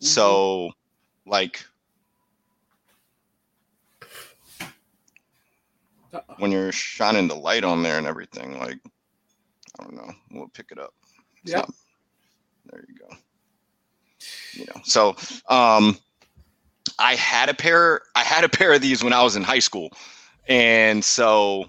[0.00, 0.72] So,
[1.26, 1.64] like
[6.38, 8.78] when you're shining the light on there and everything, like
[9.78, 10.94] I don't know, we'll pick it up.
[11.44, 11.58] Yeah.
[11.58, 11.74] Not-
[12.70, 13.16] There you go.
[14.54, 15.16] You know, so
[15.48, 15.96] um,
[16.98, 18.00] I had a pair.
[18.16, 19.92] I had a pair of these when I was in high school,
[20.48, 21.66] and so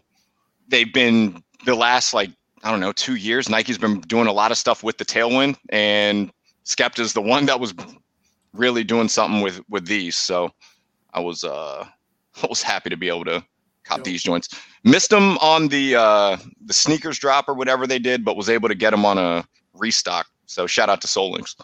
[0.68, 2.32] they've been the last like
[2.64, 3.48] I don't know two years.
[3.50, 6.32] Nike's been doing a lot of stuff with the Tailwind, and
[6.66, 7.74] Skepta's the one that was
[8.54, 10.16] really doing something with with these.
[10.16, 10.50] So
[11.14, 11.86] I was uh
[12.44, 13.44] I was happy to be able to
[13.84, 14.06] cop Yep.
[14.06, 14.50] these joints.
[14.84, 18.70] Missed them on the uh the sneakers drop or whatever they did, but was able
[18.70, 20.28] to get them on a restock.
[20.46, 21.56] So shout out to Soul Links.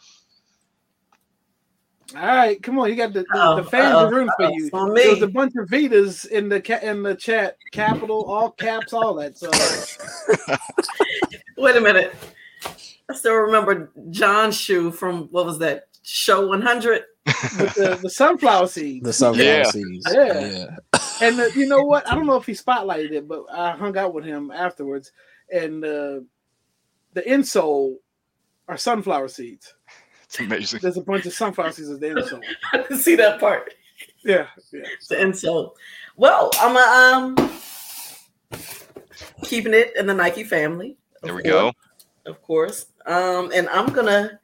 [2.16, 2.90] All right, come on.
[2.90, 4.66] You got the, the, Uh-oh, the uh, fans uh-oh, are rooting for uh-oh, you.
[4.68, 8.24] it's on There was a bunch of Vitas in the ca- in the chat, capital,
[8.26, 9.38] all caps, all that.
[9.38, 9.52] So
[11.58, 12.16] Wait a minute.
[13.10, 17.04] I still remember John's shoe from what was that show 100?
[17.26, 19.06] With the, the sunflower seeds.
[19.06, 19.64] The sunflower Yeah.
[19.64, 20.08] seeds.
[20.14, 20.40] Yeah.
[20.40, 20.78] yeah.
[21.22, 22.08] And uh, you know what?
[22.10, 25.12] I don't know if he spotlighted it, but I hung out with him afterwards,
[25.52, 26.20] and uh,
[27.14, 27.96] the insole
[28.68, 29.74] are sunflower seeds.
[30.26, 30.80] It's amazing.
[30.82, 32.42] There's a bunch of sunflower seeds as the insole.
[32.74, 33.74] I didn't see that part.
[34.24, 34.82] Yeah, yeah.
[35.10, 35.78] The insult.
[36.18, 37.52] Well, I'm uh, um
[39.44, 40.98] keeping it in the Nike family.
[41.22, 41.74] There we course, go.
[42.26, 42.88] Of course.
[43.06, 44.40] Um, and I'm gonna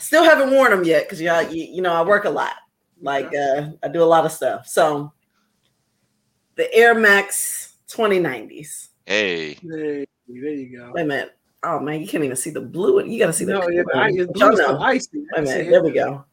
[0.00, 2.54] still haven't worn them yet because yeah, you, you know I work a lot.
[3.00, 4.66] Like uh, I do a lot of stuff.
[4.66, 5.12] So
[6.56, 8.88] the Air Max 2090s.
[9.06, 10.92] Hey, There, there you go.
[10.92, 11.32] Wait a minute.
[11.62, 13.04] Oh man, you can't even see the blue.
[13.04, 14.80] You gotta see the No, yeah, the, ice- the Y'all blue's so know.
[14.80, 15.08] icy.
[15.14, 15.70] Wait I a see minute.
[15.70, 16.24] There we go.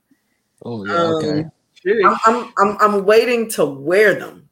[0.64, 0.94] Oh yeah.
[0.94, 1.40] Okay.
[1.42, 1.52] Um,
[1.86, 2.06] Sheesh.
[2.06, 4.50] I'm, I'm I'm I'm waiting to wear them.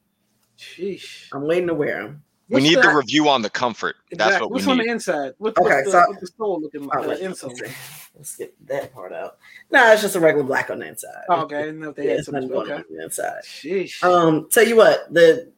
[0.57, 1.27] Sheesh.
[1.33, 2.23] I'm waiting to wear them.
[2.49, 3.95] We need the the- review on the comfort.
[4.11, 4.41] That's exactly.
[4.45, 4.87] what we What's on need.
[4.87, 5.33] the inside?
[5.37, 6.97] What, Okay, what's, the, so- what's the sole looking like?
[6.99, 7.73] Uh, let's, see.
[8.15, 9.37] let's get that part out.
[9.71, 11.23] No, it's just a regular black on the inside.
[11.29, 11.57] Oh, okay.
[11.57, 12.35] I didn't know they Yeah, had it's some.
[12.35, 12.73] nothing going Okay.
[12.81, 13.41] on the inside.
[13.43, 14.03] Sheesh.
[14.03, 15.51] Um, tell you what, the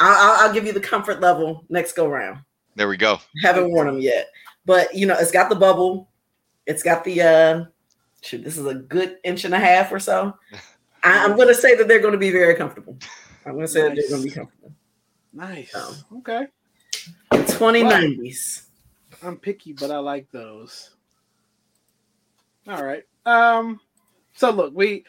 [0.00, 2.40] I'll, I'll- I'll give you the comfort level next go round.
[2.76, 3.20] There we go.
[3.42, 4.30] Haven't worn them yet,
[4.66, 6.08] but you know it's got the bubble.
[6.66, 7.64] It's got the uh,
[8.22, 8.42] shoot.
[8.42, 10.34] This is a good inch and a half or so.
[11.04, 12.96] I, I'm going to say that they're going to be very comfortable.
[13.46, 14.72] I'm going to say that they're going to be comfortable.
[15.34, 15.72] Nice.
[15.74, 15.96] Oh.
[16.18, 16.46] Okay.
[17.32, 18.66] 2090s.
[19.22, 20.90] I'm picky, but I like those.
[22.68, 23.04] All right.
[23.26, 23.80] Um.
[24.34, 25.04] So look, we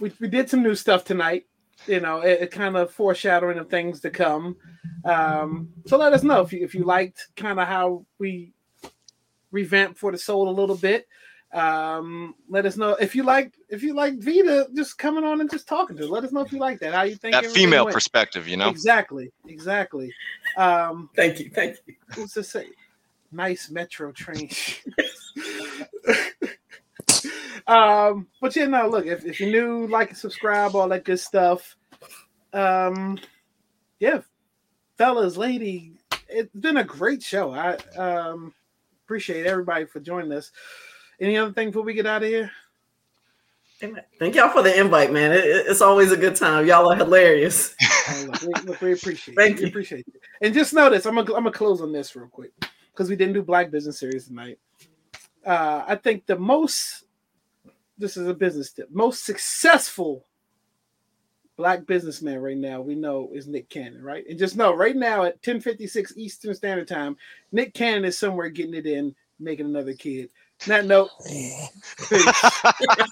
[0.00, 1.46] we, we did some new stuff tonight.
[1.86, 4.56] You know, it, it kind of foreshadowing of things to come.
[5.04, 5.70] Um.
[5.86, 8.52] So let us know if you if you liked kind of how we
[9.50, 11.06] revamped for the soul a little bit.
[11.52, 12.34] Um.
[12.48, 15.68] Let us know if you like if you like Vita just coming on and just
[15.68, 16.04] talking to.
[16.04, 16.10] us.
[16.10, 16.94] Let us know if you like that.
[16.94, 17.94] How you think That female went.
[17.94, 18.68] perspective, you know.
[18.68, 19.30] Exactly.
[19.46, 20.12] Exactly.
[20.56, 21.10] Um.
[21.14, 21.50] Thank you.
[21.50, 21.94] Thank you.
[22.14, 22.68] what's to say?
[23.30, 24.50] Nice metro train.
[27.66, 31.20] um, but yeah, no, look, if, if you're new, like and subscribe, all that good
[31.20, 31.76] stuff.
[32.52, 33.18] Um,
[34.00, 34.20] yeah,
[34.98, 35.92] fellas, lady,
[36.28, 37.52] it's been a great show.
[37.52, 38.52] I um
[39.04, 40.50] appreciate everybody for joining us.
[41.22, 42.50] Any other thing before we get out of here?
[44.18, 45.32] Thank y'all for the invite, man.
[45.32, 46.66] It- it- it's always a good time.
[46.66, 47.74] Y'all are hilarious.
[48.26, 49.58] Look, we, look, we appreciate Thank it.
[49.58, 49.68] We you.
[49.68, 50.20] appreciate it.
[50.40, 52.50] And just notice, I'm gonna I'm gonna close on this real quick
[52.92, 54.58] because we didn't do Black Business Series tonight.
[55.46, 57.04] Uh, I think the most
[57.98, 60.26] this is a business tip, most successful
[61.56, 64.24] black businessman right now we know is Nick Cannon, right?
[64.28, 67.16] And just know right now at 10:56 Eastern Standard Time,
[67.52, 70.28] Nick Cannon is somewhere getting it in, making another kid.
[70.66, 71.10] That note.